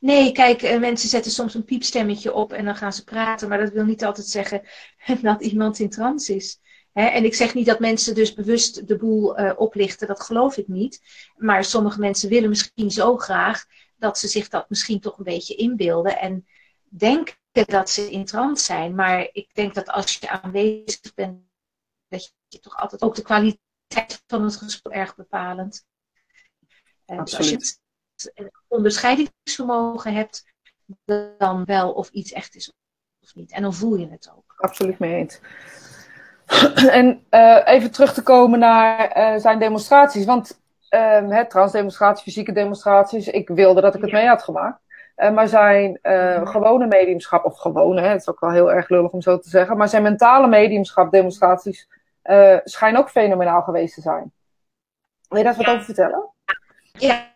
Nee, 0.00 0.32
kijk, 0.32 0.62
uh, 0.62 0.78
mensen 0.78 1.08
zetten 1.08 1.30
soms 1.30 1.54
een 1.54 1.64
piepstemmetje 1.64 2.32
op 2.32 2.52
en 2.52 2.64
dan 2.64 2.76
gaan 2.76 2.92
ze 2.92 3.04
praten, 3.04 3.48
maar 3.48 3.58
dat 3.58 3.72
wil 3.72 3.84
niet 3.84 4.04
altijd 4.04 4.26
zeggen 4.26 4.62
dat 5.22 5.42
iemand 5.42 5.78
in 5.78 5.90
trance 5.90 6.34
is. 6.34 6.60
En 6.92 7.24
ik 7.24 7.34
zeg 7.34 7.54
niet 7.54 7.66
dat 7.66 7.80
mensen 7.80 8.14
dus 8.14 8.34
bewust 8.34 8.88
de 8.88 8.96
boel 8.96 9.40
uh, 9.40 9.52
oplichten, 9.56 10.06
dat 10.06 10.20
geloof 10.20 10.56
ik 10.56 10.68
niet. 10.68 11.00
Maar 11.36 11.64
sommige 11.64 12.00
mensen 12.00 12.28
willen 12.28 12.48
misschien 12.48 12.90
zo 12.90 13.16
graag 13.16 13.64
dat 13.96 14.18
ze 14.18 14.28
zich 14.28 14.48
dat 14.48 14.70
misschien 14.70 15.00
toch 15.00 15.18
een 15.18 15.24
beetje 15.24 15.54
inbeelden 15.54 16.18
en 16.18 16.46
denken 16.88 17.34
dat 17.52 17.90
ze 17.90 18.10
in 18.10 18.24
trance 18.24 18.64
zijn. 18.64 18.94
Maar 18.94 19.28
ik 19.32 19.54
denk 19.54 19.74
dat 19.74 19.88
als 19.88 20.14
je 20.14 20.28
aanwezig 20.28 21.14
bent, 21.14 21.40
dat 22.08 22.34
je 22.48 22.60
toch 22.60 22.76
altijd 22.76 23.02
ook 23.02 23.14
de 23.14 23.22
kwaliteit 23.22 24.22
van 24.26 24.44
het 24.44 24.56
gesprek 24.56 24.92
erg 24.92 25.16
bepalend. 25.16 25.84
En 27.04 27.18
als 27.18 27.48
je 27.48 27.54
het 27.54 27.80
onderscheidingsvermogen 28.68 30.14
hebt, 30.14 30.44
dan 31.38 31.64
wel 31.64 31.92
of 31.92 32.08
iets 32.08 32.32
echt 32.32 32.54
is 32.54 32.72
of 33.20 33.34
niet. 33.34 33.52
En 33.52 33.62
dan 33.62 33.74
voel 33.74 33.96
je 33.96 34.08
het 34.08 34.32
ook. 34.36 34.54
Absoluut 34.56 34.98
mee 34.98 35.14
eens. 35.14 35.40
En 36.90 37.26
uh, 37.30 37.62
even 37.64 37.90
terug 37.90 38.14
te 38.14 38.22
komen 38.22 38.58
naar 38.58 39.18
uh, 39.18 39.40
zijn 39.40 39.58
demonstraties. 39.58 40.24
Want 40.24 40.60
uh, 40.90 41.40
transdemonstraties, 41.40 42.22
fysieke 42.22 42.52
demonstraties. 42.52 43.28
Ik 43.28 43.48
wilde 43.48 43.80
dat 43.80 43.94
ik 43.94 44.00
het 44.00 44.12
mee 44.12 44.26
had 44.26 44.42
gemaakt. 44.42 44.80
Uh, 45.16 45.30
maar 45.30 45.48
zijn 45.48 45.98
uh, 46.02 46.46
gewone 46.46 46.86
mediumschap, 46.86 47.44
of 47.44 47.58
gewone, 47.58 48.00
hè, 48.00 48.08
het 48.08 48.20
is 48.20 48.28
ook 48.28 48.40
wel 48.40 48.50
heel 48.50 48.72
erg 48.72 48.88
lullig 48.88 49.10
om 49.10 49.20
zo 49.20 49.38
te 49.38 49.48
zeggen, 49.48 49.76
maar 49.76 49.88
zijn 49.88 50.02
mentale 50.02 50.48
mediumschap 50.48 51.12
demonstraties 51.12 51.88
uh, 52.24 52.58
schijnen 52.64 53.00
ook 53.00 53.10
fenomenaal 53.10 53.62
geweest 53.62 53.94
te 53.94 54.00
zijn. 54.00 54.32
Wil 55.28 55.38
je 55.38 55.44
daar 55.44 55.56
wat 55.56 55.66
over 55.66 55.84
vertellen? 55.84 56.30
Ja, 56.92 57.30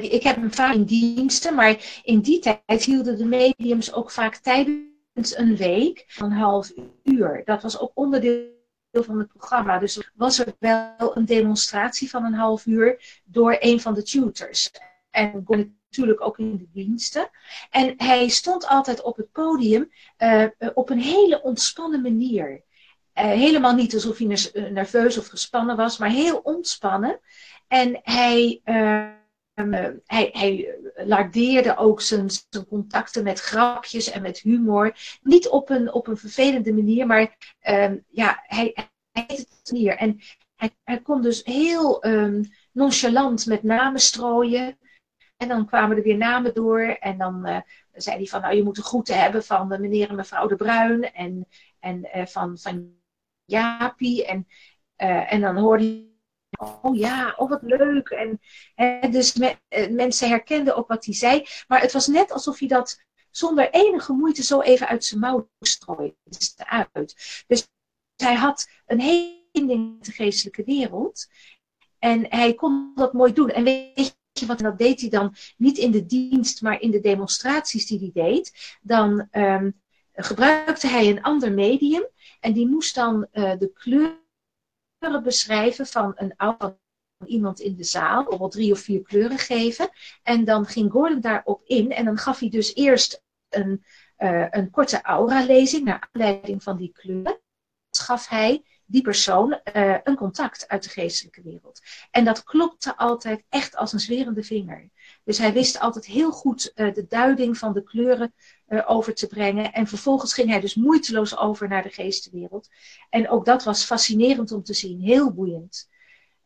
ik 0.00 0.22
heb 0.22 0.36
hem 0.36 0.52
vaak 0.52 0.74
in 0.74 0.84
diensten, 0.84 1.54
maar 1.54 2.00
in 2.02 2.20
die 2.20 2.38
tijd 2.38 2.82
hielden 2.82 3.16
de 3.16 3.24
mediums 3.24 3.94
ook 3.94 4.10
vaak 4.10 4.36
tijdens 4.36 5.36
een 5.36 5.56
week 5.56 6.04
van 6.06 6.30
een 6.30 6.38
half 6.38 6.72
uur. 7.02 7.42
Dat 7.44 7.62
was 7.62 7.80
ook 7.80 7.90
onderdeel 7.94 8.50
van 8.90 9.18
het 9.18 9.28
programma. 9.28 9.78
Dus 9.78 10.10
was 10.14 10.38
er 10.38 10.52
wel 10.58 11.16
een 11.16 11.24
demonstratie 11.24 12.10
van 12.10 12.24
een 12.24 12.34
half 12.34 12.66
uur 12.66 13.20
door 13.24 13.56
een 13.58 13.80
van 13.80 13.94
de 13.94 14.02
tutors. 14.02 14.70
En 15.10 15.44
kon 15.44 15.58
ik 15.58 15.70
natuurlijk 15.92 16.26
ook 16.26 16.38
in 16.38 16.56
de 16.56 16.68
diensten. 16.72 17.30
En 17.70 17.94
hij 17.96 18.28
stond 18.28 18.66
altijd 18.66 19.02
op 19.02 19.16
het 19.16 19.32
podium 19.32 19.92
uh, 20.18 20.46
op 20.74 20.90
een 20.90 21.00
hele 21.00 21.42
ontspannen 21.42 22.02
manier. 22.02 22.62
Uh, 23.14 23.24
helemaal 23.24 23.74
niet 23.74 23.94
alsof 23.94 24.18
hij 24.18 24.38
nerveus 24.70 25.18
of 25.18 25.26
gespannen 25.26 25.76
was, 25.76 25.98
maar 25.98 26.10
heel 26.10 26.38
ontspannen. 26.38 27.20
En 27.68 28.00
hij, 28.02 28.60
uh, 28.64 29.08
hij, 30.06 30.28
hij 30.32 30.78
lardeerde 30.94 31.76
ook 31.76 32.00
zijn, 32.00 32.30
zijn 32.30 32.66
contacten 32.66 33.24
met 33.24 33.40
grapjes 33.40 34.10
en 34.10 34.22
met 34.22 34.38
humor. 34.38 34.96
Niet 35.22 35.48
op 35.48 35.70
een, 35.70 35.92
op 35.92 36.06
een 36.06 36.16
vervelende 36.16 36.72
manier, 36.72 37.06
maar 37.06 37.36
um, 37.68 38.04
ja, 38.08 38.42
hij, 38.46 38.70
hij 39.12 39.26
deed 39.26 39.38
het 39.38 39.70
manier. 39.70 39.96
En 39.96 40.20
hij, 40.56 40.70
hij 40.84 41.00
kon 41.00 41.22
dus 41.22 41.44
heel 41.44 42.06
um, 42.06 42.50
nonchalant 42.72 43.46
met 43.46 43.62
namen 43.62 44.00
strooien. 44.00 44.78
En 45.42 45.48
dan 45.48 45.66
kwamen 45.66 45.96
er 45.96 46.02
weer 46.02 46.16
namen 46.16 46.54
door. 46.54 46.80
En 46.80 47.18
dan 47.18 47.48
uh, 47.48 47.60
zei 47.92 48.16
hij 48.16 48.26
van, 48.26 48.40
nou, 48.40 48.54
je 48.54 48.62
moet 48.62 48.76
de 48.76 48.82
groeten 48.82 49.20
hebben 49.20 49.44
van 49.44 49.68
meneer 49.68 50.08
en 50.08 50.14
mevrouw 50.14 50.46
De 50.46 50.56
Bruin. 50.56 51.12
En, 51.12 51.48
en 51.80 52.08
uh, 52.16 52.26
van, 52.26 52.58
van 52.58 52.94
Jaapie. 53.44 54.26
En, 54.26 54.46
uh, 54.96 55.32
en 55.32 55.40
dan 55.40 55.56
hoorde 55.56 55.84
hij, 55.84 56.10
oh 56.82 56.96
ja, 56.96 57.34
oh 57.36 57.48
wat 57.48 57.62
leuk. 57.62 58.08
En, 58.08 58.40
dus 59.10 59.34
me, 59.34 59.56
mensen 59.90 60.28
herkenden 60.28 60.76
ook 60.76 60.88
wat 60.88 61.04
hij 61.04 61.14
zei. 61.14 61.46
Maar 61.68 61.80
het 61.80 61.92
was 61.92 62.06
net 62.06 62.32
alsof 62.32 62.58
hij 62.58 62.68
dat 62.68 63.04
zonder 63.30 63.70
enige 63.70 64.12
moeite 64.12 64.42
zo 64.42 64.60
even 64.60 64.88
uit 64.88 65.04
zijn 65.04 65.20
mouw 65.20 65.50
strooide. 65.60 66.16
Uit. 66.92 67.44
Dus 67.46 67.68
hij 68.16 68.34
had 68.34 68.68
een 68.86 69.00
hele 69.00 69.40
in 69.52 69.66
de 70.00 70.12
geestelijke 70.12 70.64
wereld. 70.64 71.28
En 71.98 72.26
hij 72.28 72.54
kon 72.54 72.92
dat 72.94 73.12
mooi 73.12 73.32
doen. 73.32 73.50
En 73.50 73.64
weet 73.64 74.20
wat 74.40 74.58
dat 74.58 74.78
deed 74.78 75.00
hij 75.00 75.10
dan 75.10 75.34
niet 75.56 75.78
in 75.78 75.90
de 75.90 76.06
dienst, 76.06 76.62
maar 76.62 76.80
in 76.80 76.90
de 76.90 77.00
demonstraties 77.00 77.86
die 77.86 77.98
hij 77.98 78.24
deed. 78.24 78.76
Dan 78.82 79.28
um, 79.32 79.80
gebruikte 80.12 80.86
hij 80.86 81.08
een 81.08 81.22
ander 81.22 81.52
medium 81.52 82.06
en 82.40 82.52
die 82.52 82.68
moest 82.68 82.94
dan 82.94 83.26
uh, 83.32 83.52
de 83.58 83.72
kleur 83.72 84.20
kleuren 84.98 85.22
beschrijven 85.22 85.86
van 85.86 86.12
een 86.14 86.36
oude 86.36 86.78
iemand 87.26 87.60
in 87.60 87.76
de 87.76 87.84
zaal, 87.84 88.20
bijvoorbeeld 88.20 88.52
drie 88.52 88.72
of 88.72 88.80
vier 88.80 89.02
kleuren 89.02 89.38
geven. 89.38 89.90
En 90.22 90.44
dan 90.44 90.66
ging 90.66 90.92
Gordon 90.92 91.20
daarop 91.20 91.62
in 91.64 91.92
en 91.92 92.04
dan 92.04 92.18
gaf 92.18 92.38
hij 92.38 92.48
dus 92.48 92.74
eerst 92.74 93.22
een, 93.48 93.84
uh, 94.18 94.46
een 94.50 94.70
korte 94.70 95.02
aura-lezing 95.02 95.84
naar 95.84 96.08
aanleiding 96.12 96.62
van 96.62 96.76
die 96.76 96.92
kleuren. 96.92 97.40
Gaf 97.90 98.28
hij 98.28 98.64
die 98.92 99.02
persoon 99.02 99.60
uh, 99.76 99.96
een 100.04 100.16
contact 100.16 100.68
uit 100.68 100.82
de 100.82 100.88
geestelijke 100.88 101.42
wereld. 101.42 101.80
En 102.10 102.24
dat 102.24 102.44
klopte 102.44 102.96
altijd 102.96 103.42
echt 103.48 103.76
als 103.76 103.92
een 103.92 104.00
zwerende 104.00 104.42
vinger. 104.42 104.90
Dus 105.24 105.38
hij 105.38 105.52
wist 105.52 105.80
altijd 105.80 106.06
heel 106.06 106.30
goed 106.30 106.72
uh, 106.74 106.94
de 106.94 107.06
duiding 107.06 107.58
van 107.58 107.72
de 107.72 107.82
kleuren 107.82 108.34
uh, 108.68 108.90
over 108.90 109.14
te 109.14 109.26
brengen. 109.26 109.72
En 109.72 109.86
vervolgens 109.86 110.34
ging 110.34 110.48
hij 110.48 110.60
dus 110.60 110.74
moeiteloos 110.74 111.36
over 111.36 111.68
naar 111.68 111.82
de 111.82 111.90
geestenwereld. 111.90 112.68
En 113.10 113.28
ook 113.28 113.44
dat 113.44 113.64
was 113.64 113.84
fascinerend 113.84 114.52
om 114.52 114.62
te 114.62 114.74
zien, 114.74 115.00
heel 115.00 115.32
boeiend. 115.32 115.90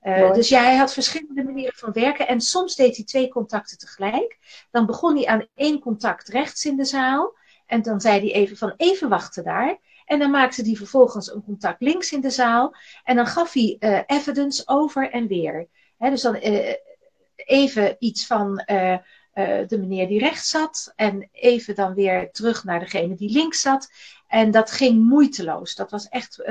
Uh, 0.03 0.33
dus 0.33 0.49
ja, 0.49 0.63
hij 0.63 0.77
had 0.77 0.93
verschillende 0.93 1.45
manieren 1.45 1.77
van 1.77 1.93
werken. 1.93 2.29
En 2.29 2.41
soms 2.41 2.77
deed 2.77 2.97
hij 2.97 3.05
twee 3.05 3.29
contacten 3.29 3.79
tegelijk. 3.79 4.39
Dan 4.71 4.87
begon 4.87 5.17
hij 5.17 5.27
aan 5.27 5.47
één 5.55 5.81
contact 5.81 6.29
rechts 6.29 6.65
in 6.65 6.77
de 6.77 6.85
zaal. 6.85 7.37
En 7.67 7.83
dan 7.83 8.01
zei 8.01 8.21
hij 8.21 8.33
even 8.33 8.57
van 8.57 8.75
even 8.77 9.09
wachten 9.09 9.45
daar. 9.45 9.79
En 10.07 10.19
dan 10.19 10.31
maakte 10.31 10.63
hij 10.63 10.75
vervolgens 10.75 11.33
een 11.33 11.45
contact 11.45 11.81
links 11.81 12.13
in 12.13 12.21
de 12.21 12.31
zaal. 12.31 12.75
En 13.05 13.17
dan 13.17 13.27
gaf 13.27 13.53
hij 13.53 13.77
uh, 13.81 14.01
evidence 14.07 14.63
over 14.67 15.11
en 15.11 15.27
weer. 15.27 15.69
Dus 15.99 16.23
dan 16.23 16.37
uh, 16.37 16.75
even 17.35 17.97
iets 17.99 18.27
van 18.27 18.63
uh, 18.67 18.99
de 19.67 19.79
meneer 19.79 20.09
die 20.09 20.19
rechts 20.19 20.51
zat. 20.51 20.93
En 20.97 21.29
even 21.33 21.75
dan 21.75 21.95
weer 21.95 22.31
terug 22.33 22.65
naar 22.65 22.81
degene 22.81 23.15
die 23.15 23.31
links 23.31 23.61
zat. 23.61 23.91
En 24.29 24.51
dat 24.51 24.71
ging 24.71 25.05
moeiteloos. 25.05 25.75
Dat 25.75 25.91
was 25.91 26.09
echt 26.09 26.43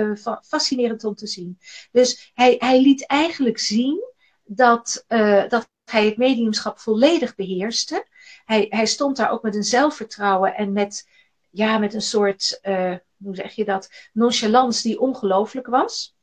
fascinerend 0.41 1.04
om 1.04 1.15
te 1.15 1.28
zien. 1.28 1.60
Dus 1.91 2.32
hij, 2.34 2.56
hij 2.58 2.82
liet 2.82 3.06
eigenlijk 3.06 3.60
zien 3.60 4.04
dat, 4.44 5.06
dat 5.48 5.70
hij 5.86 6.06
het 6.06 6.18
mediumschap 6.18 6.80
volledig 6.80 7.36
beheerste. 7.36 8.06
Hij, 8.46 8.65
hij 8.70 8.86
stond 8.86 9.18
daar 9.18 9.32
ook 9.32 9.44
met 9.44 9.56
een 9.56 9.63
zelfvertrouwen 9.63 10.56
en 10.56 10.72
met, 10.74 11.10
ja, 11.50 11.78
met 11.78 11.94
een 11.94 12.02
soort 12.02 12.60
hoe 13.17 13.36
zeg 13.36 13.54
je 13.54 13.65
dat, 13.65 13.89
nonchalance 14.13 14.88
die 14.88 14.99
ongelooflijk 14.99 15.67
was. 15.67 16.15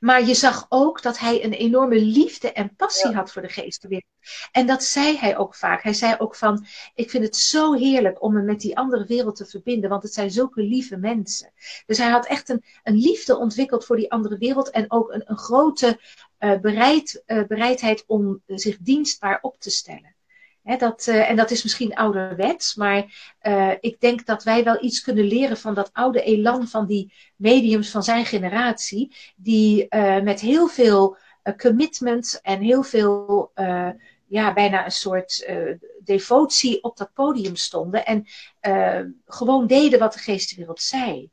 Maar 0.00 0.26
je 0.26 0.34
zag 0.34 0.66
ook 0.68 1.02
dat 1.02 1.18
hij 1.18 1.44
een 1.44 1.52
enorme 1.52 2.00
liefde 2.00 2.52
en 2.52 2.76
passie 2.76 3.10
ja. 3.10 3.16
had 3.16 3.32
voor 3.32 3.42
de 3.42 3.48
geestenwereld. 3.48 4.06
En 4.52 4.66
dat 4.66 4.84
zei 4.84 5.16
hij 5.16 5.36
ook 5.36 5.54
vaak. 5.54 5.82
Hij 5.82 5.92
zei 5.92 6.14
ook 6.18 6.34
van, 6.34 6.66
ik 6.94 7.10
vind 7.10 7.24
het 7.24 7.36
zo 7.36 7.72
heerlijk 7.72 8.22
om 8.22 8.32
me 8.32 8.42
met 8.42 8.60
die 8.60 8.76
andere 8.76 9.04
wereld 9.04 9.36
te 9.36 9.46
verbinden, 9.46 9.90
want 9.90 10.02
het 10.02 10.12
zijn 10.12 10.30
zulke 10.30 10.62
lieve 10.62 10.96
mensen. 10.96 11.52
Dus 11.86 11.98
hij 11.98 12.10
had 12.10 12.26
echt 12.26 12.48
een, 12.48 12.64
een 12.82 12.96
liefde 12.96 13.36
ontwikkeld 13.36 13.84
voor 13.84 13.96
die 13.96 14.10
andere 14.10 14.38
wereld 14.38 14.70
en 14.70 14.90
ook 14.90 15.12
een, 15.12 15.22
een 15.24 15.38
grote 15.38 16.00
uh, 16.38 16.60
bereid, 16.60 17.22
uh, 17.26 17.46
bereidheid 17.46 18.04
om 18.06 18.42
zich 18.46 18.78
dienstbaar 18.78 19.38
op 19.40 19.60
te 19.60 19.70
stellen. 19.70 20.16
Dat, 20.76 21.06
uh, 21.06 21.30
en 21.30 21.36
dat 21.36 21.50
is 21.50 21.62
misschien 21.62 21.94
ouderwets, 21.94 22.74
maar 22.74 23.34
uh, 23.42 23.72
ik 23.80 24.00
denk 24.00 24.26
dat 24.26 24.42
wij 24.42 24.64
wel 24.64 24.84
iets 24.84 25.00
kunnen 25.00 25.24
leren 25.24 25.56
van 25.56 25.74
dat 25.74 25.90
oude 25.92 26.22
elan 26.22 26.68
van 26.68 26.86
die 26.86 27.12
mediums 27.36 27.90
van 27.90 28.02
zijn 28.02 28.24
generatie, 28.26 29.14
die 29.36 29.86
uh, 29.90 30.20
met 30.20 30.40
heel 30.40 30.68
veel 30.68 31.16
commitment 31.56 32.38
en 32.42 32.60
heel 32.60 32.82
veel, 32.82 33.50
ja, 34.26 34.52
bijna 34.52 34.84
een 34.84 34.90
soort 34.90 35.48
devotie 36.04 36.82
op 36.82 36.96
dat 36.96 37.12
podium 37.12 37.56
stonden 37.56 38.04
en 38.04 38.26
gewoon 39.26 39.66
deden 39.66 39.98
wat 39.98 40.12
de 40.12 40.18
geestenwereld 40.18 40.82
zei. 40.82 41.30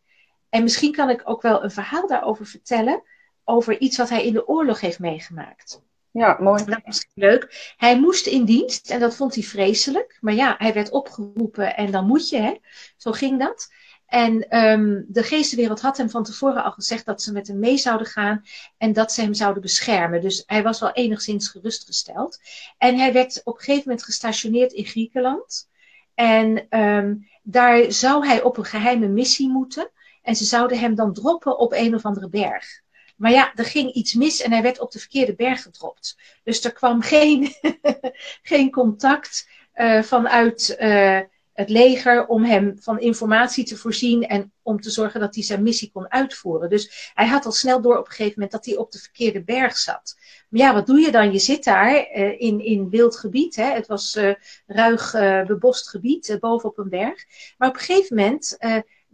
En 0.50 0.64
misschien 0.64 0.92
kan 0.92 1.10
ik 1.10 1.22
ook 1.24 1.42
wel 1.42 1.64
een 1.64 1.72
verhaal 1.72 2.08
daarover 2.08 2.46
vertellen, 2.46 3.04
over 3.44 3.80
iets 3.80 3.98
wat 3.98 4.10
hij 4.10 4.26
in 4.26 4.34
de 4.34 4.48
oorlog 4.48 4.82
heeft 4.82 5.00
meegemaakt. 5.00 5.82
Ja, 6.16 6.38
mooi. 6.40 6.66
Dat 6.66 6.82
was 6.86 7.08
leuk. 7.14 7.74
Hij 7.78 8.00
moest 8.00 8.26
in 8.26 8.46
dienst 8.46 8.90
en 8.90 9.00
dat 9.00 9.16
vond 9.16 9.36
hij 9.36 9.44
vreselijk. 9.44 10.18
Maar 10.22 10.34
ja, 10.34 10.56
hij 10.58 10.74
werd 10.74 10.92
opgeroepen 10.92 11.76
en 11.76 11.92
dan 11.92 12.06
moet 12.06 12.30
je, 12.30 12.38
hè. 12.38 12.56
Zo 12.98 13.12
ging 13.12 13.40
dat. 13.40 13.68
En 14.06 14.58
um, 14.58 15.06
de 15.08 15.24
geestenwereld 15.24 15.82
had 15.82 15.98
hem 15.98 16.10
van 16.10 16.24
tevoren 16.24 16.64
al 16.64 16.72
gezegd 16.72 17.06
dat 17.06 17.22
ze 17.22 17.32
met 17.32 17.48
hem 17.48 17.60
mee 17.60 17.78
zouden 17.78 18.08
gaan 18.08 18.44
en 18.78 18.94
dat 18.94 19.12
ze 19.12 19.22
hem 19.22 19.34
zouden 19.34 19.62
beschermen. 19.62 20.22
Dus 20.22 20.44
hij 20.46 20.64
was 20.64 20.80
wel 20.80 20.92
enigszins 20.92 21.50
gerustgesteld. 21.50 22.40
En 22.78 22.98
hij 22.98 23.14
werd 23.14 23.42
op 23.44 23.54
een 23.54 23.64
gegeven 23.64 23.84
moment 23.86 24.06
gestationeerd 24.06 24.72
in 24.72 24.86
Griekenland. 24.86 25.70
En 26.14 26.80
um, 26.80 27.28
daar 27.44 27.92
zou 27.92 28.26
hij 28.26 28.42
op 28.42 28.58
een 28.58 28.66
geheime 28.66 29.08
missie 29.08 29.50
moeten. 29.50 29.92
En 30.22 30.36
ze 30.36 30.44
zouden 30.44 30.80
hem 30.80 30.96
dan 30.96 31.14
droppen 31.14 31.58
op 31.58 31.72
een 31.72 31.96
of 31.96 32.06
andere 32.06 32.30
berg. 32.30 32.84
Maar 33.16 33.32
ja, 33.32 33.54
er 33.56 33.66
ging 33.66 33.92
iets 33.92 34.14
mis 34.14 34.42
en 34.42 34.52
hij 34.52 34.62
werd 34.62 34.80
op 34.80 34.92
de 34.92 35.00
verkeerde 35.00 35.36
berg 35.36 35.62
gedropt. 35.62 36.18
Dus 36.44 36.64
er 36.64 36.74
kwam 36.74 37.02
geen, 37.02 37.54
geen 38.52 38.72
contact 38.72 39.50
uh, 39.76 40.02
vanuit 40.02 40.78
uh, 40.80 41.20
het 41.54 41.70
leger 41.70 42.28
om 42.28 42.44
hem 42.44 42.76
van 42.80 43.00
informatie 43.00 43.66
te 43.66 43.78
voorzien 43.78 44.28
en 44.28 44.52
om 44.62 44.82
te 44.82 44.90
zorgen 44.90 45.20
dat 45.20 45.36
hij 45.36 45.44
zijn 45.44 45.64
missie 45.64 45.92
kon 45.92 46.12
uitvoeren. 46.12 46.70
Dus 46.70 47.12
hij 47.14 47.28
had 47.28 47.46
al 47.46 47.52
snel 47.52 47.82
door 47.82 47.98
op 47.98 48.06
een 48.06 48.12
gegeven 48.12 48.34
moment 48.34 48.52
dat 48.52 48.66
hij 48.66 48.78
op 48.78 48.92
de 48.92 49.00
verkeerde 49.00 49.44
berg 49.44 49.78
zat. 49.78 50.18
Maar 50.50 50.62
ja, 50.62 50.74
wat 50.74 50.88
doe 50.88 51.00
je 51.00 51.12
dan? 51.12 51.32
Je 51.32 51.40
zit 51.40 51.64
daar 51.64 51.92
uh, 51.94 52.42
in, 52.42 52.60
in 52.60 52.90
wild 52.90 53.18
gebied. 53.18 53.56
Hè? 53.56 53.74
Het 53.74 53.88
was 53.88 54.20
ruig 54.66 55.12
bebost 55.48 55.90
gebied 55.90 56.38
boven 56.40 56.70
op 56.70 56.78
een 56.78 56.90
berg. 56.90 57.26
Maar 57.58 57.70
op 57.70 57.76
een 57.76 57.82
gegeven 57.82 58.16
moment 58.16 58.58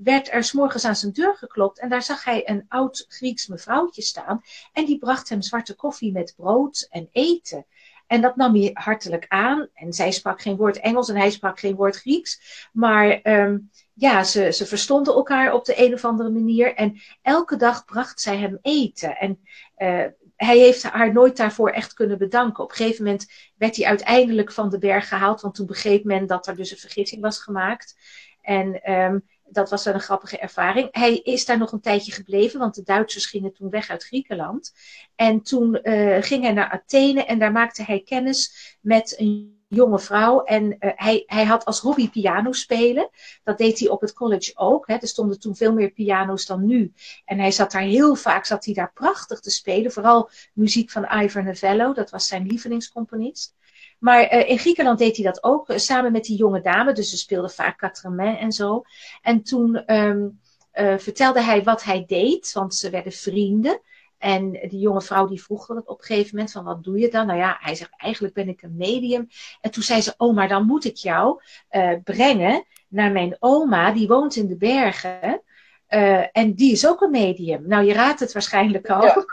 werd 0.04 0.32
er 0.32 0.44
s'morgens 0.44 0.86
aan 0.86 0.96
zijn 0.96 1.12
deur 1.12 1.36
geklopt 1.36 1.80
en 1.80 1.90
daar 1.90 2.04
zag 2.04 2.24
hij 2.24 2.50
een 2.50 2.66
oud 2.68 3.06
Grieks 3.08 3.48
mevrouwtje 3.48 4.02
staan 4.02 4.42
en 4.74 4.86
die 4.86 4.98
bracht 4.98 5.30
hem 5.30 5.42
zwarte 5.42 5.76
koffie 5.76 6.12
met 6.12 6.34
brood 6.38 6.88
en 6.90 7.10
eten. 7.12 7.66
En 8.12 8.22
dat 8.22 8.36
nam 8.36 8.56
hij 8.56 8.70
hartelijk 8.74 9.26
aan. 9.28 9.68
En 9.74 9.94
zij 9.94 10.12
sprak 10.12 10.42
geen 10.42 10.56
woord 10.56 10.80
Engels 10.80 11.10
en 11.10 11.16
hij 11.16 11.30
sprak 11.30 11.60
geen 11.60 11.76
woord 11.76 11.96
Grieks. 11.96 12.68
Maar 12.74 13.20
um, 13.24 13.70
ja, 13.94 14.24
ze, 14.24 14.52
ze 14.52 14.66
verstonden 14.66 15.14
elkaar 15.14 15.54
op 15.54 15.66
de 15.66 15.86
een 15.86 15.94
of 15.94 16.06
andere 16.06 16.30
manier. 16.30 16.76
En 16.76 17.02
elke 17.22 17.56
dag 17.56 17.86
bracht 17.86 18.22
zij 18.22 18.38
hem 18.38 18.60
eten. 18.62 19.18
En 19.18 19.40
uh, 19.78 20.06
hij 20.36 20.58
heeft 20.58 20.84
haar 20.84 21.14
nooit 21.14 21.38
daarvoor 21.38 21.70
echt 21.70 21.94
kunnen 21.94 22.18
bedanken. 22.18 22.64
Op 22.64 22.70
een 22.70 22.76
gegeven 22.76 23.04
moment 23.04 23.32
werd 23.58 23.76
hij 23.76 23.86
uiteindelijk 23.86 24.52
van 24.52 24.70
de 24.70 24.78
berg 24.78 25.08
gehaald. 25.08 25.42
Want 25.42 25.56
toen 25.56 25.66
begreep 25.66 26.04
men 26.04 26.28
dat 26.28 26.48
er 26.48 26.56
dus 26.56 26.72
een 26.72 26.78
vergissing 26.78 27.22
was 27.22 27.40
gemaakt. 27.40 27.96
En 28.42 28.92
um, 28.92 29.24
dat 29.52 29.70
was 29.70 29.84
wel 29.84 29.94
een 29.94 30.00
grappige 30.00 30.38
ervaring. 30.38 30.88
Hij 30.92 31.18
is 31.18 31.46
daar 31.46 31.58
nog 31.58 31.72
een 31.72 31.82
tijdje 31.82 32.12
gebleven, 32.12 32.60
want 32.60 32.76
de 32.76 32.84
Duitsers 32.84 33.26
gingen 33.26 33.54
toen 33.54 33.70
weg 33.70 33.90
uit 33.90 34.04
Griekenland. 34.04 34.74
En 35.16 35.42
toen 35.42 35.80
uh, 35.84 36.18
ging 36.22 36.44
hij 36.44 36.54
naar 36.54 36.72
Athene 36.72 37.26
en 37.26 37.40
daar 37.40 37.52
maakte 37.52 37.84
hij 37.84 38.02
kennis 38.02 38.76
met 38.82 39.16
een 39.20 39.60
jonge 39.68 40.00
vrouw. 40.00 40.44
En 40.44 40.64
uh, 40.64 40.92
hij, 40.96 41.24
hij 41.26 41.46
had 41.46 41.66
als 41.66 41.80
hobby 41.80 42.10
piano 42.10 42.52
spelen. 42.52 43.10
Dat 43.44 43.58
deed 43.58 43.80
hij 43.80 43.90
op 43.90 44.02
het 44.02 44.14
college 44.14 44.52
ook. 44.56 44.88
Hè. 44.88 44.96
Er 44.96 45.08
stonden 45.08 45.40
toen 45.40 45.56
veel 45.56 45.74
meer 45.74 45.92
piano's 45.92 46.46
dan 46.46 46.66
nu. 46.66 46.94
En 47.26 47.40
hij 47.40 47.52
zat 47.52 47.72
daar 47.72 47.82
heel 47.82 48.16
vaak, 48.16 48.46
zat 48.46 48.66
hij 48.66 48.74
daar 48.74 48.92
prachtig 48.94 49.40
te 49.40 49.52
spelen. 49.52 49.92
Vooral 49.92 50.30
muziek 50.54 50.90
van 50.90 51.22
Ivor 51.22 51.44
Novello, 51.44 51.94
dat 51.94 52.10
was 52.10 52.28
zijn 52.28 52.48
lievelingscomponist. 52.48 53.56
Maar 54.02 54.34
uh, 54.34 54.50
in 54.50 54.60
Griekenland 54.60 55.00
deed 55.00 55.16
hij 55.16 55.26
dat 55.26 55.44
ook, 55.44 55.70
uh, 55.70 55.78
samen 55.78 56.12
met 56.12 56.24
die 56.24 56.38
jonge 56.38 56.62
dame. 56.62 56.94
Dus 56.94 57.10
ze 57.10 57.18
speelden 57.18 57.52
vaak 57.52 57.78
quatre 57.78 58.38
en 58.38 58.52
zo. 58.52 58.84
En 59.22 59.44
toen 59.44 59.96
um, 59.96 60.40
uh, 60.74 60.98
vertelde 60.98 61.42
hij 61.42 61.64
wat 61.64 61.84
hij 61.84 62.04
deed, 62.08 62.52
want 62.54 62.76
ze 62.76 62.90
werden 62.90 63.12
vrienden. 63.12 63.82
En 64.18 64.52
die 64.52 64.80
jonge 64.80 65.02
vrouw 65.02 65.28
die 65.28 65.44
vroeg 65.44 65.66
dat 65.66 65.88
op 65.88 66.00
een 66.00 66.06
gegeven 66.06 66.36
moment 66.36 66.52
van 66.52 66.64
wat 66.64 66.84
doe 66.84 67.00
je 67.00 67.10
dan? 67.10 67.28
Nou 67.28 67.40
ja, 67.40 67.58
hij 67.60 67.76
zegt 67.76 67.92
eigenlijk 67.98 68.34
ben 68.34 68.48
ik 68.48 68.62
een 68.62 68.76
medium. 68.76 69.28
En 69.62 69.72
toen 69.72 69.84
zei 69.84 70.02
ze, 70.02 70.14
oh 70.18 70.36
maar 70.36 70.48
dan 70.48 70.66
moet 70.66 70.86
ik 70.86 70.96
jou 70.96 71.42
uh, 71.72 71.94
brengen 72.04 72.64
naar 72.88 73.12
mijn 73.12 73.36
oma, 73.40 73.92
die 73.92 74.08
woont 74.08 74.36
in 74.36 74.48
de 74.48 74.58
bergen. 74.58 75.42
Uh, 75.90 76.26
en 76.32 76.54
die 76.54 76.72
is 76.72 76.88
ook 76.88 77.02
een 77.02 77.12
medium. 77.12 77.68
Nou, 77.68 77.86
je 77.86 77.94
raadt 77.94 78.20
het 78.20 78.34
waarschijnlijk 78.34 78.90
al. 78.90 79.04
Ja. 79.04 79.26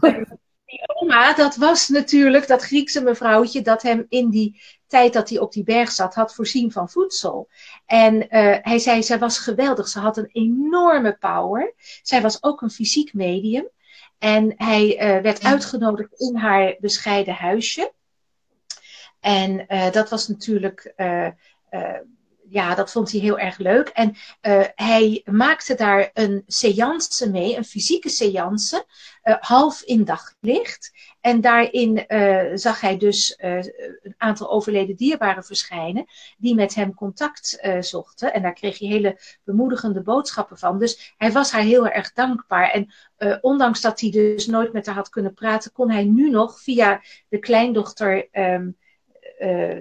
die 0.66 0.88
oma, 0.88 1.34
dat 1.34 1.56
was 1.56 1.88
natuurlijk 1.88 2.46
dat 2.46 2.62
Griekse 2.62 3.02
mevrouwtje 3.02 3.62
dat 3.62 3.82
hem 3.82 4.06
in 4.08 4.30
die 4.30 4.60
tijd 4.86 5.12
dat 5.12 5.28
hij 5.28 5.38
op 5.38 5.52
die 5.52 5.64
berg 5.64 5.90
zat, 5.90 6.14
had 6.14 6.34
voorzien 6.34 6.72
van 6.72 6.88
voedsel. 6.88 7.48
En 7.86 8.14
uh, 8.14 8.56
hij 8.60 8.78
zei, 8.78 9.02
zij 9.02 9.18
was 9.18 9.38
geweldig. 9.38 9.88
Ze 9.88 9.98
had 9.98 10.16
een 10.16 10.30
enorme 10.32 11.16
power. 11.20 11.74
Zij 12.02 12.22
was 12.22 12.42
ook 12.42 12.60
een 12.62 12.70
fysiek 12.70 13.14
medium. 13.14 13.68
En 14.18 14.54
hij 14.56 14.86
uh, 14.88 15.22
werd 15.22 15.42
uitgenodigd 15.42 16.20
in 16.20 16.36
haar 16.36 16.76
bescheiden 16.80 17.34
huisje. 17.34 17.92
En 19.20 19.64
uh, 19.68 19.90
dat 19.90 20.10
was 20.10 20.28
natuurlijk 20.28 20.94
ja, 22.48 22.74
dat 22.74 22.92
vond 22.92 23.12
hij 23.12 23.20
heel 23.20 23.38
erg 23.38 23.58
leuk. 23.58 23.88
En 23.88 24.16
uh, 24.42 24.64
hij 24.74 25.22
maakte 25.24 25.74
daar 25.74 26.10
een 26.12 26.42
seance 26.46 27.30
mee, 27.30 27.56
een 27.56 27.64
fysieke 27.64 28.08
seance, 28.08 28.86
uh, 29.24 29.36
half 29.40 29.82
in 29.82 30.04
daglicht. 30.04 30.92
En 31.20 31.40
daarin 31.40 32.04
uh, 32.08 32.50
zag 32.54 32.80
hij 32.80 32.96
dus 32.96 33.34
een 33.38 34.14
aantal 34.16 34.50
overleden 34.50 34.96
dierbaren 34.96 35.44
verschijnen, 35.44 36.04
die 36.38 36.54
met 36.54 36.74
hem 36.74 36.94
contact 36.94 37.58
zochten. 37.80 38.32
En 38.32 38.42
daar 38.42 38.52
kreeg 38.52 38.78
hij 38.78 38.88
hele 38.88 39.20
bemoedigende 39.44 40.02
boodschappen 40.02 40.58
van. 40.58 40.78
Dus 40.78 41.14
hij 41.16 41.32
was 41.32 41.52
haar 41.52 41.62
heel 41.62 41.88
erg 41.88 42.12
dankbaar. 42.12 42.70
En 42.70 42.92
ondanks 43.40 43.80
dat 43.80 44.00
hij 44.00 44.10
dus 44.10 44.46
nooit 44.46 44.72
met 44.72 44.86
haar 44.86 44.94
had 44.94 45.08
kunnen 45.08 45.34
praten, 45.34 45.72
kon 45.72 45.90
hij 45.90 46.04
nu 46.04 46.30
nog 46.30 46.60
via 46.60 47.00
de 47.28 47.38
kleindochter 47.38 48.28
um, 48.32 48.76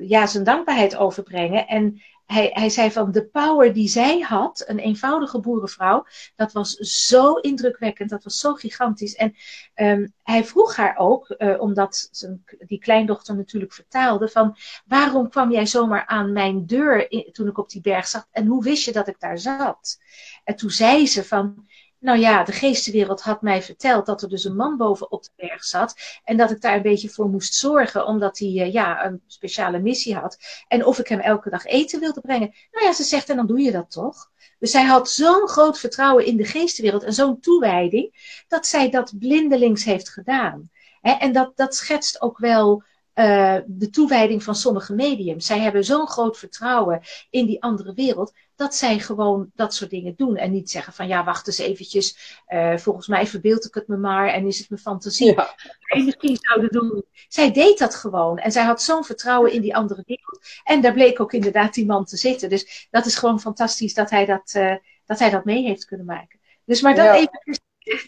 ja, 0.01 0.27
zijn 0.27 0.43
dankbaarheid 0.43 0.95
overbrengen. 0.95 1.67
En 1.67 2.01
hij, 2.25 2.49
hij 2.53 2.69
zei 2.69 2.91
van 2.91 3.11
de 3.11 3.25
power 3.25 3.73
die 3.73 3.87
zij 3.87 4.19
had, 4.19 4.63
een 4.67 4.79
eenvoudige 4.79 5.39
boerenvrouw, 5.39 6.05
dat 6.35 6.51
was 6.51 6.73
zo 6.75 7.33
indrukwekkend, 7.33 8.09
dat 8.09 8.23
was 8.23 8.39
zo 8.39 8.53
gigantisch. 8.53 9.15
En 9.15 9.35
um, 9.75 10.13
hij 10.23 10.43
vroeg 10.43 10.75
haar 10.75 10.97
ook, 10.97 11.35
uh, 11.37 11.61
omdat 11.61 12.07
zijn, 12.11 12.43
die 12.59 12.79
kleindochter 12.79 13.35
natuurlijk 13.35 13.73
vertaalde, 13.73 14.29
van 14.29 14.55
waarom 14.85 15.29
kwam 15.29 15.51
jij 15.51 15.65
zomaar 15.65 16.05
aan 16.05 16.31
mijn 16.31 16.65
deur 16.65 17.07
toen 17.31 17.47
ik 17.47 17.57
op 17.57 17.69
die 17.69 17.81
berg 17.81 18.07
zat 18.07 18.27
en 18.31 18.45
hoe 18.45 18.63
wist 18.63 18.85
je 18.85 18.91
dat 18.91 19.07
ik 19.07 19.19
daar 19.19 19.37
zat? 19.37 19.99
En 20.43 20.55
toen 20.55 20.69
zei 20.69 21.07
ze 21.07 21.23
van, 21.23 21.67
nou 21.99 22.19
ja, 22.19 22.43
de 22.43 22.51
geestenwereld 22.51 23.21
had 23.21 23.41
mij 23.41 23.61
verteld 23.61 24.05
dat 24.05 24.21
er 24.21 24.29
dus 24.29 24.43
een 24.43 24.55
man 24.55 24.77
boven 24.77 25.11
op 25.11 25.23
de 25.23 25.31
berg 25.35 25.63
zat. 25.63 25.95
En 26.23 26.37
dat 26.37 26.51
ik 26.51 26.61
daar 26.61 26.75
een 26.75 26.81
beetje 26.81 27.09
voor 27.09 27.29
moest 27.29 27.53
zorgen, 27.53 28.05
omdat 28.05 28.39
hij 28.39 28.47
uh, 28.47 28.73
ja, 28.73 29.05
een 29.05 29.21
speciale 29.27 29.79
missie 29.79 30.15
had. 30.15 30.37
En 30.67 30.85
of 30.85 30.99
ik 30.99 31.07
hem 31.07 31.19
elke 31.19 31.49
dag 31.49 31.65
eten 31.65 31.99
wilde 31.99 32.21
brengen. 32.21 32.53
Nou 32.71 32.85
ja, 32.85 32.93
ze 32.93 33.03
zegt, 33.03 33.29
en 33.29 33.35
dan 33.35 33.47
doe 33.47 33.59
je 33.59 33.71
dat 33.71 33.91
toch? 33.91 34.31
Dus 34.59 34.71
zij 34.71 34.83
had 34.83 35.09
zo'n 35.09 35.47
groot 35.47 35.79
vertrouwen 35.79 36.25
in 36.25 36.37
de 36.37 36.45
geestenwereld 36.45 37.03
en 37.03 37.13
zo'n 37.13 37.39
toewijding, 37.39 38.43
dat 38.47 38.67
zij 38.67 38.89
dat 38.89 39.19
blindelings 39.19 39.83
heeft 39.83 40.09
gedaan. 40.09 40.69
en 41.01 41.31
dat, 41.31 41.57
dat 41.57 41.75
schetst 41.75 42.21
ook 42.21 42.37
wel 42.37 42.83
uh, 43.15 43.57
de 43.65 43.89
toewijding 43.89 44.43
van 44.43 44.55
sommige 44.55 44.93
mediums. 44.93 45.45
Zij 45.45 45.59
hebben 45.59 45.83
zo'n 45.83 46.07
groot 46.07 46.37
vertrouwen 46.37 47.01
in 47.29 47.45
die 47.45 47.61
andere 47.61 47.93
wereld, 47.93 48.33
dat 48.55 48.75
zij 48.75 48.99
gewoon 48.99 49.51
dat 49.55 49.73
soort 49.73 49.89
dingen 49.89 50.15
doen. 50.15 50.37
En 50.37 50.51
niet 50.51 50.69
zeggen 50.69 50.93
van 50.93 51.07
ja, 51.07 51.23
wacht 51.23 51.47
eens 51.47 51.57
eventjes, 51.57 52.39
uh, 52.47 52.77
volgens 52.77 53.07
mij 53.07 53.27
verbeeld 53.27 53.65
ik 53.65 53.73
het 53.73 53.87
me 53.87 53.97
maar 53.97 54.27
en 54.27 54.47
is 54.47 54.59
het 54.59 54.69
mijn 54.69 54.81
fantasie. 54.81 55.33
Ja. 55.33 55.55
En 55.85 56.05
misschien 56.05 56.37
zouden 56.41 56.71
doen. 56.71 57.05
Zij 57.27 57.51
deed 57.51 57.77
dat 57.77 57.95
gewoon. 57.95 58.37
En 58.37 58.51
zij 58.51 58.63
had 58.63 58.81
zo'n 58.81 59.03
vertrouwen 59.03 59.51
in 59.51 59.61
die 59.61 59.75
andere 59.75 60.03
wereld. 60.05 60.39
En 60.63 60.81
daar 60.81 60.93
bleek 60.93 61.19
ook 61.19 61.33
inderdaad 61.33 61.73
die 61.73 61.85
man 61.85 62.05
te 62.05 62.17
zitten. 62.17 62.49
Dus 62.49 62.87
dat 62.91 63.05
is 63.05 63.15
gewoon 63.15 63.39
fantastisch 63.39 63.93
dat 63.93 64.09
hij 64.09 64.25
dat, 64.25 64.53
uh, 64.57 64.75
dat, 65.05 65.19
hij 65.19 65.29
dat 65.29 65.45
mee 65.45 65.63
heeft 65.63 65.85
kunnen 65.85 66.05
maken. 66.05 66.39
Dus 66.65 66.81
maar 66.81 66.95
dat 66.95 67.05
ja. 67.05 67.15
even, 67.15 67.59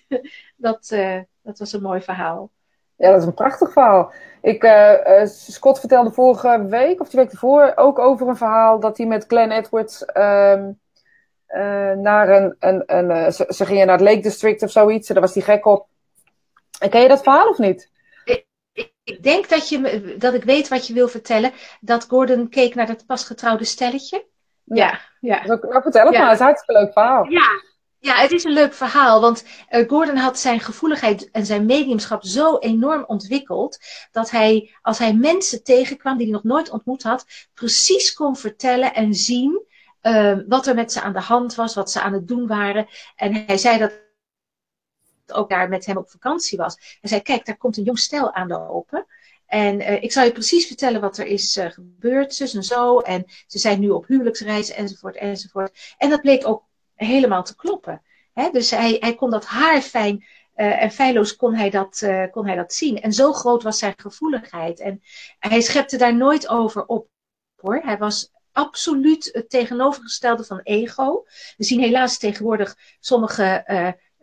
dat, 0.55 0.89
uh, 0.93 1.20
dat 1.41 1.60
was 1.60 1.74
een 1.74 1.82
mooi 1.82 2.01
verhaal. 2.01 2.51
Ja, 2.98 3.12
dat 3.12 3.22
is 3.22 3.28
een 3.28 3.34
prachtig 3.34 3.72
verhaal. 3.72 4.12
Ik, 4.41 4.64
uh, 4.64 5.26
Scott 5.26 5.80
vertelde 5.80 6.12
vorige 6.12 6.66
week, 6.70 7.02
of 7.02 7.10
die 7.10 7.20
week 7.20 7.32
ervoor, 7.32 7.74
ook 7.76 8.00
over 8.00 8.28
een 8.28 8.38
verhaal 8.38 8.80
dat 8.80 8.98
hij 8.98 9.06
met 9.06 9.26
Glenn 9.28 9.52
Edwards 9.52 10.02
um, 10.02 10.80
uh, 11.50 11.91
naar 11.91 12.30
een. 12.30 12.56
een, 12.60 12.84
een 12.86 13.34
ze, 13.34 13.45
ze, 13.50 13.66
gingen 13.66 13.88
naar 13.88 13.98
het 13.98 14.08
Lake 14.08 14.20
District 14.20 14.64
of 14.64 14.72
zoiets, 14.72 15.08
daar 15.08 15.22
was 15.22 15.34
hij 15.34 15.43
gek 15.43 15.66
op. 15.66 15.88
En 16.80 16.89
ken 16.89 17.02
je 17.02 17.08
dat 17.08 17.24
verhaal 17.24 17.50
of 17.50 17.58
niet? 17.58 17.91
Ik, 19.04 19.24
denk 19.24 19.50
dat, 19.50 19.70
je, 19.70 20.16
dat 20.18 20.34
ik 20.34 20.43
weet 20.43 20.68
wat 20.68 20.88
je 20.88 20.93
wil 20.93 21.08
vertellen. 21.08 21.52
Dat 21.82 22.06
Gordon 22.08 22.50
keek 22.50 22.76
naar 22.76 22.88
dat 22.88 23.06
pasgetrouwde 23.06 23.66
stelletje. 23.66 24.26
Ja, 24.64 24.76
ja. 24.76 25.00
ja. 25.20 25.45
Nou, 25.45 25.82
vertel 25.82 26.06
het 26.06 26.14
ja. 26.14 26.20
maar, 26.20 26.30
het 26.30 26.34
is 26.34 26.39
een 26.39 26.45
hartstikke 26.45 26.82
leuk 26.82 26.93
verhaal. 26.93 27.30
Ja, 27.30 27.48
ja, 28.00 28.16
het 28.16 28.32
is 28.32 28.43
een 28.43 28.54
leuk 28.54 28.74
verhaal, 28.74 29.22
want 29.22 29.43
uh, 29.70 29.89
Gordon 29.89 30.18
had 30.18 30.39
zijn 30.39 30.60
gevoeligheid 30.60 31.32
en 31.32 31.45
zijn 31.45 31.66
mediumschap 31.66 32.24
zo 32.24 32.58
enorm 32.58 33.04
ontwikkeld 33.08 33.78
dat 34.12 34.30
hij, 34.32 34.76
als 34.82 34.98
hij 34.98 35.14
mensen 35.14 35.64
tegenkwam 35.64 36.18
die 36.18 36.26
hij 36.26 36.36
nog 36.36 36.43
nooit 36.43 36.70
ontmoet 36.70 37.04
had, 37.04 37.26
precies 37.54 38.14
kon 38.14 38.36
vertellen 38.36 38.93
en 38.93 39.14
zien 39.14 39.66
uh, 40.02 40.38
wat 40.48 40.68
er 40.68 40.76
met 40.76 40.91
ze 40.91 41.02
aan 41.02 41.14
de 41.14 41.20
hand 41.20 41.56
was, 41.56 41.76
wat 41.76 41.91
ze 41.91 42.02
aan 42.02 42.14
het 42.14 42.28
doen 42.28 42.48
waren. 42.48 42.88
En 43.16 43.45
hij 43.45 43.58
zei 43.58 43.78
dat 43.78 44.06
ook 45.28 45.50
daar 45.50 45.70
met 45.70 45.86
hem 45.86 45.98
op 45.98 46.10
vakantie 46.10 46.58
was. 46.58 46.98
Hij 47.02 47.10
zei, 47.10 47.22
kijk, 47.22 47.45
daar 47.45 47.58
komt 47.58 47.78
een 47.78 47.84
jong 47.84 48.00
stel 48.00 48.34
aan 48.34 48.48
de 48.48 48.70
open. 48.70 49.06
En 49.45 49.80
uh, 49.80 50.04
ik 50.04 50.12
zal 50.12 50.24
je 50.24 50.32
precies 50.32 50.68
vertellen 50.68 51.02
wat 51.02 51.18
er 51.18 51.26
is 51.26 51.58
uh, 51.58 51.66
gebeurd, 51.66 52.36
zus 52.36 52.54
en 52.54 52.64
zo. 52.64 53.00
En 53.00 53.26
ze 53.48 53.60
zijn 53.60 53.80
nu 53.80 53.89
op 53.89 54.08
huwelijksreis, 54.08 54.70
enzovoort, 54.70 55.16
enzovoort. 55.16 55.95
En 55.98 56.10
dat 56.10 56.22
bleek 56.22 56.48
ook 56.48 56.66
helemaal 56.98 57.43
te 57.43 57.56
kloppen. 57.56 58.02
Dus 58.52 58.72
hij, 58.72 58.98
hij 59.00 59.16
kon 59.16 59.30
dat 59.30 59.45
haarfijn 59.45 60.26
uh, 60.56 60.82
en 60.82 60.91
feilloos 60.91 61.36
kon 61.36 61.56
hij, 61.56 61.70
dat, 61.70 62.02
uh, 62.04 62.24
kon 62.32 62.45
hij 62.45 62.56
dat 62.56 62.74
zien. 62.74 63.02
En 63.02 63.14
zo 63.14 63.34
groot 63.34 63.64
was 63.64 63.80
zijn 63.80 63.93
gevoeligheid. 63.98 64.80
En 64.80 65.02
hij 65.39 65.62
schepte 65.62 65.98
daar 65.98 66.16
nooit 66.16 66.48
over 66.48 66.86
op 66.86 67.08
hoor. 67.56 67.82
Hij 67.84 67.98
was 67.98 68.32
absoluut 68.52 69.30
het 69.34 69.50
tegenovergestelde 69.50 70.43
van 70.43 70.60
ego. 70.64 71.26
We 71.58 71.64
zien 71.64 71.80
helaas 71.80 72.18
tegenwoordig 72.18 72.76
sommige 73.00 73.64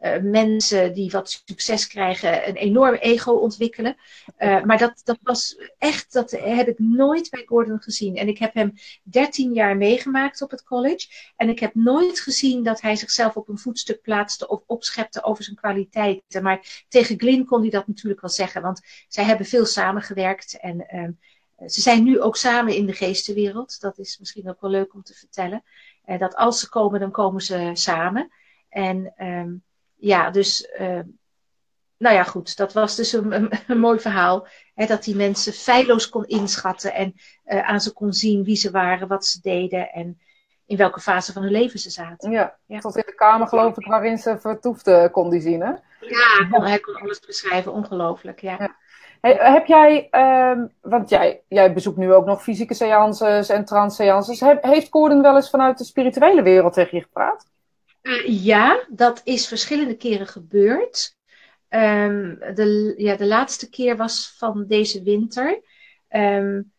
uh, 0.05 0.17
mensen 0.23 0.95
die 0.95 1.11
wat 1.11 1.43
succes 1.47 1.87
krijgen 1.87 2.49
een 2.49 2.57
enorm 2.57 2.95
ego 2.95 3.33
ontwikkelen. 3.33 3.97
Uh, 4.39 4.63
maar 4.63 4.79
dat, 4.79 5.01
dat 5.05 5.19
was 5.23 5.57
echt, 5.79 6.13
dat 6.13 6.31
heb 6.31 6.69
ik 6.69 6.79
nooit 6.79 7.31
bij 7.31 7.43
Gordon 7.47 7.83
gezien. 7.83 8.17
En 8.17 8.29
ik 8.29 8.39
heb 8.39 8.55
hem 8.55 8.73
13 9.03 9.53
jaar 9.53 9.77
meegemaakt 9.77 10.43
op 10.43 10.51
het 10.51 10.65
college. 10.65 11.33
En 11.37 11.49
ik 11.49 11.59
heb 11.59 11.75
nooit 11.75 12.21
gezien 12.21 12.63
dat 12.63 12.81
hij 12.81 12.97
zichzelf 12.97 13.37
op 13.37 13.49
een 13.49 13.59
voetstuk 13.59 14.03
plaatste 14.03 14.49
of 14.49 14.63
opschepte 14.67 15.23
over 15.23 15.45
zijn 15.45 15.57
kwaliteiten. 15.57 16.43
Maar 16.43 16.85
tegen 16.89 17.19
Glyn 17.19 17.45
kon 17.45 17.61
hij 17.61 17.71
dat 17.71 17.87
natuurlijk 17.87 18.21
wel 18.21 18.31
zeggen, 18.31 18.63
want 18.63 18.81
zij 19.09 19.25
hebben 19.25 19.47
veel 19.47 19.67
samengewerkt. 19.67 20.59
En 20.61 20.87
uh, 20.95 21.69
ze 21.69 21.81
zijn 21.81 22.05
nu 22.05 22.21
ook 22.21 22.37
samen 22.37 22.75
in 22.75 22.87
de 22.87 22.93
geestenwereld. 22.93 23.81
Dat 23.81 23.99
is 23.99 24.19
misschien 24.19 24.49
ook 24.49 24.61
wel 24.61 24.71
leuk 24.71 24.95
om 24.95 25.03
te 25.03 25.15
vertellen. 25.15 25.63
dat 26.19 26.35
als 26.35 26.61
ze 26.61 26.69
komen, 26.69 27.01
dan 27.01 27.11
komen 27.11 27.41
ze 27.41 27.71
samen. 27.73 28.33
En 28.69 29.15
um, 29.19 29.63
ja, 30.05 30.31
dus, 30.31 30.69
uh, 30.81 31.01
nou 31.97 32.15
ja, 32.15 32.23
goed. 32.23 32.57
Dat 32.57 32.73
was 32.73 32.97
dus 32.97 33.13
een, 33.13 33.33
een, 33.33 33.51
een 33.67 33.79
mooi 33.79 33.99
verhaal. 33.99 34.47
Hè, 34.75 34.87
dat 34.87 35.05
die 35.05 35.17
mensen 35.17 35.53
feilloos 35.53 36.09
kon 36.09 36.25
inschatten 36.27 36.95
en 36.95 37.15
uh, 37.47 37.69
aan 37.69 37.81
ze 37.81 37.93
kon 37.93 38.13
zien 38.13 38.45
wie 38.45 38.57
ze 38.57 38.71
waren, 38.71 39.09
wat 39.09 39.27
ze 39.27 39.41
deden 39.41 39.91
en 39.91 40.21
in 40.67 40.77
welke 40.77 41.01
fase 41.01 41.33
van 41.33 41.43
hun 41.43 41.51
leven 41.51 41.79
ze 41.79 41.91
zaten. 41.91 42.31
Ja, 42.31 42.57
ja. 42.67 42.79
tot 42.79 42.97
in 42.97 43.03
de 43.07 43.15
kamer 43.15 43.49
geloof 43.49 43.79
ik 43.79 43.87
waarin 43.87 44.19
ze 44.19 44.39
vertoefde 44.39 45.09
kon 45.13 45.31
die 45.31 45.41
zien, 45.41 45.61
hè? 45.61 45.73
Ja, 46.01 46.61
hij 46.61 46.79
kon 46.79 46.95
alles 46.95 47.21
beschrijven. 47.21 47.73
Ongelooflijk, 47.73 48.41
ja. 48.41 48.57
ja. 48.59 48.77
Hey, 49.21 49.53
heb 49.53 49.67
jij, 49.67 50.09
um, 50.51 50.73
want 50.81 51.09
jij, 51.09 51.43
jij 51.49 51.73
bezoekt 51.73 51.97
nu 51.97 52.13
ook 52.13 52.27
nog 52.27 52.43
fysieke 52.43 52.75
seances 52.75 53.49
en 53.49 53.65
trance 53.65 54.03
seances. 54.03 54.41
heeft 54.61 54.91
Gordon 54.91 55.23
wel 55.23 55.37
eens 55.37 55.51
vanuit 55.51 55.79
de 55.79 55.85
spirituele 55.85 56.43
wereld 56.43 56.73
tegen 56.73 56.99
je 56.99 57.05
gepraat? 57.05 57.53
Uh, 58.05 58.45
ja, 58.45 58.87
dat 58.89 59.21
is 59.25 59.47
verschillende 59.47 59.97
keren 59.97 60.27
gebeurd. 60.27 61.17
Um, 61.69 62.39
de, 62.55 62.95
ja, 62.97 63.17
de 63.17 63.27
laatste 63.27 63.71
keer 63.71 63.97
was 63.97 64.35
van 64.37 64.67
deze 64.67 65.03
winter. 65.03 65.63
Um, 66.09 66.73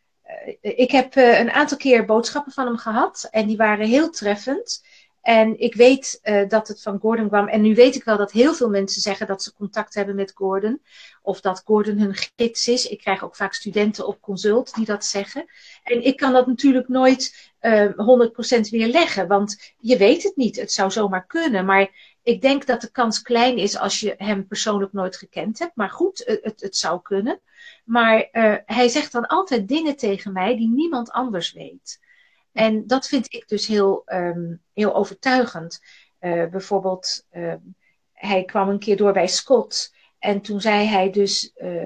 ik 0.60 0.90
heb 0.90 1.16
uh, 1.16 1.38
een 1.38 1.50
aantal 1.50 1.76
keer 1.76 2.04
boodschappen 2.04 2.52
van 2.52 2.66
hem 2.66 2.76
gehad 2.76 3.28
en 3.30 3.46
die 3.46 3.56
waren 3.56 3.86
heel 3.86 4.10
treffend. 4.10 4.84
En 5.20 5.60
ik 5.60 5.74
weet 5.74 6.20
dat 6.48 6.68
het 6.68 6.82
van 6.82 6.98
Gordon 6.98 7.28
kwam. 7.28 7.48
En 7.48 7.60
nu 7.60 7.74
weet 7.74 7.94
ik 7.94 8.04
wel 8.04 8.16
dat 8.16 8.32
heel 8.32 8.54
veel 8.54 8.68
mensen 8.68 9.00
zeggen 9.00 9.26
dat 9.26 9.42
ze 9.42 9.54
contact 9.54 9.94
hebben 9.94 10.14
met 10.14 10.32
Gordon. 10.34 10.82
Of 11.26 11.40
dat 11.40 11.62
Gordon 11.64 11.98
hun 11.98 12.14
gids 12.14 12.68
is. 12.68 12.86
Ik 12.86 12.98
krijg 12.98 13.24
ook 13.24 13.36
vaak 13.36 13.54
studenten 13.54 14.06
op 14.06 14.20
consult 14.20 14.74
die 14.74 14.84
dat 14.84 15.04
zeggen. 15.04 15.44
En 15.82 16.04
ik 16.04 16.16
kan 16.16 16.32
dat 16.32 16.46
natuurlijk 16.46 16.88
nooit 16.88 17.52
uh, 17.60 17.90
100% 18.66 18.70
weerleggen. 18.70 19.28
Want 19.28 19.74
je 19.78 19.96
weet 19.96 20.22
het 20.22 20.36
niet. 20.36 20.56
Het 20.56 20.72
zou 20.72 20.90
zomaar 20.90 21.26
kunnen. 21.26 21.64
Maar 21.64 22.16
ik 22.22 22.40
denk 22.40 22.66
dat 22.66 22.80
de 22.80 22.90
kans 22.90 23.22
klein 23.22 23.56
is 23.56 23.78
als 23.78 24.00
je 24.00 24.14
hem 24.16 24.46
persoonlijk 24.46 24.92
nooit 24.92 25.16
gekend 25.16 25.58
hebt. 25.58 25.76
Maar 25.76 25.90
goed, 25.90 26.40
het, 26.42 26.60
het, 26.60 26.76
zou 26.76 27.02
kunnen. 27.02 27.40
Maar 27.84 28.28
uh, 28.32 28.54
hij 28.66 28.88
zegt 28.88 29.12
dan 29.12 29.26
altijd 29.26 29.68
dingen 29.68 29.96
tegen 29.96 30.32
mij 30.32 30.56
die 30.56 30.68
niemand 30.68 31.10
anders 31.10 31.52
weet. 31.52 32.00
En 32.52 32.86
dat 32.86 33.08
vind 33.08 33.34
ik 33.34 33.48
dus 33.48 33.66
heel, 33.66 34.02
um, 34.06 34.62
heel 34.74 34.94
overtuigend. 34.94 35.80
Uh, 36.20 36.46
bijvoorbeeld, 36.46 37.26
uh, 37.32 37.54
hij 38.12 38.44
kwam 38.44 38.68
een 38.68 38.78
keer 38.78 38.96
door 38.96 39.12
bij 39.12 39.28
Scott. 39.28 39.94
En 40.18 40.40
toen 40.40 40.60
zei 40.60 40.86
hij 40.86 41.10
dus 41.10 41.52
uh, 41.56 41.84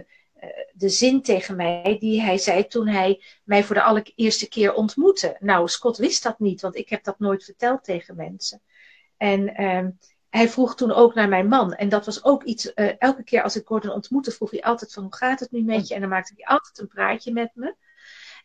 de 0.72 0.88
zin 0.88 1.22
tegen 1.22 1.56
mij 1.56 1.96
die 1.98 2.22
hij 2.22 2.38
zei 2.38 2.66
toen 2.66 2.88
hij 2.88 3.22
mij 3.44 3.64
voor 3.64 3.74
de 3.74 3.82
allereerste 3.82 4.48
keer 4.48 4.74
ontmoette. 4.74 5.36
Nou, 5.40 5.68
Scott 5.68 5.96
wist 5.96 6.22
dat 6.22 6.38
niet, 6.38 6.60
want 6.60 6.76
ik 6.76 6.88
heb 6.88 7.04
dat 7.04 7.18
nooit 7.18 7.44
verteld 7.44 7.84
tegen 7.84 8.16
mensen. 8.16 8.62
En 9.16 9.64
um, 9.64 9.98
hij 10.28 10.48
vroeg 10.48 10.74
toen 10.74 10.92
ook 10.92 11.14
naar 11.14 11.28
mijn 11.28 11.48
man. 11.48 11.74
En 11.74 11.88
dat 11.88 12.06
was 12.06 12.24
ook 12.24 12.42
iets, 12.44 12.72
elke 12.74 13.22
keer 13.22 13.42
als 13.42 13.56
ik 13.56 13.66
Gordon 13.66 13.92
ontmoette, 13.92 14.30
vroeg 14.30 14.50
hij 14.50 14.62
altijd 14.62 14.92
van 14.92 15.02
hoe 15.02 15.16
gaat 15.16 15.40
het 15.40 15.50
nu 15.50 15.62
met 15.62 15.88
je? 15.88 15.94
En 15.94 16.00
dan 16.00 16.08
maakte 16.08 16.32
hij 16.36 16.44
altijd 16.46 16.78
een 16.78 16.88
praatje 16.88 17.32
met 17.32 17.50
me. 17.54 17.74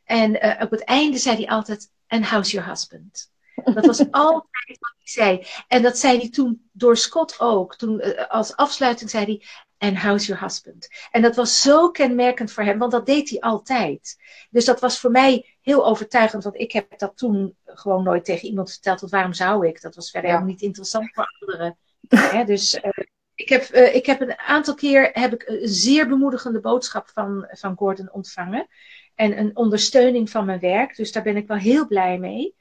En 0.03 0.61
op 0.61 0.71
het 0.71 0.83
einde 0.83 1.17
zei 1.17 1.35
hij 1.35 1.47
altijd, 1.47 1.91
and 2.07 2.29
how's 2.29 2.51
your 2.51 2.67
husband? 2.67 3.31
Dat 3.63 3.85
was 3.85 3.99
altijd 4.11 4.77
wat 4.79 4.95
hij 4.97 5.07
zei. 5.07 5.45
En 5.67 5.81
dat 5.81 5.97
zei 5.97 6.17
hij 6.17 6.29
toen 6.29 6.69
door 6.71 6.97
Scott 6.97 7.39
ook. 7.39 7.75
Toen, 7.75 7.99
eh, 7.99 8.29
als 8.29 8.55
afsluiting 8.55 9.09
zei 9.09 9.25
hij, 9.25 9.45
and 9.77 9.97
how's 9.97 10.25
your 10.25 10.41
husband? 10.41 10.87
En 11.11 11.21
dat 11.21 11.35
was 11.35 11.61
zo 11.61 11.91
kenmerkend 11.91 12.51
voor 12.51 12.63
hem, 12.63 12.77
want 12.77 12.91
dat 12.91 13.05
deed 13.05 13.29
hij 13.29 13.39
altijd. 13.39 14.17
Dus 14.49 14.65
dat 14.65 14.79
was 14.79 14.99
voor 14.99 15.11
mij 15.11 15.55
heel 15.61 15.85
overtuigend, 15.85 16.43
want 16.43 16.59
ik 16.59 16.71
heb 16.71 16.99
dat 16.99 17.17
toen 17.17 17.55
gewoon 17.65 18.03
nooit 18.03 18.25
tegen 18.25 18.47
iemand 18.47 18.71
verteld. 18.71 18.99
Want 18.99 19.11
waarom 19.11 19.33
zou 19.33 19.67
ik? 19.67 19.81
Dat 19.81 19.95
was 19.95 20.11
verder 20.11 20.29
helemaal 20.29 20.51
niet 20.51 20.61
interessant 20.61 21.09
voor 21.13 21.27
anderen. 21.39 21.77
dus 22.45 22.75
uh, 22.75 22.91
ik, 23.35 23.49
heb, 23.49 23.69
uh, 23.73 23.95
ik 23.95 24.05
heb 24.05 24.21
een 24.21 24.37
aantal 24.39 24.73
keer 24.73 25.09
heb 25.13 25.33
ik 25.33 25.47
een 25.47 25.67
zeer 25.67 26.07
bemoedigende 26.07 26.59
boodschap 26.59 27.09
van, 27.13 27.47
van 27.51 27.75
Gordon 27.75 28.11
ontvangen. 28.11 28.67
En 29.15 29.39
een 29.39 29.55
ondersteuning 29.55 30.29
van 30.29 30.45
mijn 30.45 30.59
werk. 30.59 30.95
Dus 30.95 31.11
daar 31.11 31.23
ben 31.23 31.37
ik 31.37 31.47
wel 31.47 31.57
heel 31.57 31.87
blij 31.87 32.19
mee. 32.19 32.55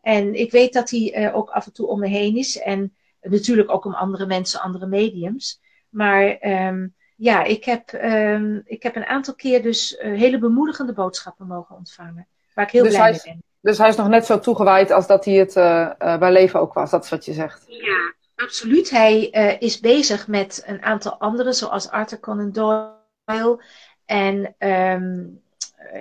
En 0.00 0.34
ik 0.34 0.50
weet 0.50 0.72
dat 0.72 0.90
hij 0.90 1.28
uh, 1.28 1.36
ook 1.36 1.50
af 1.50 1.66
en 1.66 1.72
toe 1.72 1.86
om 1.86 2.00
me 2.00 2.08
heen 2.08 2.36
is. 2.36 2.58
En 2.58 2.96
natuurlijk 3.20 3.70
ook 3.70 3.84
om 3.84 3.94
andere 3.94 4.26
mensen, 4.26 4.60
andere 4.60 4.86
mediums. 4.86 5.60
Maar 5.88 6.36
um, 6.40 6.94
ja, 7.16 7.44
ik 7.44 7.64
heb, 7.64 7.92
um, 7.92 8.62
ik 8.64 8.82
heb 8.82 8.96
een 8.96 9.06
aantal 9.06 9.34
keer 9.34 9.62
dus 9.62 9.98
uh, 9.98 10.18
hele 10.18 10.38
bemoedigende 10.38 10.92
boodschappen 10.92 11.46
mogen 11.46 11.76
ontvangen. 11.76 12.26
Waar 12.54 12.64
ik 12.64 12.70
heel 12.70 12.82
dus 12.82 12.94
blij 12.94 13.10
mee 13.10 13.20
ben. 13.24 13.42
Dus 13.60 13.78
hij 13.78 13.88
is 13.88 13.96
nog 13.96 14.08
net 14.08 14.26
zo 14.26 14.38
toegewijd 14.38 14.90
als 14.90 15.06
dat 15.06 15.24
hij 15.24 15.34
het 15.34 15.56
uh, 15.56 16.18
bij 16.18 16.32
leven 16.32 16.60
ook 16.60 16.72
was. 16.72 16.90
Dat 16.90 17.04
is 17.04 17.10
wat 17.10 17.24
je 17.24 17.32
zegt. 17.32 17.64
Ja, 17.66 18.14
absoluut. 18.34 18.90
Hij 18.90 19.28
uh, 19.32 19.60
is 19.60 19.80
bezig 19.80 20.28
met 20.28 20.62
een 20.66 20.82
aantal 20.82 21.18
anderen, 21.18 21.54
zoals 21.54 21.90
Arthur 21.90 22.20
Conan 22.20 22.52
Doyle. 22.52 23.62
En 24.04 24.54
um, 24.58 25.42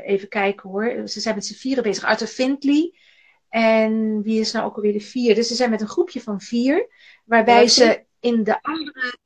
even 0.04 0.28
kijken 0.28 0.70
hoor. 0.70 1.02
Ze 1.06 1.20
zijn 1.20 1.36
met 1.36 1.46
z'n 1.46 1.54
vieren 1.54 1.84
bezig. 1.84 2.04
Arthur 2.04 2.28
Findlay. 2.28 2.94
En 3.50 4.22
wie 4.22 4.40
is 4.40 4.52
nou 4.52 4.66
ook 4.66 4.76
alweer 4.76 4.94
de 4.94 5.00
vier? 5.00 5.36
Dus 5.36 5.48
ze 5.48 5.56
zijn 5.56 5.70
met 5.70 5.82
een 5.82 5.88
groepje 5.88 6.22
van 6.22 6.42
vier. 6.42 6.88
Waarbij 7.26 7.62
ja, 7.62 7.68
ze 7.68 8.04
in 8.20 8.44
de 8.44 8.62
andere 8.62 9.18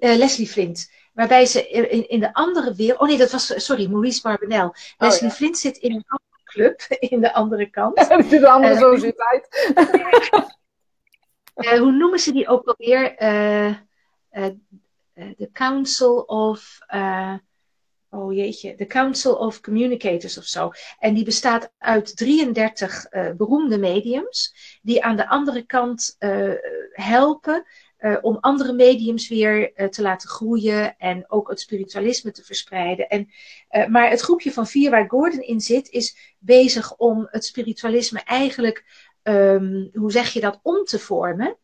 Leslie 0.00 0.48
Flint. 0.48 0.90
Waarbij 1.12 1.46
ze 1.46 1.68
in, 1.68 2.08
in 2.08 2.20
de 2.20 2.34
andere 2.34 2.74
wereld. 2.74 3.00
Oh 3.00 3.08
nee, 3.08 3.18
dat 3.18 3.30
was. 3.30 3.64
Sorry, 3.64 3.90
Maurice 3.90 4.20
Barbanel. 4.22 4.66
Oh, 4.66 4.74
Leslie 4.98 5.28
ja. 5.28 5.34
Flint 5.34 5.58
zit 5.58 5.76
in 5.76 5.94
een 5.94 6.04
andere 6.06 6.42
club, 6.44 6.80
in 7.12 7.20
de 7.20 7.34
andere 7.34 7.70
kant. 7.70 8.10
Een 8.10 8.46
andere 8.46 8.74
uh, 8.74 8.80
sociëteit. 8.80 9.72
uh, 11.56 11.78
hoe 11.78 11.92
noemen 11.92 12.18
ze 12.18 12.32
die 12.32 12.48
ook 12.48 12.66
alweer? 12.66 13.16
De 15.36 15.48
Council 15.52 16.20
of. 16.20 16.78
Oh 18.10 18.34
jeetje, 18.34 18.74
de 18.76 18.86
Council 18.86 19.34
of 19.34 19.60
Communicators 19.60 20.38
of 20.38 20.44
zo. 20.44 20.70
En 20.98 21.14
die 21.14 21.24
bestaat 21.24 21.72
uit 21.78 22.16
33 22.16 23.06
beroemde 23.36 23.78
mediums. 23.78 24.54
Die 24.82 25.04
aan 25.04 25.16
de 25.16 25.28
andere 25.28 25.62
kant 25.62 26.16
helpen 26.92 27.66
uh, 28.00 28.16
om 28.20 28.38
andere 28.40 28.72
mediums 28.72 29.28
weer 29.28 29.72
uh, 29.80 29.86
te 29.88 30.02
laten 30.02 30.28
groeien 30.28 30.96
en 30.98 31.30
ook 31.30 31.48
het 31.48 31.60
spiritualisme 31.60 32.30
te 32.30 32.44
verspreiden. 32.44 33.08
En, 33.08 33.28
uh, 33.70 33.86
maar 33.86 34.10
het 34.10 34.20
groepje 34.20 34.52
van 34.52 34.66
vier 34.66 34.90
waar 34.90 35.08
Gordon 35.08 35.42
in 35.42 35.60
zit, 35.60 35.90
is 35.90 36.34
bezig 36.38 36.96
om 36.96 37.28
het 37.30 37.44
spiritualisme 37.44 38.20
eigenlijk, 38.24 38.84
um, 39.22 39.90
hoe 39.94 40.12
zeg 40.12 40.32
je 40.32 40.40
dat, 40.40 40.60
om 40.62 40.84
te 40.84 40.98
vormen. 40.98 41.56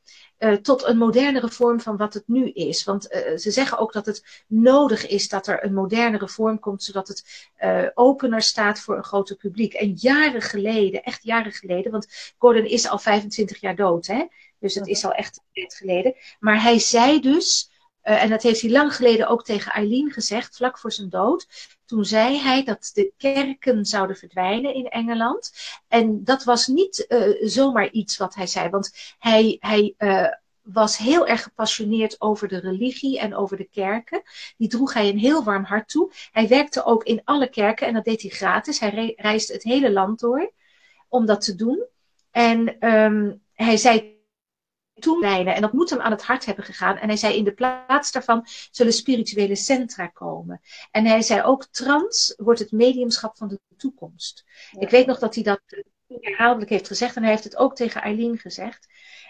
tot 0.62 0.84
een 0.84 0.98
modernere 0.98 1.48
vorm 1.48 1.80
van 1.80 1.96
wat 1.96 2.14
het 2.14 2.22
nu 2.26 2.50
is. 2.50 2.84
Want 2.84 3.02
ze 3.36 3.50
zeggen 3.50 3.78
ook 3.78 3.92
dat 3.92 4.06
het 4.06 4.44
nodig 4.46 5.06
is 5.06 5.28
dat 5.28 5.46
er 5.46 5.64
een 5.64 5.74
modernere 5.74 6.28
vorm 6.28 6.58
komt, 6.58 6.82
zodat 6.82 7.08
het 7.08 7.50
opener 7.94 8.42
staat 8.42 8.80
voor 8.80 8.96
een 8.96 9.04
groter 9.04 9.36
publiek. 9.36 9.74
En 9.74 9.92
jaren 9.96 10.42
geleden, 10.42 11.02
echt 11.02 11.22
jaren 11.22 11.52
geleden, 11.52 11.92
want 11.92 12.34
Gordon 12.38 12.64
is 12.64 12.88
al 12.88 12.98
25 12.98 13.60
jaar 13.60 13.76
dood, 13.76 14.06
hè? 14.06 14.24
Dus 14.64 14.74
het 14.74 14.86
is 14.86 15.04
al 15.04 15.12
echt 15.12 15.36
een 15.36 15.44
tijd 15.52 15.74
geleden. 15.74 16.14
Maar 16.40 16.62
hij 16.62 16.78
zei 16.78 17.20
dus, 17.20 17.70
uh, 18.04 18.22
en 18.22 18.30
dat 18.30 18.42
heeft 18.42 18.60
hij 18.60 18.70
lang 18.70 18.94
geleden 18.94 19.28
ook 19.28 19.44
tegen 19.44 19.72
Eileen 19.72 20.10
gezegd, 20.10 20.56
vlak 20.56 20.78
voor 20.78 20.92
zijn 20.92 21.08
dood. 21.08 21.46
Toen 21.84 22.04
zei 22.04 22.38
hij 22.38 22.64
dat 22.64 22.90
de 22.94 23.12
kerken 23.16 23.84
zouden 23.84 24.16
verdwijnen 24.16 24.74
in 24.74 24.88
Engeland. 24.88 25.52
En 25.88 26.24
dat 26.24 26.44
was 26.44 26.66
niet 26.66 27.06
uh, 27.08 27.48
zomaar 27.48 27.90
iets 27.90 28.16
wat 28.16 28.34
hij 28.34 28.46
zei, 28.46 28.68
want 28.68 29.14
hij, 29.18 29.56
hij 29.60 29.94
uh, 29.98 30.28
was 30.62 30.96
heel 30.96 31.26
erg 31.26 31.42
gepassioneerd 31.42 32.20
over 32.20 32.48
de 32.48 32.58
religie 32.58 33.18
en 33.18 33.34
over 33.34 33.56
de 33.56 33.68
kerken. 33.70 34.22
Die 34.56 34.68
droeg 34.68 34.92
hij 34.94 35.08
een 35.08 35.18
heel 35.18 35.44
warm 35.44 35.64
hart 35.64 35.88
toe. 35.88 36.12
Hij 36.32 36.48
werkte 36.48 36.84
ook 36.84 37.04
in 37.04 37.20
alle 37.24 37.48
kerken 37.48 37.86
en 37.86 37.94
dat 37.94 38.04
deed 38.04 38.22
hij 38.22 38.30
gratis. 38.30 38.80
Hij 38.80 39.14
reisde 39.16 39.52
het 39.52 39.62
hele 39.62 39.92
land 39.92 40.20
door 40.20 40.52
om 41.08 41.26
dat 41.26 41.40
te 41.40 41.54
doen. 41.54 41.84
En 42.30 42.88
um, 42.88 43.42
hij 43.52 43.76
zei 43.76 44.13
toelijnen. 44.94 45.54
En 45.54 45.60
dat 45.60 45.72
moet 45.72 45.90
hem 45.90 46.00
aan 46.00 46.10
het 46.10 46.22
hart 46.22 46.44
hebben 46.44 46.64
gegaan. 46.64 46.96
En 46.96 47.08
hij 47.08 47.16
zei, 47.16 47.36
in 47.36 47.44
de 47.44 47.54
plaats 47.54 48.12
daarvan 48.12 48.46
zullen 48.70 48.92
spirituele 48.92 49.56
centra 49.56 50.06
komen. 50.06 50.60
En 50.90 51.06
hij 51.06 51.22
zei 51.22 51.42
ook, 51.42 51.66
trans 51.66 52.34
wordt 52.36 52.60
het 52.60 52.72
mediumschap 52.72 53.36
van 53.36 53.48
de 53.48 53.60
toekomst. 53.76 54.44
Ja. 54.70 54.80
Ik 54.80 54.90
weet 54.90 55.06
nog 55.06 55.18
dat 55.18 55.34
hij 55.34 55.44
dat 55.44 55.60
herhaaldelijk 56.20 56.70
heeft 56.70 56.86
gezegd. 56.86 57.16
En 57.16 57.22
hij 57.22 57.30
heeft 57.30 57.44
het 57.44 57.56
ook 57.56 57.76
tegen 57.76 58.02
Eileen 58.02 58.38
gezegd. 58.38 58.86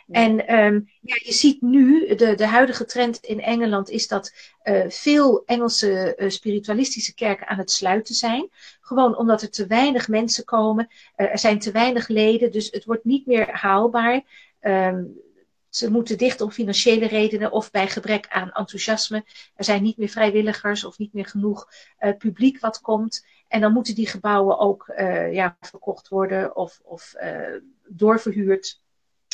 Ja. 0.07 0.21
En 0.21 0.55
um, 0.55 0.89
ja, 1.01 1.19
je 1.23 1.33
ziet 1.33 1.63
nu, 1.63 2.15
de, 2.15 2.35
de 2.35 2.47
huidige 2.47 2.85
trend 2.85 3.17
in 3.17 3.41
Engeland 3.41 3.91
is 3.91 4.09
dat 4.09 4.33
uh, 4.65 4.85
veel 4.89 5.43
Engelse 5.45 6.15
uh, 6.17 6.31
spiritualistische 6.31 7.15
kerken 7.15 7.47
aan 7.47 7.59
het 7.59 7.71
sluiten 7.71 8.15
zijn. 8.15 8.49
Gewoon 8.81 9.17
omdat 9.17 9.43
er 9.43 9.51
te 9.51 9.67
weinig 9.67 10.09
mensen 10.09 10.45
komen. 10.45 10.89
Uh, 11.17 11.31
er 11.31 11.39
zijn 11.39 11.59
te 11.59 11.71
weinig 11.71 12.09
leden, 12.09 12.53
dus 12.53 12.71
het 12.71 12.85
wordt 12.85 13.05
niet 13.05 13.27
meer 13.27 13.51
haalbaar. 13.51 14.23
Um, 14.61 15.23
ze 15.77 15.91
moeten 15.91 16.19
dicht 16.19 16.41
om 16.41 16.51
financiële 16.51 17.07
redenen 17.07 17.53
of 17.53 17.71
bij 17.71 17.89
gebrek 17.89 18.27
aan 18.29 18.53
enthousiasme. 18.53 19.25
Er 19.55 19.65
zijn 19.65 19.83
niet 19.83 19.97
meer 19.97 20.09
vrijwilligers 20.09 20.85
of 20.85 20.99
niet 20.99 21.13
meer 21.13 21.27
genoeg 21.27 21.69
uh, 22.01 22.17
publiek 22.17 22.61
wat 22.61 22.81
komt. 22.81 23.27
En 23.49 23.61
dan 23.61 23.73
moeten 23.73 23.95
die 23.95 24.07
gebouwen 24.07 24.59
ook 24.59 24.93
uh, 24.97 25.33
ja, 25.33 25.57
verkocht 25.61 26.09
worden 26.09 26.57
of, 26.57 26.81
of 26.83 27.15
uh, 27.23 27.61
doorverhuurd. 27.89 28.83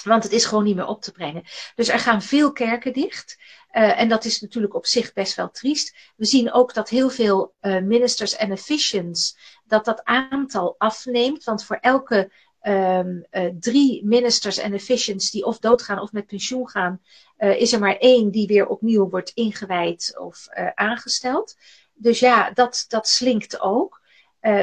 Want 0.05 0.22
het 0.22 0.32
is 0.32 0.45
gewoon 0.45 0.64
niet 0.64 0.76
meer 0.76 0.86
op 0.86 1.03
te 1.03 1.12
brengen. 1.12 1.43
Dus 1.74 1.88
er 1.88 1.99
gaan 1.99 2.22
veel 2.22 2.53
kerken 2.53 2.93
dicht. 2.93 3.38
En 3.70 4.09
dat 4.09 4.24
is 4.24 4.41
natuurlijk 4.41 4.74
op 4.74 4.86
zich 4.86 5.12
best 5.12 5.34
wel 5.34 5.51
triest. 5.51 5.97
We 6.16 6.24
zien 6.24 6.53
ook 6.53 6.74
dat 6.74 6.88
heel 6.88 7.11
veel 7.11 7.55
ministers 7.61 8.36
en 8.36 8.53
officiants, 8.53 9.38
dat 9.64 9.84
dat 9.84 10.05
aantal 10.05 10.74
afneemt. 10.78 11.45
Want 11.45 11.64
voor 11.64 11.76
elke 11.76 12.32
um, 12.62 13.24
uh, 13.30 13.50
drie 13.61 14.04
ministers 14.04 14.58
en 14.58 14.74
officiants 14.74 15.30
die 15.30 15.44
of 15.44 15.58
doodgaan 15.58 16.00
of 16.00 16.12
met 16.12 16.26
pensioen 16.26 16.68
gaan, 16.68 17.00
uh, 17.38 17.61
is 17.61 17.72
er 17.72 17.78
maar 17.78 17.96
één 17.96 18.30
die 18.30 18.46
weer 18.46 18.66
opnieuw 18.66 19.08
wordt 19.08 19.30
ingewijd 19.30 20.14
of 20.18 20.48
uh, 20.54 20.70
aangesteld. 20.74 21.56
Dus 21.94 22.18
ja, 22.18 22.50
dat, 22.50 22.84
dat 22.88 23.08
slinkt 23.08 23.61
ook. 23.61 24.00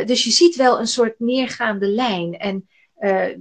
dus 0.05 0.23
je 0.23 0.31
ziet 0.31 0.55
wel 0.55 0.79
een 0.79 0.87
soort 0.87 1.19
neergaande 1.19 1.87
lijn. 1.87 2.37
En 2.37 2.69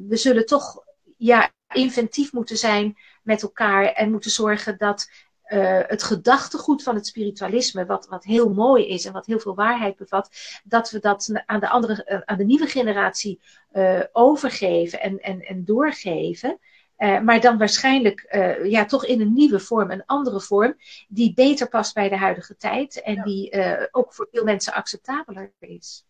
we 0.09 0.16
zullen 0.16 0.46
toch 0.46 0.84
ja, 1.16 1.52
inventief 1.74 2.32
moeten 2.32 2.57
zijn 2.57 2.96
met 3.22 3.42
elkaar 3.42 3.84
en 3.84 4.11
moeten 4.11 4.30
zorgen 4.30 4.78
dat 4.78 5.11
uh, 5.49 5.80
het 5.86 6.03
gedachtegoed 6.03 6.82
van 6.82 6.94
het 6.94 7.07
spiritualisme, 7.07 7.86
wat, 7.86 8.07
wat 8.09 8.24
heel 8.24 8.53
mooi 8.53 8.88
is 8.88 9.05
en 9.05 9.12
wat 9.12 9.26
heel 9.26 9.38
veel 9.38 9.55
waarheid 9.55 9.97
bevat, 9.97 10.30
dat 10.64 10.90
we 10.90 10.99
dat 10.99 11.30
aan 11.47 11.61
de, 11.61 11.68
andere, 11.68 12.22
aan 12.24 12.38
de 12.38 12.44
nieuwe 12.44 12.66
generatie 12.66 13.40
uh, 13.72 14.01
overgeven 14.12 15.01
en, 15.01 15.18
en, 15.18 15.40
en 15.40 15.64
doorgeven. 15.64 16.59
Uh, 16.99 17.20
maar 17.20 17.40
dan 17.40 17.59
waarschijnlijk 17.59 18.26
uh, 18.30 18.70
ja, 18.70 18.84
toch 18.84 19.07
in 19.07 19.20
een 19.20 19.32
nieuwe 19.32 19.61
vorm, 19.61 19.90
een 19.90 20.05
andere 20.07 20.40
vorm, 20.40 20.76
die 21.09 21.34
beter 21.34 21.68
past 21.68 21.94
bij 21.94 22.09
de 22.09 22.16
huidige 22.16 22.57
tijd 22.57 23.03
en 23.03 23.14
ja. 23.14 23.22
die 23.22 23.57
uh, 23.57 23.82
ook 23.90 24.14
voor 24.14 24.28
veel 24.32 24.44
mensen 24.44 24.72
acceptabeler 24.72 25.53
is. 25.59 26.05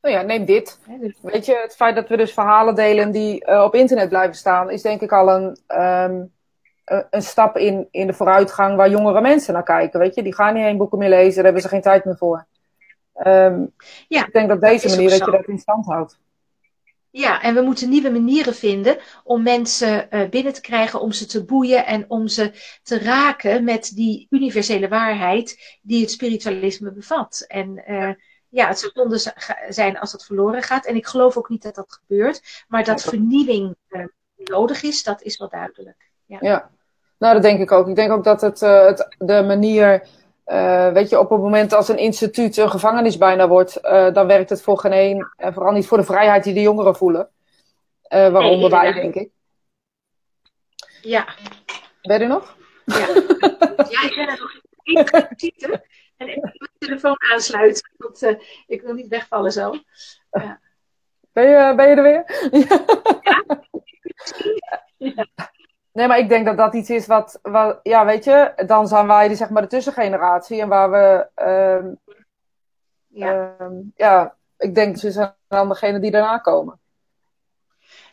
Nou 0.00 0.14
ja, 0.14 0.22
neem 0.22 0.44
dit. 0.44 0.78
Dus... 1.00 1.14
Weet 1.22 1.46
je, 1.46 1.60
het 1.62 1.74
feit 1.74 1.94
dat 1.94 2.08
we 2.08 2.16
dus 2.16 2.32
verhalen 2.32 2.74
delen 2.74 3.10
die 3.10 3.62
op 3.64 3.74
internet 3.74 4.08
blijven 4.08 4.36
staan, 4.36 4.70
is 4.70 4.82
denk 4.82 5.00
ik 5.00 5.12
al 5.12 5.28
een, 5.28 5.80
um, 5.82 6.32
een 6.84 7.22
stap 7.22 7.56
in, 7.56 7.88
in 7.90 8.06
de 8.06 8.12
vooruitgang 8.12 8.76
waar 8.76 8.90
jongere 8.90 9.20
mensen 9.20 9.54
naar 9.54 9.62
kijken. 9.62 10.00
Weet 10.00 10.14
je, 10.14 10.22
die 10.22 10.34
gaan 10.34 10.54
niet 10.54 10.62
heen 10.62 10.76
boeken 10.76 10.98
meer 10.98 11.08
lezen, 11.08 11.34
daar 11.34 11.44
hebben 11.44 11.62
ze 11.62 11.68
geen 11.68 11.82
tijd 11.82 12.04
meer 12.04 12.16
voor. 12.16 12.46
Um, 13.26 13.74
ja, 14.08 14.26
ik 14.26 14.32
denk 14.32 14.48
dat 14.48 14.60
deze 14.60 14.88
manier 14.88 15.10
dat 15.10 15.24
je 15.24 15.30
dat 15.30 15.46
in 15.46 15.58
stand 15.58 15.86
houdt. 15.86 16.18
Ja, 17.10 17.42
en 17.42 17.54
we 17.54 17.60
moeten 17.60 17.88
nieuwe 17.88 18.10
manieren 18.10 18.54
vinden 18.54 18.98
om 19.24 19.42
mensen 19.42 20.06
uh, 20.10 20.28
binnen 20.28 20.52
te 20.52 20.60
krijgen, 20.60 21.00
om 21.00 21.12
ze 21.12 21.26
te 21.26 21.44
boeien 21.44 21.86
en 21.86 22.04
om 22.08 22.28
ze 22.28 22.52
te 22.82 22.98
raken 22.98 23.64
met 23.64 23.92
die 23.94 24.26
universele 24.30 24.88
waarheid 24.88 25.78
die 25.82 26.00
het 26.00 26.10
spiritualisme 26.10 26.92
bevat. 26.92 27.44
En 27.48 27.82
uh, 27.88 28.12
ja, 28.48 28.68
het 28.68 28.78
zou 28.78 28.92
zonde 28.94 29.34
zijn 29.68 29.98
als 29.98 30.12
dat 30.12 30.24
verloren 30.24 30.62
gaat. 30.62 30.86
En 30.86 30.96
ik 30.96 31.06
geloof 31.06 31.36
ook 31.36 31.48
niet 31.48 31.62
dat 31.62 31.74
dat 31.74 32.00
gebeurt, 32.02 32.64
maar 32.68 32.84
dat 32.84 33.02
vernieuwing 33.02 33.76
uh, 33.88 34.04
nodig 34.36 34.82
is, 34.82 35.02
dat 35.02 35.22
is 35.22 35.38
wel 35.38 35.48
duidelijk. 35.48 36.10
Ja. 36.26 36.38
ja, 36.40 36.70
nou 37.18 37.34
dat 37.34 37.42
denk 37.42 37.60
ik 37.60 37.72
ook. 37.72 37.88
Ik 37.88 37.94
denk 37.94 38.12
ook 38.12 38.24
dat 38.24 38.40
het, 38.40 38.60
het 38.60 39.14
de 39.18 39.42
manier 39.42 40.08
uh, 40.46 40.92
weet 40.92 41.08
je, 41.08 41.18
op 41.18 41.30
het 41.30 41.40
moment 41.40 41.72
als 41.72 41.88
een 41.88 41.98
instituut 41.98 42.56
een 42.56 42.70
gevangenis 42.70 43.18
bijna 43.18 43.48
wordt, 43.48 43.78
uh, 43.82 44.12
dan 44.12 44.26
werkt 44.26 44.50
het 44.50 44.62
voor 44.62 44.78
geen 44.78 44.92
één. 44.92 45.32
En 45.36 45.52
vooral 45.52 45.72
niet 45.72 45.86
voor 45.86 45.98
de 45.98 46.04
vrijheid 46.04 46.44
die 46.44 46.54
de 46.54 46.60
jongeren 46.60 46.96
voelen. 46.96 47.28
waaronder 48.08 48.70
wij, 48.70 48.92
denk 48.92 49.14
ik. 49.14 49.30
Ja. 51.02 51.34
Ben 52.02 52.18
je 52.18 52.22
er 52.22 52.28
nog? 52.28 52.56
Ja, 52.84 52.98
ja 53.88 54.02
ik 54.02 54.12
ben 54.14 54.28
er 54.28 54.38
nog 54.40 54.60
en 56.22 56.28
even 56.28 56.52
mijn 56.58 56.70
telefoon 56.78 57.16
aansluiten, 57.32 57.90
want 57.96 58.22
uh, 58.22 58.38
ik 58.66 58.82
wil 58.82 58.94
niet 58.94 59.08
wegvallen 59.08 59.52
zo. 59.52 59.74
Ja. 60.30 60.60
Ben, 61.32 61.48
je, 61.48 61.74
ben 61.76 61.88
je 61.88 61.94
er 61.94 62.02
weer? 62.02 62.24
ja. 64.98 65.26
Nee, 65.92 66.06
maar 66.06 66.18
ik 66.18 66.28
denk 66.28 66.46
dat 66.46 66.56
dat 66.56 66.74
iets 66.74 66.90
is 66.90 67.06
wat, 67.06 67.38
wat, 67.42 67.80
ja, 67.82 68.04
weet 68.04 68.24
je, 68.24 68.52
dan 68.66 68.88
zijn 68.88 69.06
wij 69.06 69.28
de, 69.28 69.34
zeg 69.34 69.50
maar, 69.50 69.62
de 69.62 69.68
tussengeneratie 69.68 70.60
en 70.60 70.68
waar 70.68 70.90
we, 70.90 71.28
um, 71.44 71.98
ja. 73.06 73.56
Um, 73.60 73.92
ja, 73.96 74.36
ik 74.56 74.74
denk 74.74 74.96
ze 74.96 75.10
zijn 75.10 75.34
dan 75.48 75.68
degene 75.68 75.98
die 75.98 76.10
daarna 76.10 76.38
komen. 76.38 76.80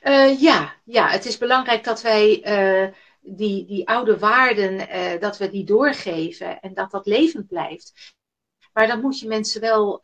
Uh, 0.03 0.41
ja, 0.41 0.73
ja, 0.83 1.07
het 1.07 1.25
is 1.25 1.37
belangrijk 1.37 1.83
dat 1.83 2.01
wij 2.01 2.41
uh, 2.45 2.93
die, 3.19 3.65
die 3.65 3.87
oude 3.87 4.19
waarden, 4.19 4.73
uh, 4.95 5.19
dat 5.19 5.37
we 5.37 5.49
die 5.49 5.65
doorgeven 5.65 6.59
en 6.59 6.73
dat 6.73 6.91
dat 6.91 7.05
levend 7.05 7.47
blijft. 7.47 8.15
Maar 8.73 8.87
dan 8.87 9.01
moet 9.01 9.19
je 9.19 9.27
mensen 9.27 9.61
wel 9.61 10.01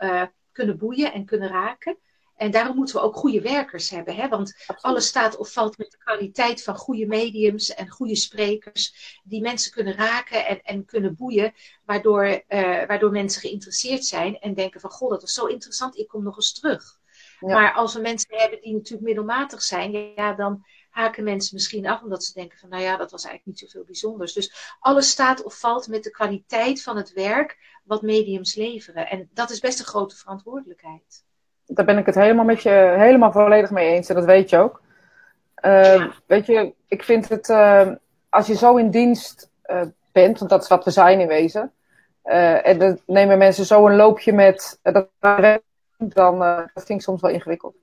kunnen 0.52 0.78
boeien 0.78 1.14
en 1.14 1.26
kunnen 1.26 1.50
raken. 1.50 1.98
En 2.36 2.52
daarom 2.52 2.76
moeten 2.76 2.96
we 2.96 3.02
ook 3.02 3.16
goede 3.16 3.42
werkers 3.42 3.90
hebben. 3.90 4.16
Hè? 4.16 4.28
Want 4.28 4.54
Absoluut. 4.54 4.82
alles 4.82 5.08
staat 5.08 5.38
of 5.38 5.52
valt 5.52 5.78
met 5.78 5.92
de 5.92 5.98
kwaliteit 5.98 6.64
van 6.64 6.76
goede 6.76 7.06
mediums 7.06 7.74
en 7.74 7.90
goede 7.90 8.16
sprekers. 8.16 9.20
Die 9.24 9.42
mensen 9.42 9.72
kunnen 9.72 9.96
raken 9.96 10.46
en, 10.46 10.62
en 10.62 10.86
kunnen 10.86 11.16
boeien. 11.16 11.54
Waardoor, 11.86 12.26
uh, 12.26 12.42
waardoor 12.86 13.12
mensen 13.12 13.42
geïnteresseerd 13.42 14.06
zijn 14.06 14.40
en 14.40 14.54
denken 14.54 14.80
van... 14.80 14.90
Goh, 14.90 15.10
dat 15.10 15.24
is 15.24 15.34
zo 15.34 15.46
interessant, 15.46 15.98
ik 15.98 16.08
kom 16.08 16.24
nog 16.24 16.36
eens 16.36 16.54
terug. 16.54 17.00
Ja. 17.40 17.54
Maar 17.54 17.74
als 17.74 17.94
we 17.94 18.02
mensen 18.02 18.38
hebben 18.38 18.62
die 18.62 18.74
natuurlijk 18.74 19.08
middelmatig 19.08 19.62
zijn... 19.62 19.92
Ja, 19.92 20.34
dan 20.34 20.66
haken 20.90 21.24
mensen 21.24 21.56
misschien 21.56 21.88
af 21.88 22.02
omdat 22.02 22.24
ze 22.24 22.34
denken 22.34 22.58
van... 22.60 22.70
Nou 22.70 22.84
ja, 22.84 22.98
dat 22.98 23.12
was 23.12 23.26
eigenlijk 23.26 23.60
niet 23.60 23.70
zoveel 23.70 23.86
bijzonders. 23.86 24.34
Dus 24.34 24.76
alles 24.80 25.10
staat 25.10 25.44
of 25.44 25.60
valt 25.60 25.88
met 25.88 26.04
de 26.04 26.12
kwaliteit 26.12 26.84
van 26.84 26.98
het 26.98 27.14
werk 27.14 27.80
wat 27.84 28.02
mediums 28.02 28.56
leveren. 28.56 29.10
En 29.10 29.30
dat 29.34 29.50
is 29.50 29.60
best 29.60 29.80
een 29.80 29.86
grote 29.86 30.16
verantwoordelijkheid 30.16 31.24
daar 31.66 31.86
ben 31.86 31.98
ik 31.98 32.06
het 32.06 32.16
helemaal 32.16 32.46
met 32.46 32.62
je 32.62 32.96
helemaal 32.98 33.32
volledig 33.32 33.72
mee 33.72 33.94
eens. 33.94 34.10
En 34.10 34.16
dat 34.16 34.26
weet 34.26 34.50
je 34.50 34.58
ook. 34.58 34.82
Uh, 35.66 35.96
ja. 35.96 36.14
Weet 36.26 36.46
je, 36.46 36.74
ik 36.88 37.04
vind 37.04 37.30
het, 37.30 37.50
uh, 37.50 37.92
als 38.30 38.48
je 38.48 38.56
zo 38.56 38.76
in 38.76 38.90
dienst 38.90 39.50
uh, 39.66 39.82
bent, 40.12 40.40
want 40.40 40.52
dat 40.52 40.64
is 40.64 40.68
wat 40.68 40.84
we 40.84 40.92
zijn 40.92 41.20
in 41.20 41.28
wezen. 41.28 41.72
en 42.24 42.80
dan 42.80 43.00
nemen 43.06 43.38
mensen 43.38 43.66
zo 43.66 43.88
een 43.88 43.96
loopje 43.96 44.34
met 44.34 44.80
dat 44.82 45.08
dan 45.98 46.40
dat 46.74 46.86
vind 46.86 46.90
ik 46.90 47.02
soms 47.02 47.22
wel 47.22 47.32
ingewikkeld. 47.32 47.76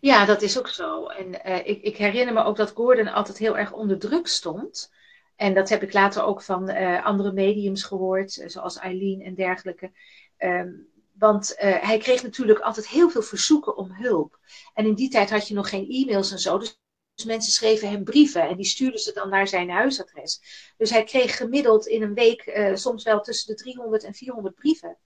Ja, 0.00 0.24
dat 0.24 0.42
is 0.42 0.58
ook 0.58 0.68
zo. 0.68 1.06
En 1.06 1.44
ik, 1.66 1.82
ik, 1.82 1.96
herinner 1.96 2.34
me 2.34 2.44
ook 2.44 2.56
dat 2.56 2.70
Gordon 2.70 3.08
altijd 3.08 3.38
heel 3.38 3.58
erg 3.58 3.72
onder 3.72 3.98
druk 3.98 4.26
stond. 4.26 4.92
En 5.36 5.54
dat 5.54 5.68
heb 5.68 5.82
ik 5.82 5.92
later 5.92 6.24
ook 6.24 6.42
van 6.42 6.68
andere 7.02 7.32
mediums 7.32 7.82
gehoord, 7.82 8.42
zoals 8.46 8.78
Eileen 8.78 9.22
en 9.22 9.34
dergelijke. 9.34 9.90
Um, 10.38 10.88
want 11.18 11.54
uh, 11.56 11.82
hij 11.82 11.98
kreeg 11.98 12.22
natuurlijk 12.22 12.58
altijd 12.58 12.88
heel 12.88 13.10
veel 13.10 13.22
verzoeken 13.22 13.76
om 13.76 13.92
hulp. 13.92 14.38
En 14.74 14.86
in 14.86 14.94
die 14.94 15.10
tijd 15.10 15.30
had 15.30 15.48
je 15.48 15.54
nog 15.54 15.68
geen 15.68 15.88
e-mails 15.88 16.30
en 16.30 16.38
zo. 16.38 16.58
Dus 16.58 17.24
mensen 17.24 17.52
schreven 17.52 17.90
hem 17.90 18.04
brieven 18.04 18.48
en 18.48 18.56
die 18.56 18.66
stuurden 18.66 19.00
ze 19.00 19.12
dan 19.12 19.28
naar 19.28 19.48
zijn 19.48 19.70
huisadres. 19.70 20.40
Dus 20.76 20.90
hij 20.90 21.04
kreeg 21.04 21.36
gemiddeld 21.36 21.86
in 21.86 22.02
een 22.02 22.14
week 22.14 22.46
uh, 22.46 22.74
soms 22.74 23.04
wel 23.04 23.20
tussen 23.20 23.56
de 23.56 23.62
300 23.62 24.04
en 24.04 24.14
400 24.14 24.54
brieven. 24.54 24.98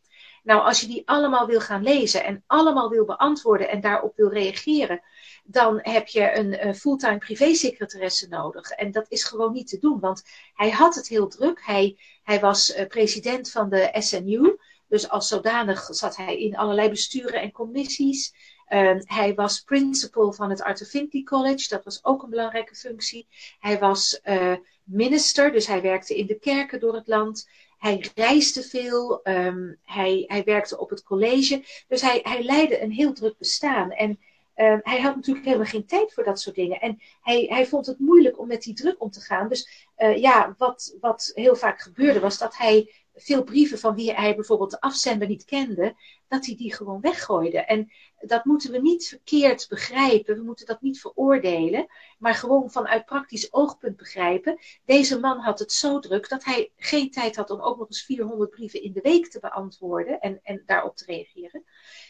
Nou, 0.43 0.61
als 0.61 0.81
je 0.81 0.87
die 0.87 1.09
allemaal 1.09 1.47
wil 1.47 1.61
gaan 1.61 1.83
lezen 1.83 2.25
en 2.25 2.45
allemaal 2.47 2.89
wil 2.89 3.05
beantwoorden 3.05 3.69
en 3.69 3.81
daarop 3.81 4.17
wil 4.17 4.29
reageren, 4.29 5.01
dan 5.45 5.79
heb 5.83 6.07
je 6.07 6.37
een 6.37 6.67
uh, 6.67 6.75
fulltime 6.75 7.19
privésecretaresse 7.19 8.29
nodig. 8.29 8.71
En 8.71 8.91
dat 8.91 9.07
is 9.09 9.25
gewoon 9.25 9.53
niet 9.53 9.69
te 9.69 9.79
doen, 9.79 10.01
want 10.01 10.23
hij 10.55 10.71
had 10.71 10.95
het 10.95 11.09
heel 11.09 11.29
druk. 11.29 11.61
Hij, 11.65 11.99
hij 12.23 12.41
was 12.41 12.75
president 12.89 13.51
van 13.51 13.69
de 13.69 13.91
SNU. 13.93 14.57
Dus 14.89 15.09
als 15.09 15.29
zodanig 15.29 15.89
zat 15.91 16.17
hij 16.17 16.39
in 16.39 16.57
allerlei 16.57 16.89
besturen 16.89 17.41
en 17.41 17.53
commissies. 17.53 18.35
Uh, 18.69 18.95
hij 18.99 19.35
was 19.35 19.61
principal 19.61 20.33
van 20.33 20.51
het 20.51 20.63
Arthur 20.63 21.25
College, 21.25 21.69
dat 21.69 21.85
was 21.85 22.05
ook 22.05 22.23
een 22.23 22.31
belangrijke 22.31 22.75
functie. 22.75 23.27
Hij 23.59 23.79
was 23.79 24.21
uh, 24.25 24.55
minister, 24.85 25.53
dus 25.53 25.67
hij 25.67 25.83
werkte 25.83 26.17
in 26.17 26.27
de 26.27 26.39
kerken 26.39 26.81
door 26.81 26.95
het 26.95 27.07
land. 27.07 27.49
Hij 27.79 28.11
reisde 28.15 28.63
veel, 28.63 29.21
um, 29.25 29.79
hij, 29.85 30.25
hij 30.27 30.45
werkte 30.45 30.79
op 30.79 30.91
het 30.91 31.03
college. 31.03 31.65
Dus 31.89 32.01
hij, 32.01 32.21
hij 32.23 32.43
leidde 32.43 32.83
een 32.83 32.93
heel 32.93 33.13
druk 33.13 33.39
bestaan. 33.39 33.91
En 33.91 34.19
uh, 34.57 34.77
hij 34.83 35.01
had 35.01 35.15
natuurlijk 35.15 35.47
helemaal 35.47 35.67
geen 35.67 35.87
tijd 35.87 36.13
voor 36.13 36.25
dat 36.25 36.41
soort 36.41 36.57
dingen. 36.57 36.81
En 36.81 37.01
hij, 37.23 37.47
hij 37.49 37.67
vond 37.67 37.87
het 37.87 37.99
moeilijk 37.99 38.39
om 38.39 38.47
met 38.47 38.63
die 38.63 38.75
druk 38.75 39.03
om 39.03 39.11
te 39.11 39.21
gaan. 39.21 39.49
Dus 39.49 39.87
uh, 39.99 40.17
ja, 40.17 40.55
wat, 40.59 40.97
wat 41.01 41.31
heel 41.35 41.57
vaak 41.57 41.81
gebeurde 41.81 42.21
was 42.21 42.39
dat 42.39 42.57
hij 42.57 42.93
veel 43.19 43.43
brieven 43.43 43.79
van 43.79 43.95
wie 43.95 44.13
hij 44.13 44.35
bijvoorbeeld 44.35 44.71
de 44.71 44.81
afzender 44.81 45.29
niet 45.29 45.45
kende, 45.45 45.95
dat 46.29 46.47
hij 46.47 46.57
die 46.57 46.75
gewoon 46.75 47.01
weggooide. 47.01 47.59
En 47.59 47.93
dat 48.21 48.45
moeten 48.45 48.71
we 48.71 48.79
niet 48.79 49.09
verkeerd 49.09 49.67
begrijpen, 49.69 50.37
we 50.37 50.43
moeten 50.43 50.67
dat 50.67 50.81
niet 50.81 51.01
veroordelen, 51.01 51.87
maar 52.19 52.35
gewoon 52.35 52.71
vanuit 52.71 53.05
praktisch 53.05 53.53
oogpunt 53.53 53.97
begrijpen. 53.97 54.59
Deze 54.85 55.19
man 55.21 55.39
had 55.39 55.59
het 55.59 55.73
zo 55.73 55.99
druk 55.99 56.29
dat 56.29 56.45
hij 56.45 56.73
geen 56.77 57.11
tijd 57.11 57.37
had 57.37 57.51
om 57.51 57.61
ook 57.61 57.79
nog 57.79 57.87
eens 57.87 58.05
400 58.05 58.51
brieven 58.51 58.83
in 58.83 58.93
de 58.93 59.01
week 59.01 59.31
te 59.31 59.41
beantwoorden 59.41 60.21
en, 60.21 60.41
en 60.43 60.63
daarop 60.67 60.97
te 60.97 61.05
reageren. 61.05 61.65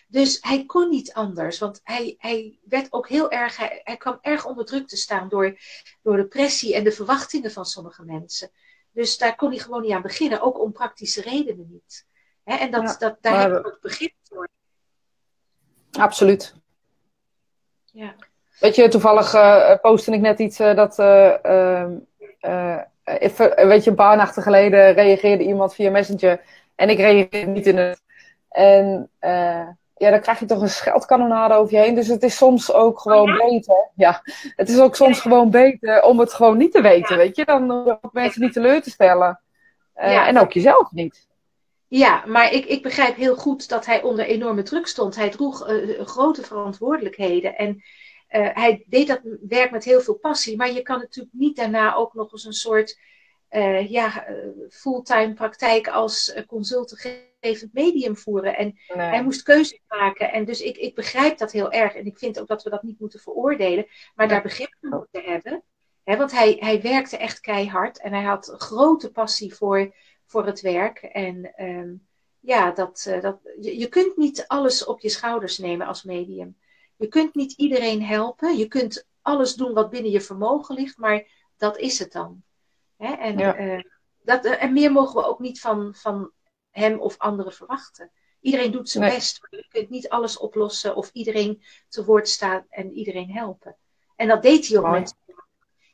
Dus 0.09 0.39
hij 0.41 0.65
kon 0.65 0.89
niet 0.89 1.13
anders, 1.13 1.59
want 1.59 1.81
hij, 1.85 2.15
hij 2.19 2.59
werd 2.65 2.93
ook 2.93 3.09
heel 3.09 3.31
erg, 3.31 3.57
hij, 3.57 3.81
hij 3.85 3.97
kwam 3.97 4.19
erg 4.21 4.47
onder 4.47 4.65
druk 4.65 4.89
te 4.89 4.97
staan 4.97 5.29
door, 5.29 5.59
door 6.03 6.17
de 6.17 6.27
pressie 6.27 6.75
en 6.75 6.85
de 6.85 6.93
verwachtingen 6.93 7.53
van 7.53 7.65
sommige 7.65 8.05
mensen. 8.05 8.51
Dus 8.93 9.19
daar 9.19 9.37
kon 9.37 9.51
hij 9.51 9.59
gewoon 9.59 9.83
niet 9.83 9.93
aan 9.93 10.03
beginnen, 10.03 10.41
ook 10.41 10.61
om 10.61 10.73
praktische 10.73 11.23
redenen 11.23 11.69
niet. 11.71 12.07
Hè? 12.45 12.55
En 12.55 12.71
dat, 12.71 12.83
ja, 12.83 12.97
dat, 12.99 13.17
daar 13.21 13.33
maar... 13.33 13.51
heb 13.51 13.59
ik 13.59 13.67
ook 13.67 13.81
begrip 13.81 14.13
voor. 14.23 14.49
Absoluut. 15.91 16.55
Ja. 17.85 18.15
Weet 18.61 18.75
je, 18.75 18.89
toevallig 18.89 19.35
uh, 19.35 19.75
postte 19.81 20.13
ik 20.13 20.21
net 20.21 20.39
iets 20.39 20.61
uh, 20.61 20.75
dat. 20.75 20.99
Uh, 20.99 22.79
even, 23.05 23.67
weet 23.69 23.85
je, 23.85 23.91
een 23.91 23.97
paar 23.97 24.17
nachten 24.17 24.43
geleden 24.43 24.93
reageerde 24.93 25.45
iemand 25.45 25.75
via 25.75 25.91
Messenger. 25.91 26.41
En 26.75 26.89
ik 26.89 26.99
reageerde 26.99 27.51
niet 27.51 27.67
in 27.67 27.77
het. 27.77 28.03
En 28.49 29.11
ja, 29.99 30.11
dan 30.11 30.21
krijg 30.21 30.39
je 30.39 30.47
toch 30.47 30.61
een 30.61 30.69
scheldkanonade 30.69 31.55
over 31.55 31.75
je 31.75 31.81
heen. 31.81 31.95
Dus 31.95 32.07
het 32.07 32.23
is 32.23 32.37
soms 32.37 32.73
ook 32.73 33.01
gewoon 33.01 33.31
oh, 33.31 33.37
ja? 33.37 33.49
beter. 33.49 33.89
Ja, 33.95 34.23
het 34.57 34.69
is 34.69 34.79
ook 34.79 34.97
soms 34.97 35.17
ja. 35.17 35.23
gewoon 35.23 35.51
beter 35.51 36.03
om 36.03 36.19
het 36.19 36.33
gewoon 36.33 36.57
niet 36.57 36.73
te 36.73 36.81
weten, 36.81 37.17
ja. 37.17 37.23
weet 37.23 37.37
je. 37.37 37.45
Dan 37.45 37.71
om 37.71 37.99
mensen 38.13 38.41
niet 38.41 38.53
teleur 38.53 38.83
te 38.83 38.91
stellen. 38.91 39.41
Uh, 39.97 40.27
en 40.27 40.39
ook 40.39 40.53
jezelf 40.53 40.93
niet. 40.93 41.27
Ja, 41.89 42.23
maar 42.27 42.53
ik, 42.53 42.65
ik 42.65 42.83
begrijp 42.83 43.17
heel 43.17 43.37
goed 43.37 43.69
dat 43.69 43.87
hij 43.87 44.03
onder 44.03 44.25
enorme 44.25 44.63
druk 44.63 44.87
stond. 44.87 45.17
Hij 45.17 45.29
droeg 45.29 45.71
uh, 45.71 46.01
grote 46.07 46.43
verantwoordelijkheden. 46.43 47.57
En 47.57 47.83
uh, 48.31 48.49
hij 48.53 48.85
deed 48.87 49.07
dat 49.07 49.21
werk 49.49 49.71
met 49.71 49.85
heel 49.85 50.01
veel 50.01 50.15
passie. 50.15 50.57
Maar 50.57 50.73
je 50.73 50.83
kan 50.83 50.99
natuurlijk 50.99 51.35
niet 51.35 51.57
daarna 51.57 51.95
ook 51.95 52.15
nog 52.15 52.33
eens 52.33 52.45
een 52.45 52.53
soort 52.53 52.99
uh, 53.51 53.91
ja, 53.91 54.27
fulltime 54.71 55.35
praktijk 55.35 55.89
als 55.89 56.35
consultgevend 56.47 57.73
medium 57.73 58.17
voeren. 58.17 58.57
En 58.57 58.79
nee. 58.95 59.07
hij 59.07 59.23
moest 59.23 59.43
keuzes 59.43 59.81
maken. 59.89 60.33
En 60.33 60.45
dus 60.45 60.61
ik, 60.61 60.77
ik 60.77 60.95
begrijp 60.95 61.39
dat 61.39 61.53
heel 61.53 61.73
erg. 61.73 61.95
En 61.95 62.07
ik 62.07 62.19
vind 62.19 62.41
ook 62.41 62.47
dat 62.47 62.63
we 62.63 62.71
dat 62.71 62.83
niet 62.83 63.01
moeten 63.01 63.21
veroordelen. 63.21 63.87
Maar 64.15 64.29
daar 64.29 64.43
begrip 64.43 64.77
voor 64.81 64.91
moeten 64.91 65.33
hebben. 65.33 65.63
He, 66.05 66.17
want 66.17 66.33
hij, 66.33 66.57
hij 66.61 66.83
werkte 66.83 67.17
echt 67.17 67.41
keihard. 67.41 68.01
En 68.01 68.13
hij 68.13 68.23
had 68.23 68.55
grote 68.57 69.11
passie 69.11 69.55
voor, 69.55 69.95
voor 70.27 70.47
het 70.47 70.61
werk. 70.61 70.99
En 70.99 71.53
um, 71.65 72.07
ja, 72.41 72.71
dat, 72.71 73.07
uh, 73.09 73.21
dat, 73.21 73.39
je, 73.61 73.79
je 73.79 73.89
kunt 73.89 74.17
niet 74.17 74.45
alles 74.47 74.85
op 74.85 75.01
je 75.01 75.09
schouders 75.09 75.59
nemen 75.59 75.87
als 75.87 76.03
medium. 76.03 76.57
Je 76.97 77.09
kunt 77.09 77.35
niet 77.35 77.53
iedereen 77.53 78.03
helpen. 78.03 78.57
Je 78.57 78.69
kunt 78.69 79.07
alles 79.23 79.55
doen 79.55 79.73
wat 79.73 79.91
binnen 79.91 80.11
je 80.11 80.21
vermogen 80.21 80.75
ligt. 80.75 80.99
Maar 80.99 81.27
dat 81.57 81.79
is 81.79 81.99
het 81.99 82.13
dan. 82.13 82.43
Hè? 82.99 83.13
En, 83.13 83.39
ja. 83.39 83.59
uh, 83.59 83.83
dat, 84.23 84.45
uh, 84.45 84.63
en 84.63 84.73
meer 84.73 84.93
mogen 84.93 85.21
we 85.21 85.27
ook 85.27 85.39
niet 85.39 85.61
van, 85.61 85.95
van 85.95 86.33
hem 86.71 87.01
of 87.01 87.19
anderen 87.19 87.53
verwachten. 87.53 88.11
Iedereen 88.41 88.73
doet 88.73 88.89
zijn 88.89 89.05
nee. 89.05 89.15
best, 89.15 89.41
maar 89.41 89.61
je 89.61 89.67
kunt 89.69 89.91
niet 89.91 90.09
alles 90.09 90.39
oplossen 90.39 90.97
of 90.97 91.11
iedereen 91.13 91.63
te 91.89 92.05
woord 92.05 92.29
staan 92.29 92.67
en 92.69 92.93
iedereen 92.93 93.31
helpen. 93.31 93.77
En 94.17 94.29
dat 94.29 94.43
deed 94.43 94.69
hij 94.69 94.79
ook 94.79 94.91
met. 94.91 95.17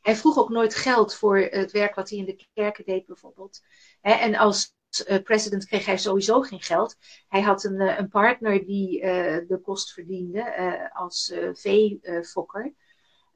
Hij 0.00 0.16
vroeg 0.16 0.38
ook 0.38 0.48
nooit 0.48 0.74
geld 0.74 1.14
voor 1.14 1.38
het 1.38 1.72
werk 1.72 1.94
wat 1.94 2.11
hij 2.11 2.18
in 2.18 2.24
de 2.24 2.46
kerken 2.55 2.84
deed, 2.84 3.07
bijvoorbeeld. 3.07 3.62
En 4.00 4.34
als 4.34 4.74
uh, 5.09 5.22
president 5.22 5.66
kreeg 5.66 5.86
hij 5.86 5.98
sowieso 5.98 6.40
geen 6.40 6.62
geld. 6.62 6.96
Hij 7.28 7.40
had 7.40 7.64
een, 7.64 7.80
een 7.80 8.09
partner 8.09 8.64
die 8.64 9.00
de 9.46 9.61
kost 9.62 9.92
verdiende 9.92 10.90
als 10.92 11.34
veefokker. 11.52 12.74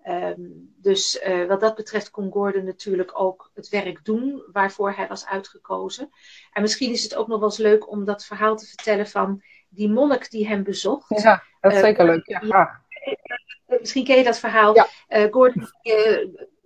Um, 0.08 0.74
dus 0.76 1.22
uh, 1.26 1.46
wat 1.46 1.60
dat 1.60 1.74
betreft 1.74 2.10
kon 2.10 2.32
Gordon 2.32 2.64
natuurlijk 2.64 3.20
ook 3.20 3.50
het 3.54 3.68
werk 3.68 4.04
doen 4.04 4.42
waarvoor 4.52 4.92
hij 4.92 5.08
was 5.08 5.26
uitgekozen. 5.26 6.10
En 6.52 6.62
misschien 6.62 6.92
is 6.92 7.02
het 7.02 7.14
ook 7.14 7.26
nog 7.26 7.38
wel 7.38 7.48
eens 7.48 7.58
leuk 7.58 7.90
om 7.90 8.04
dat 8.04 8.24
verhaal 8.24 8.56
te 8.56 8.66
vertellen 8.66 9.06
van 9.06 9.42
die 9.68 9.88
monnik 9.88 10.30
die 10.30 10.48
hem 10.48 10.62
bezocht. 10.62 11.22
Ja, 11.22 11.42
dat 11.60 11.72
is 11.72 11.78
uh, 11.78 11.84
zeker 11.84 12.04
leuk. 12.04 12.26
Ja, 12.26 12.38
graag. 12.38 12.80
misschien 13.80 14.04
ken 14.04 14.16
je 14.16 14.24
dat 14.24 14.38
verhaal. 14.38 14.74
Ja. 14.74 14.86
Gordon 15.30 15.68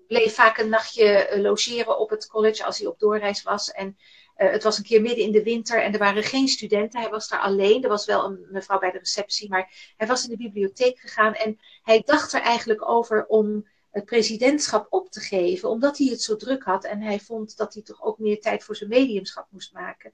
bleef 0.09 0.35
vaak 0.35 0.59
een 0.59 0.69
nachtje 0.69 1.29
logeren 1.37 1.99
op 1.99 2.11
het 2.11 2.27
college 2.27 2.65
als 2.65 2.79
hij 2.79 2.87
op 2.87 2.99
doorreis 2.99 3.43
was. 3.43 3.71
En 3.71 3.97
het 4.35 4.63
was 4.63 4.79
een 4.79 4.85
keer 4.85 5.03
midden 5.03 5.25
in 5.25 5.33
de 5.33 5.43
winter 5.43 5.83
en 5.83 5.93
er 5.93 5.99
waren 5.99 6.23
geen 6.23 6.49
studenten. 6.49 7.01
Hij 7.01 7.11
was 7.11 7.29
daar 7.29 7.41
alleen. 7.41 7.83
Er 7.83 7.89
was 7.89 8.07
wel 8.07 8.25
een 8.25 8.47
mevrouw 8.51 8.79
bij 8.79 8.91
de 8.91 8.99
receptie, 8.99 9.49
maar 9.49 9.93
hij 9.97 10.07
was 10.07 10.25
in 10.25 10.31
de 10.31 10.37
bibliotheek 10.37 10.99
gegaan 10.99 11.35
en 11.35 11.59
hij 11.83 12.03
dacht 12.05 12.33
er 12.33 12.41
eigenlijk 12.41 12.89
over 12.89 13.27
om 13.27 13.67
het 13.91 14.05
presidentschap 14.05 14.87
op 14.91 15.11
te 15.11 15.21
geven, 15.21 15.69
omdat 15.69 15.99
hij 15.99 16.07
het 16.07 16.23
zo 16.23 16.37
druk 16.37 16.63
had 16.63 16.85
en 16.85 17.01
hij 17.01 17.21
vond 17.21 17.57
dat 17.57 17.75
hij 17.75 17.83
toch 17.83 18.03
ook 18.03 18.19
meer 18.19 18.41
tijd 18.41 18.65
voor 18.65 18.77
zijn 18.77 18.91
mediumschap 18.91 19.47
moest 19.51 19.73
maken. 19.73 20.13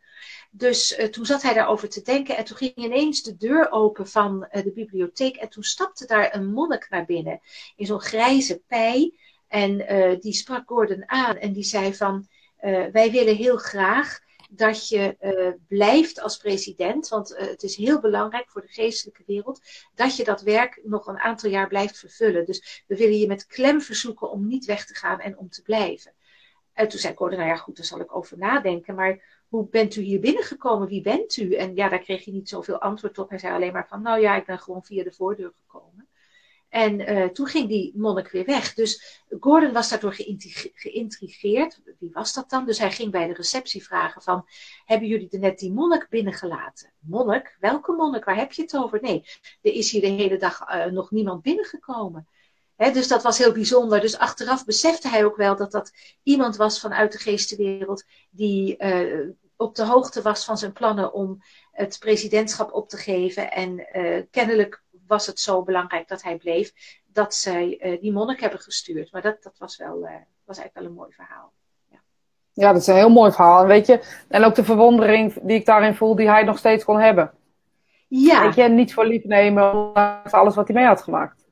Dus 0.50 0.98
uh, 0.98 1.06
toen 1.06 1.26
zat 1.26 1.42
hij 1.42 1.54
daarover 1.54 1.88
te 1.88 2.02
denken 2.02 2.36
en 2.36 2.44
toen 2.44 2.56
ging 2.56 2.76
ineens 2.76 3.22
de 3.22 3.36
deur 3.36 3.70
open 3.70 4.08
van 4.08 4.48
uh, 4.52 4.62
de 4.62 4.72
bibliotheek 4.72 5.36
en 5.36 5.48
toen 5.48 5.62
stapte 5.62 6.06
daar 6.06 6.34
een 6.34 6.52
monnik 6.52 6.86
naar 6.90 7.04
binnen 7.04 7.40
in 7.76 7.86
zo'n 7.86 8.00
grijze 8.00 8.62
pij 8.66 9.12
en 9.48 9.76
die 10.20 10.32
sprak 10.32 10.68
Gordon 10.68 11.08
aan 11.08 11.36
en 11.36 11.52
die 11.52 11.64
zei 11.64 11.94
van 11.94 12.28
wij 12.92 13.10
willen 13.10 13.36
heel 13.36 13.56
graag 13.56 14.18
dat 14.50 14.88
je 14.88 15.16
uh, 15.20 15.52
blijft 15.68 16.20
als 16.20 16.36
president, 16.36 17.08
want 17.08 17.32
uh, 17.32 17.38
het 17.38 17.62
is 17.62 17.76
heel 17.76 18.00
belangrijk 18.00 18.50
voor 18.50 18.60
de 18.60 18.68
geestelijke 18.68 19.22
wereld, 19.26 19.60
dat 19.94 20.16
je 20.16 20.24
dat 20.24 20.42
werk 20.42 20.80
nog 20.84 21.06
een 21.06 21.18
aantal 21.18 21.50
jaar 21.50 21.68
blijft 21.68 21.98
vervullen. 21.98 22.46
Dus 22.46 22.84
we 22.86 22.96
willen 22.96 23.18
je 23.18 23.26
met 23.26 23.46
klem 23.46 23.80
verzoeken 23.80 24.30
om 24.30 24.46
niet 24.46 24.64
weg 24.64 24.86
te 24.86 24.94
gaan 24.94 25.20
en 25.20 25.38
om 25.38 25.48
te 25.48 25.62
blijven. 25.62 26.12
En 26.72 26.88
toen 26.88 26.98
zei 26.98 27.14
Gordon, 27.14 27.38
nou 27.38 27.50
ja 27.50 27.56
goed, 27.56 27.76
daar 27.76 27.86
zal 27.86 28.00
ik 28.00 28.16
over 28.16 28.38
nadenken, 28.38 28.94
maar 28.94 29.42
hoe 29.48 29.68
bent 29.68 29.96
u 29.96 30.00
hier 30.00 30.20
binnengekomen? 30.20 30.88
Wie 30.88 31.02
bent 31.02 31.36
u? 31.36 31.54
En 31.54 31.74
ja, 31.74 31.88
daar 31.88 31.98
kreeg 31.98 32.24
hij 32.24 32.34
niet 32.34 32.48
zoveel 32.48 32.80
antwoord 32.80 33.18
op. 33.18 33.28
Hij 33.28 33.38
zei 33.38 33.54
alleen 33.54 33.72
maar 33.72 33.88
van, 33.88 34.02
nou 34.02 34.20
ja, 34.20 34.36
ik 34.36 34.46
ben 34.46 34.58
gewoon 34.58 34.84
via 34.84 35.04
de 35.04 35.12
voordeur 35.12 35.52
gekomen. 35.54 36.07
En 36.68 37.00
uh, 37.00 37.24
toen 37.24 37.46
ging 37.46 37.68
die 37.68 37.92
monnik 37.96 38.28
weer 38.28 38.44
weg. 38.44 38.74
Dus 38.74 39.22
Gordon 39.40 39.72
was 39.72 39.88
daardoor 39.88 40.16
geïntrigeerd. 40.74 41.80
Wie 41.98 42.10
was 42.12 42.32
dat 42.34 42.50
dan? 42.50 42.66
Dus 42.66 42.78
hij 42.78 42.92
ging 42.92 43.10
bij 43.10 43.26
de 43.26 43.34
receptie 43.34 43.84
vragen 43.84 44.22
van, 44.22 44.46
hebben 44.84 45.08
jullie 45.08 45.30
er 45.30 45.38
net 45.38 45.58
die 45.58 45.72
monnik 45.72 46.06
binnengelaten? 46.10 46.92
Monnik? 46.98 47.56
Welke 47.60 47.92
monnik? 47.92 48.24
Waar 48.24 48.36
heb 48.36 48.52
je 48.52 48.62
het 48.62 48.76
over? 48.76 49.00
Nee, 49.00 49.24
er 49.62 49.72
is 49.72 49.90
hier 49.90 50.00
de 50.00 50.06
hele 50.06 50.36
dag 50.36 50.60
uh, 50.68 50.84
nog 50.84 51.10
niemand 51.10 51.42
binnengekomen. 51.42 52.28
Dus 52.76 53.08
dat 53.08 53.22
was 53.22 53.38
heel 53.38 53.52
bijzonder. 53.52 54.00
Dus 54.00 54.18
achteraf 54.18 54.64
besefte 54.64 55.08
hij 55.08 55.24
ook 55.24 55.36
wel 55.36 55.56
dat 55.56 55.72
dat 55.72 55.92
iemand 56.22 56.56
was 56.56 56.80
vanuit 56.80 57.12
de 57.12 57.18
geestenwereld 57.18 58.04
die 58.30 58.76
uh, 58.78 59.28
op 59.56 59.74
de 59.74 59.84
hoogte 59.84 60.22
was 60.22 60.44
van 60.44 60.58
zijn 60.58 60.72
plannen 60.72 61.12
om 61.12 61.42
het 61.72 61.96
presidentschap 61.98 62.72
op 62.72 62.88
te 62.88 62.96
geven. 62.96 63.50
En 63.50 63.86
kennelijk 64.30 64.82
was 65.08 65.26
het 65.26 65.40
zo 65.40 65.62
belangrijk 65.62 66.08
dat 66.08 66.22
hij 66.22 66.36
bleef, 66.36 66.72
dat 67.06 67.34
zij 67.34 67.78
uh, 67.82 68.00
die 68.00 68.12
monnik 68.12 68.40
hebben 68.40 68.60
gestuurd. 68.60 69.12
Maar 69.12 69.22
dat, 69.22 69.42
dat 69.42 69.58
was, 69.58 69.76
wel, 69.76 69.96
uh, 69.96 70.10
was 70.44 70.58
eigenlijk 70.58 70.74
wel 70.74 70.84
een 70.84 70.92
mooi 70.92 71.12
verhaal. 71.12 71.52
Ja. 71.90 71.98
ja, 72.52 72.72
dat 72.72 72.80
is 72.80 72.86
een 72.86 72.94
heel 72.94 73.10
mooi 73.10 73.32
verhaal. 73.32 73.62
En 73.62 73.68
weet 73.68 73.86
je, 73.86 74.24
en 74.28 74.44
ook 74.44 74.54
de 74.54 74.64
verwondering 74.64 75.34
die 75.42 75.58
ik 75.58 75.66
daarin 75.66 75.94
voel, 75.94 76.14
die 76.14 76.28
hij 76.28 76.42
nog 76.42 76.58
steeds 76.58 76.84
kon 76.84 77.00
hebben. 77.00 77.32
Ja. 78.08 78.42
Weet 78.42 78.54
je, 78.54 78.68
niet 78.68 78.94
voor 78.94 79.06
lief 79.06 79.24
nemen, 79.24 79.74
ondanks 79.74 80.32
alles 80.32 80.54
wat 80.54 80.68
hij 80.68 80.76
mee 80.76 80.86
had 80.86 81.02
gemaakt. 81.02 81.46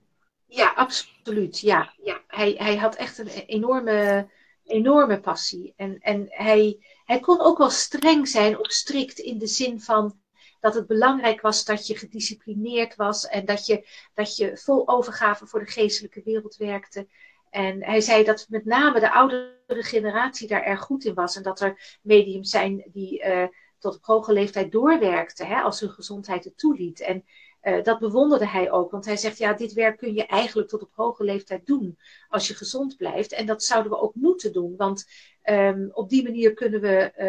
Ja, 0.46 0.72
absoluut. 0.74 1.60
Ja, 1.60 1.92
ja. 2.02 2.20
Hij, 2.26 2.54
hij 2.58 2.76
had 2.76 2.94
echt 2.94 3.18
een 3.18 3.28
enorme, 3.28 4.28
enorme 4.64 5.20
passie. 5.20 5.72
En, 5.76 5.98
en 5.98 6.26
hij, 6.28 6.86
hij 7.04 7.20
kon 7.20 7.40
ook 7.40 7.58
wel 7.58 7.70
streng 7.70 8.28
zijn, 8.28 8.58
of 8.58 8.70
strikt 8.70 9.18
in 9.18 9.38
de 9.38 9.46
zin 9.46 9.80
van 9.80 10.18
dat 10.66 10.74
het 10.74 10.86
belangrijk 10.86 11.40
was 11.40 11.64
dat 11.64 11.86
je 11.86 11.96
gedisciplineerd 11.96 12.96
was 12.96 13.26
en 13.26 13.44
dat 13.44 13.66
je, 13.66 13.86
dat 14.14 14.36
je 14.36 14.56
vol 14.56 14.88
overgave 14.88 15.46
voor 15.46 15.60
de 15.60 15.70
geestelijke 15.70 16.22
wereld 16.24 16.56
werkte. 16.56 17.08
En 17.50 17.84
hij 17.84 18.00
zei 18.00 18.24
dat 18.24 18.46
met 18.48 18.64
name 18.64 19.00
de 19.00 19.12
oudere 19.12 19.82
generatie 19.82 20.48
daar 20.48 20.62
erg 20.62 20.80
goed 20.80 21.04
in 21.04 21.14
was. 21.14 21.36
En 21.36 21.42
dat 21.42 21.60
er 21.60 21.98
mediums 22.02 22.50
zijn 22.50 22.84
die 22.92 23.24
uh, 23.24 23.46
tot 23.78 23.94
op 23.94 24.04
hoge 24.04 24.32
leeftijd 24.32 24.72
doorwerkten, 24.72 25.46
hè, 25.46 25.60
als 25.60 25.80
hun 25.80 25.90
gezondheid 25.90 26.44
het 26.44 26.58
toeliet. 26.58 27.00
En 27.00 27.24
uh, 27.62 27.82
dat 27.82 27.98
bewonderde 27.98 28.46
hij 28.46 28.70
ook, 28.70 28.90
want 28.90 29.04
hij 29.04 29.16
zegt, 29.16 29.38
ja, 29.38 29.52
dit 29.52 29.72
werk 29.72 29.98
kun 29.98 30.14
je 30.14 30.26
eigenlijk 30.26 30.68
tot 30.68 30.82
op 30.82 30.90
hoge 30.94 31.24
leeftijd 31.24 31.66
doen 31.66 31.98
als 32.28 32.48
je 32.48 32.54
gezond 32.54 32.96
blijft. 32.96 33.32
En 33.32 33.46
dat 33.46 33.62
zouden 33.62 33.92
we 33.92 34.00
ook 34.00 34.14
moeten 34.14 34.52
doen, 34.52 34.74
want 34.76 35.06
um, 35.48 35.90
op 35.92 36.08
die 36.08 36.22
manier 36.22 36.54
kunnen 36.54 36.80
we 36.80 37.12
uh, 37.12 37.24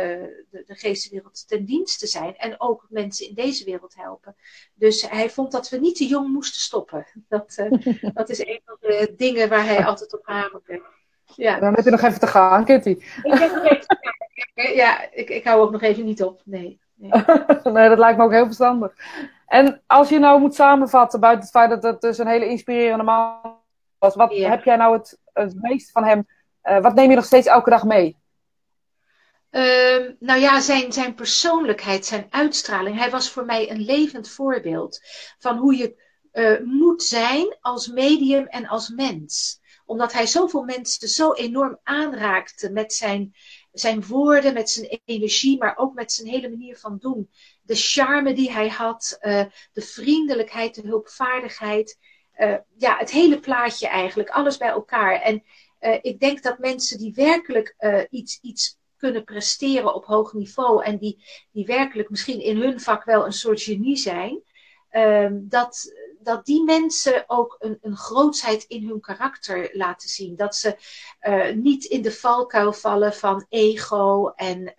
de, 0.49 0.63
de 0.65 0.76
geestenwereld 0.76 1.47
ten 1.47 1.65
dienste 1.65 2.07
zijn 2.07 2.38
en 2.38 2.59
ook 2.59 2.86
mensen 2.89 3.28
in 3.28 3.34
deze 3.34 3.65
wereld 3.65 3.95
helpen. 3.95 4.36
Dus 4.74 5.09
hij 5.09 5.30
vond 5.30 5.51
dat 5.51 5.70
we 5.70 5.78
niet 5.78 5.95
te 5.95 6.07
jong 6.07 6.28
moesten 6.28 6.61
stoppen. 6.61 7.05
Dat, 7.30 7.57
uh, 7.59 8.03
dat 8.13 8.30
is 8.30 8.39
een 8.39 8.61
van 8.65 8.78
de 8.80 9.13
dingen 9.18 9.49
waar 9.49 9.65
hij 9.65 9.86
altijd 9.86 10.13
op 10.13 10.26
hamerde. 10.26 10.82
Ja. 11.36 11.59
Dan 11.59 11.74
heb 11.74 11.84
je 11.84 11.91
nog 11.91 12.01
even 12.01 12.20
te 12.20 12.28
gaan, 12.28 12.65
Kitty. 12.65 12.89
Ik 12.89 13.05
heb 13.24 13.53
nog 13.53 13.63
even 13.63 13.88
te 13.88 13.97
gaan. 14.01 14.76
Ja, 14.76 15.11
ik, 15.11 15.30
ik 15.30 15.43
hou 15.43 15.61
ook 15.61 15.72
nog 15.72 15.82
even 15.82 16.05
niet 16.05 16.24
op. 16.24 16.41
Nee. 16.45 16.80
Nee. 16.95 17.11
nee, 17.74 17.89
dat 17.89 17.97
lijkt 17.97 18.18
me 18.18 18.24
ook 18.24 18.32
heel 18.32 18.45
verstandig. 18.45 18.93
En 19.47 19.82
als 19.88 20.09
je 20.09 20.20
nou 20.20 20.39
moet 20.39 20.55
samenvatten, 20.55 21.20
buiten 21.20 21.43
het 21.43 21.51
feit 21.51 21.70
dat 21.70 21.84
het 21.84 22.01
dus 22.01 22.18
een 22.18 22.28
hele 22.28 22.49
inspirerende 22.49 23.03
man 23.03 23.55
was, 23.97 24.15
wat 24.15 24.36
heb 24.36 24.63
jij 24.63 24.76
nou 24.76 24.97
het, 24.97 25.20
het 25.34 25.61
meest 25.61 25.91
van 25.91 26.03
hem, 26.03 26.28
uh, 26.70 26.82
wat 26.82 26.95
neem 26.95 27.09
je 27.09 27.15
nog 27.15 27.26
steeds 27.26 27.47
elke 27.47 27.70
dag 27.70 27.84
mee? 27.84 28.18
Uh, 29.51 30.09
nou 30.20 30.39
ja, 30.39 30.59
zijn, 30.59 30.93
zijn 30.93 31.13
persoonlijkheid, 31.13 32.05
zijn 32.05 32.28
uitstraling. 32.30 32.97
Hij 32.97 33.09
was 33.09 33.30
voor 33.30 33.45
mij 33.45 33.72
een 33.72 33.82
levend 33.82 34.30
voorbeeld 34.30 34.99
van 35.39 35.57
hoe 35.57 35.78
je 35.78 36.05
uh, 36.34 36.59
moet 36.63 37.03
zijn 37.03 37.57
als 37.61 37.88
medium 37.88 38.45
en 38.45 38.68
als 38.68 38.89
mens. 38.89 39.59
Omdat 39.86 40.13
hij 40.13 40.28
zoveel 40.28 40.63
mensen 40.63 41.07
zo 41.07 41.34
enorm 41.34 41.80
aanraakte 41.84 42.72
met 42.72 42.93
zijn, 42.93 43.36
zijn 43.72 44.05
woorden, 44.05 44.53
met 44.53 44.70
zijn 44.70 44.99
energie, 45.05 45.57
maar 45.57 45.78
ook 45.78 45.93
met 45.93 46.11
zijn 46.11 46.28
hele 46.28 46.49
manier 46.49 46.78
van 46.78 46.97
doen 46.97 47.30
de 47.61 47.76
charme 47.76 48.34
die 48.34 48.51
hij 48.51 48.70
had, 48.70 49.18
uh, 49.22 49.43
de 49.74 49.82
vriendelijkheid, 49.82 50.76
de 50.76 50.88
hulpvaardigheid. 50.88 51.97
Ja, 52.78 52.97
het 52.97 53.11
hele 53.11 53.39
plaatje 53.39 53.88
eigenlijk, 53.88 54.30
alles 54.30 54.57
bij 54.57 54.68
elkaar. 54.68 55.22
En 55.22 55.43
uh, 55.80 55.97
ik 56.01 56.19
denk 56.19 56.43
dat 56.43 56.59
mensen 56.59 56.97
die 56.97 57.13
werkelijk 57.13 57.75
iets, 58.09 58.39
iets 58.41 58.78
kunnen 58.97 59.23
presteren 59.23 59.95
op 59.95 60.05
hoog 60.05 60.34
niveau 60.34 60.84
en 60.84 60.97
die, 60.97 61.23
die 61.51 61.65
werkelijk 61.65 62.09
misschien 62.09 62.41
in 62.41 62.61
hun 62.61 62.80
vak 62.80 63.03
wel 63.03 63.25
een 63.25 63.34
soort 63.34 63.61
genie 63.61 63.97
zijn, 63.97 64.41
ehm, 64.89 65.39
dat, 65.41 65.93
dat 66.19 66.45
die 66.45 66.63
mensen 66.63 67.23
ook 67.28 67.55
een, 67.59 67.78
een 67.82 67.97
grootsheid 67.97 68.63
in 68.63 68.88
hun 68.88 68.99
karakter 68.99 69.69
laten 69.73 70.09
zien. 70.09 70.36
Dat 70.36 70.55
ze 70.55 70.78
niet 71.55 71.86
in 71.86 72.01
de 72.01 72.11
valkuil 72.11 72.73
vallen 72.73 73.13
van 73.13 73.45
ego 73.49 74.28
en 74.28 74.73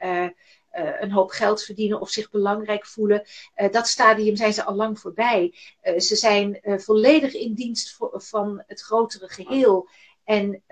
een 1.01 1.13
hoop 1.13 1.31
geld 1.31 1.63
verdienen 1.63 2.01
of 2.01 2.11
zich 2.11 2.31
belangrijk 2.31 2.87
voelen. 2.87 3.27
Dat 3.71 3.89
stadium 3.89 4.37
zijn 4.37 4.53
ze 4.53 4.65
al 4.65 4.75
lang 4.75 5.01
voorbij. 5.01 5.55
Ze 5.97 6.17
zijn 6.17 6.61
volledig 6.63 7.35
in 7.35 7.55
dienst 7.55 7.97
van 8.13 8.63
het 8.67 8.81
grotere 8.81 9.29
geheel. 9.29 9.89
En 10.29 10.63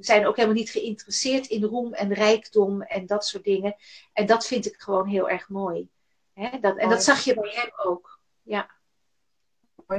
zijn 0.00 0.26
ook 0.26 0.36
helemaal 0.36 0.58
niet 0.58 0.70
geïnteresseerd 0.70 1.46
in 1.46 1.64
roem 1.64 1.92
en 1.94 2.14
rijkdom 2.14 2.82
en 2.82 3.06
dat 3.06 3.26
soort 3.26 3.44
dingen. 3.44 3.76
En 4.12 4.26
dat 4.26 4.46
vind 4.46 4.66
ik 4.66 4.74
gewoon 4.78 5.06
heel 5.06 5.28
erg 5.28 5.48
mooi. 5.48 5.88
Hè? 6.34 6.48
Dat, 6.60 6.76
en 6.76 6.88
dat 6.88 7.02
zag 7.02 7.24
je 7.24 7.34
bij 7.34 7.50
hem 7.54 7.70
ook. 7.90 8.18
Ja. 8.42 8.70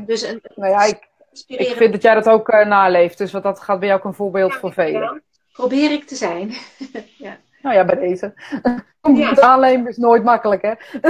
Dus 0.05 0.21
een, 0.21 0.41
nou 0.55 0.71
ja, 0.71 0.83
ik, 0.83 1.09
ik 1.47 1.75
vind 1.77 1.91
dat 1.91 2.01
jij 2.01 2.13
dat 2.13 2.29
ook 2.29 2.47
naleeft. 2.47 3.17
Dus 3.17 3.31
wat 3.31 3.43
dat 3.43 3.59
gaat 3.59 3.79
bij 3.79 3.87
jou 3.87 3.99
ook 3.99 4.05
een 4.05 4.13
voorbeeld 4.13 4.53
ja, 4.53 4.59
voor 4.59 4.73
velen. 4.73 5.23
Probeer 5.53 5.91
ik 5.91 6.07
te 6.07 6.15
zijn. 6.15 6.53
ja. 7.17 7.37
Nou 7.61 7.75
ja, 7.75 7.85
bij 7.85 7.95
deze. 7.95 8.33
Ja. 9.13 9.87
Is 9.87 9.97
nooit 9.97 10.23
makkelijk, 10.23 10.61
hè? 10.61 10.73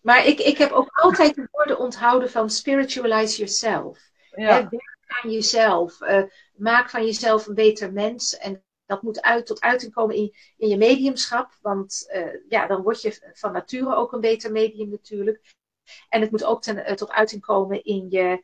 Maar 0.00 0.26
ik, 0.26 0.40
ik 0.40 0.58
heb 0.58 0.70
ook 0.70 0.90
altijd 0.92 1.34
de 1.34 1.48
woorden 1.50 1.78
onthouden 1.78 2.30
van 2.30 2.50
spiritualize 2.50 3.36
yourself. 3.36 4.12
Ja. 4.36 4.68
werk 4.68 5.04
aan 5.22 5.30
jezelf. 5.30 6.00
Uh, 6.00 6.22
maak 6.54 6.90
van 6.90 7.04
jezelf 7.04 7.46
een 7.46 7.54
beter 7.54 7.92
mens. 7.92 8.36
En 8.36 8.64
dat 8.86 9.02
moet 9.02 9.22
uit, 9.22 9.46
tot 9.46 9.60
uiting 9.60 9.92
komen 9.92 10.16
in, 10.16 10.34
in 10.56 10.68
je 10.68 10.76
mediumschap. 10.76 11.58
Want 11.60 12.10
uh, 12.14 12.48
ja, 12.48 12.66
dan 12.66 12.82
word 12.82 13.02
je 13.02 13.32
van 13.32 13.52
nature 13.52 13.94
ook 13.94 14.12
een 14.12 14.20
beter 14.20 14.52
medium 14.52 14.88
natuurlijk. 14.88 15.40
En 16.08 16.20
het 16.20 16.30
moet 16.30 16.44
ook 16.44 16.62
ten, 16.62 16.76
uh, 16.76 16.92
tot 16.92 17.10
uiting 17.10 17.42
komen 17.42 17.84
in 17.84 18.10
je, 18.10 18.42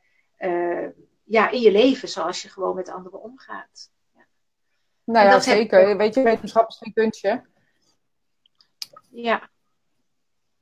ja, 1.25 1.51
in 1.51 1.61
je 1.61 1.73
leven, 1.73 2.09
zoals 2.09 2.43
je 2.43 2.49
gewoon 2.49 2.75
met 2.75 2.89
anderen 2.89 3.23
omgaat. 3.23 3.91
Nou 5.05 5.27
ja, 5.27 5.41
zeker. 5.41 5.97
Weet 5.97 6.15
je, 6.15 6.23
wetenschap 6.23 6.69
is 6.69 6.77
geen 6.77 6.93
kunstje. 6.93 7.43
Ja. 9.11 9.51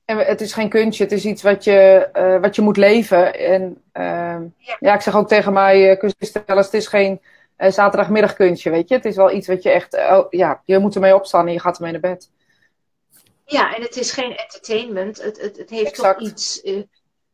En 0.09 0.19
het 0.19 0.41
is 0.41 0.53
geen 0.53 0.69
kunstje, 0.69 1.05
het 1.05 1.13
is 1.13 1.25
iets 1.25 1.43
wat 1.43 1.65
je, 1.65 2.09
uh, 2.17 2.41
wat 2.41 2.57
je 2.57 2.63
moet 2.63 2.77
leven. 2.77 3.35
En 3.35 3.83
uh, 3.95 4.37
ja. 4.59 4.77
ja. 4.81 4.95
ik 4.95 5.01
zeg 5.01 5.17
ook 5.17 5.29
tegen 5.29 5.53
mij, 5.53 5.91
uh, 5.91 5.99
kunststellen, 5.99 6.63
het 6.63 6.75
is 6.75 6.87
geen 6.87 7.21
uh, 7.59 7.71
zaterdagmiddagkunstje, 7.71 8.71
weet 8.71 8.89
je. 8.89 8.95
Het 8.95 9.05
is 9.05 9.17
wel 9.17 9.33
iets 9.33 9.47
wat 9.47 9.63
je 9.63 9.71
echt, 9.71 9.95
oh, 9.95 10.27
ja, 10.31 10.63
je 10.65 10.79
moet 10.79 10.95
ermee 10.95 11.15
opstaan 11.15 11.47
en 11.47 11.53
je 11.53 11.61
gaat 11.61 11.77
ermee 11.77 11.93
naar 11.93 12.01
bed. 12.01 12.31
Ja, 13.45 13.75
en 13.75 13.83
het 13.83 13.97
is 13.97 14.13
geen 14.13 14.37
entertainment. 14.37 15.23
Het, 15.23 15.41
het, 15.41 15.57
het 15.57 15.71
heeft 15.71 15.91
exact. 15.91 16.19
toch 16.19 16.29
iets, 16.29 16.61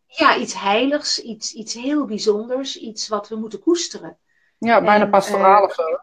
ja, 0.07 0.37
iets 0.37 0.61
heiligs, 0.61 1.23
iets, 1.23 1.53
iets 1.53 1.75
heel 1.75 2.05
bijzonders, 2.05 2.77
iets 2.77 3.09
wat 3.09 3.29
we 3.29 3.37
moeten 3.37 3.61
koesteren. 3.61 4.19
Ja, 4.59 4.83
bijna 4.83 5.05
En, 5.05 5.11
pastoraal 5.11 5.63
eh, 5.63 5.69
of 5.69 5.75
zo. 5.75 5.99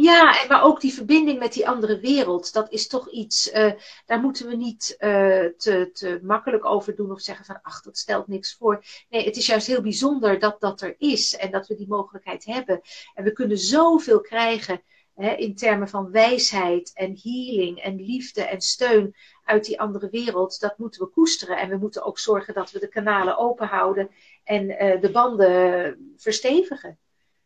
Ja, 0.00 0.42
en 0.42 0.48
maar 0.48 0.62
ook 0.62 0.80
die 0.80 0.92
verbinding 0.92 1.38
met 1.38 1.52
die 1.52 1.68
andere 1.68 2.00
wereld, 2.00 2.52
dat 2.52 2.72
is 2.72 2.88
toch 2.88 3.10
iets, 3.10 3.50
eh, 3.50 3.72
daar 4.06 4.20
moeten 4.20 4.48
we 4.48 4.56
niet 4.56 4.94
eh, 4.98 5.44
te, 5.56 5.90
te 5.92 6.20
makkelijk 6.22 6.64
over 6.64 6.94
doen 6.94 7.10
of 7.10 7.20
zeggen 7.20 7.44
van, 7.44 7.58
ach, 7.62 7.82
dat 7.82 7.98
stelt 7.98 8.28
niks 8.28 8.56
voor. 8.56 8.84
Nee, 9.08 9.24
het 9.24 9.36
is 9.36 9.46
juist 9.46 9.66
heel 9.66 9.82
bijzonder 9.82 10.38
dat 10.38 10.60
dat 10.60 10.80
er 10.80 10.94
is 10.98 11.36
en 11.36 11.50
dat 11.50 11.66
we 11.66 11.74
die 11.74 11.88
mogelijkheid 11.88 12.44
hebben. 12.44 12.80
En 13.14 13.24
we 13.24 13.32
kunnen 13.32 13.58
zoveel 13.58 14.20
krijgen 14.20 14.82
hè, 15.14 15.30
in 15.30 15.54
termen 15.54 15.88
van 15.88 16.10
wijsheid 16.10 16.90
en 16.94 17.18
healing 17.22 17.78
en 17.78 17.96
liefde 17.96 18.42
en 18.42 18.60
steun 18.60 19.14
uit 19.44 19.64
die 19.64 19.80
andere 19.80 20.08
wereld. 20.10 20.60
Dat 20.60 20.78
moeten 20.78 21.02
we 21.02 21.10
koesteren 21.10 21.58
en 21.58 21.68
we 21.68 21.76
moeten 21.76 22.04
ook 22.04 22.18
zorgen 22.18 22.54
dat 22.54 22.70
we 22.70 22.78
de 22.78 22.88
kanalen 22.88 23.38
open 23.38 23.66
houden 23.66 24.10
en 24.44 24.78
eh, 24.78 25.00
de 25.00 25.10
banden 25.10 26.14
verstevigen. 26.16 26.98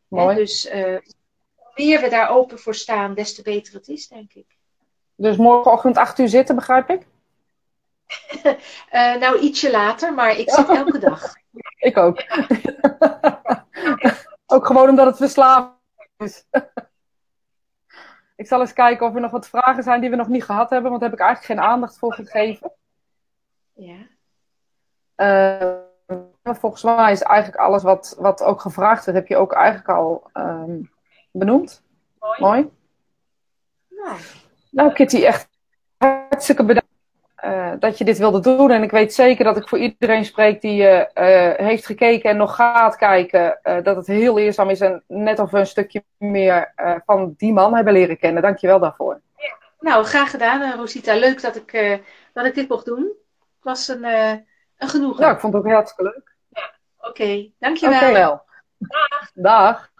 Hè, 0.08 0.16
Mooi. 0.16 0.36
dus 0.36 0.68
meer 1.74 2.00
we 2.00 2.08
daar 2.08 2.30
open 2.30 2.58
voor 2.58 2.74
staan, 2.74 3.14
des 3.14 3.34
te 3.34 3.42
beter 3.42 3.74
het 3.74 3.88
is, 3.88 4.08
denk 4.08 4.32
ik. 4.32 4.46
Dus 5.14 5.36
morgenochtend 5.36 5.96
8 5.96 6.18
uur 6.18 6.28
zitten, 6.28 6.54
begrijp 6.54 6.90
ik? 6.90 7.06
Eh, 8.90 9.16
nou, 9.16 9.38
ietsje 9.38 9.70
later, 9.70 10.14
maar 10.14 10.38
ik 10.38 10.50
zit 10.50 10.68
elke 10.68 10.98
dag. 10.98 11.34
Ik 11.78 11.96
ook. 11.96 12.22
ook 14.54 14.66
gewoon 14.66 14.88
omdat 14.88 15.06
het 15.06 15.16
verslavend 15.16 15.74
is. 16.16 16.44
ik 18.36 18.46
zal 18.46 18.60
eens 18.60 18.72
kijken 18.72 19.06
of 19.06 19.14
er 19.14 19.20
nog 19.20 19.30
wat 19.30 19.48
vragen 19.48 19.82
zijn 19.82 20.00
die 20.00 20.10
we 20.10 20.16
nog 20.16 20.28
niet 20.28 20.44
gehad 20.44 20.70
hebben, 20.70 20.90
want 20.90 21.02
daar 21.02 21.10
heb 21.10 21.18
ik 21.18 21.24
eigenlijk 21.24 21.60
geen 21.60 21.70
aandacht 21.70 21.98
voor 21.98 22.12
gegeven. 22.12 22.72
Ja. 23.72 24.06
Eh, 25.14 25.76
volgens 26.42 26.82
mij 26.82 27.12
is 27.12 27.22
eigenlijk 27.22 27.62
alles 27.62 27.82
wat, 27.82 28.16
wat 28.18 28.42
ook 28.42 28.60
gevraagd 28.60 29.04
werd, 29.04 29.16
heb 29.16 29.26
je 29.26 29.36
ook 29.36 29.52
eigenlijk 29.52 29.88
al 29.88 30.30
ehm, 30.32 30.80
benoemd. 31.32 31.82
Mooi. 32.20 32.40
Mooi. 32.40 32.70
Nou, 33.88 34.16
Nou, 34.70 34.92
Kitty, 34.92 35.24
echt 35.24 35.48
hartstikke 35.96 36.64
bedankt 36.64 36.90
eh, 37.34 37.72
dat 37.78 37.98
je 37.98 38.04
dit 38.04 38.18
wilde 38.18 38.40
doen. 38.40 38.70
En 38.70 38.82
ik 38.82 38.90
weet 38.90 39.14
zeker 39.14 39.44
dat 39.44 39.56
ik 39.56 39.68
voor 39.68 39.78
iedereen 39.78 40.24
spreek 40.24 40.60
die 40.60 40.86
eh, 40.86 41.66
heeft 41.66 41.86
gekeken 41.86 42.30
en 42.30 42.36
nog 42.36 42.54
gaat 42.54 42.96
kijken, 42.96 43.58
dat 43.62 43.96
het 43.96 44.06
heel 44.06 44.34
leerzaam 44.34 44.70
is 44.70 44.80
en 44.80 45.02
net 45.06 45.38
of 45.38 45.50
we 45.50 45.58
een 45.58 45.66
stukje 45.66 46.04
meer 46.16 46.72
van 47.06 47.34
die 47.36 47.52
man 47.52 47.74
hebben 47.74 47.92
leren 47.92 48.18
kennen. 48.18 48.42
Dank 48.42 48.58
je 48.58 48.66
wel 48.66 48.78
daarvoor. 48.78 49.20
nou 49.80 50.04
graag 50.04 50.30
gedaan, 50.30 50.76
Rosita. 50.76 51.14
Leuk 51.14 51.40
dat 51.42 51.56
ik, 51.56 52.00
dat 52.32 52.44
ik 52.46 52.54
dit 52.54 52.68
mocht 52.68 52.84
doen. 52.84 53.12
Het 53.38 53.64
was 53.64 53.88
een, 53.88 54.04
een 54.04 54.88
genoegen. 54.88 55.24
Ja, 55.24 55.32
ik 55.32 55.40
vond 55.40 55.52
het 55.54 55.64
ook 55.64 55.72
hartstikke 55.72 56.12
leuk. 56.14 56.32
Oké, 57.00 57.50
dankjewel. 57.58 58.00
Oké 58.00 58.12
wel. 58.12 58.42
Dag. 59.34 59.91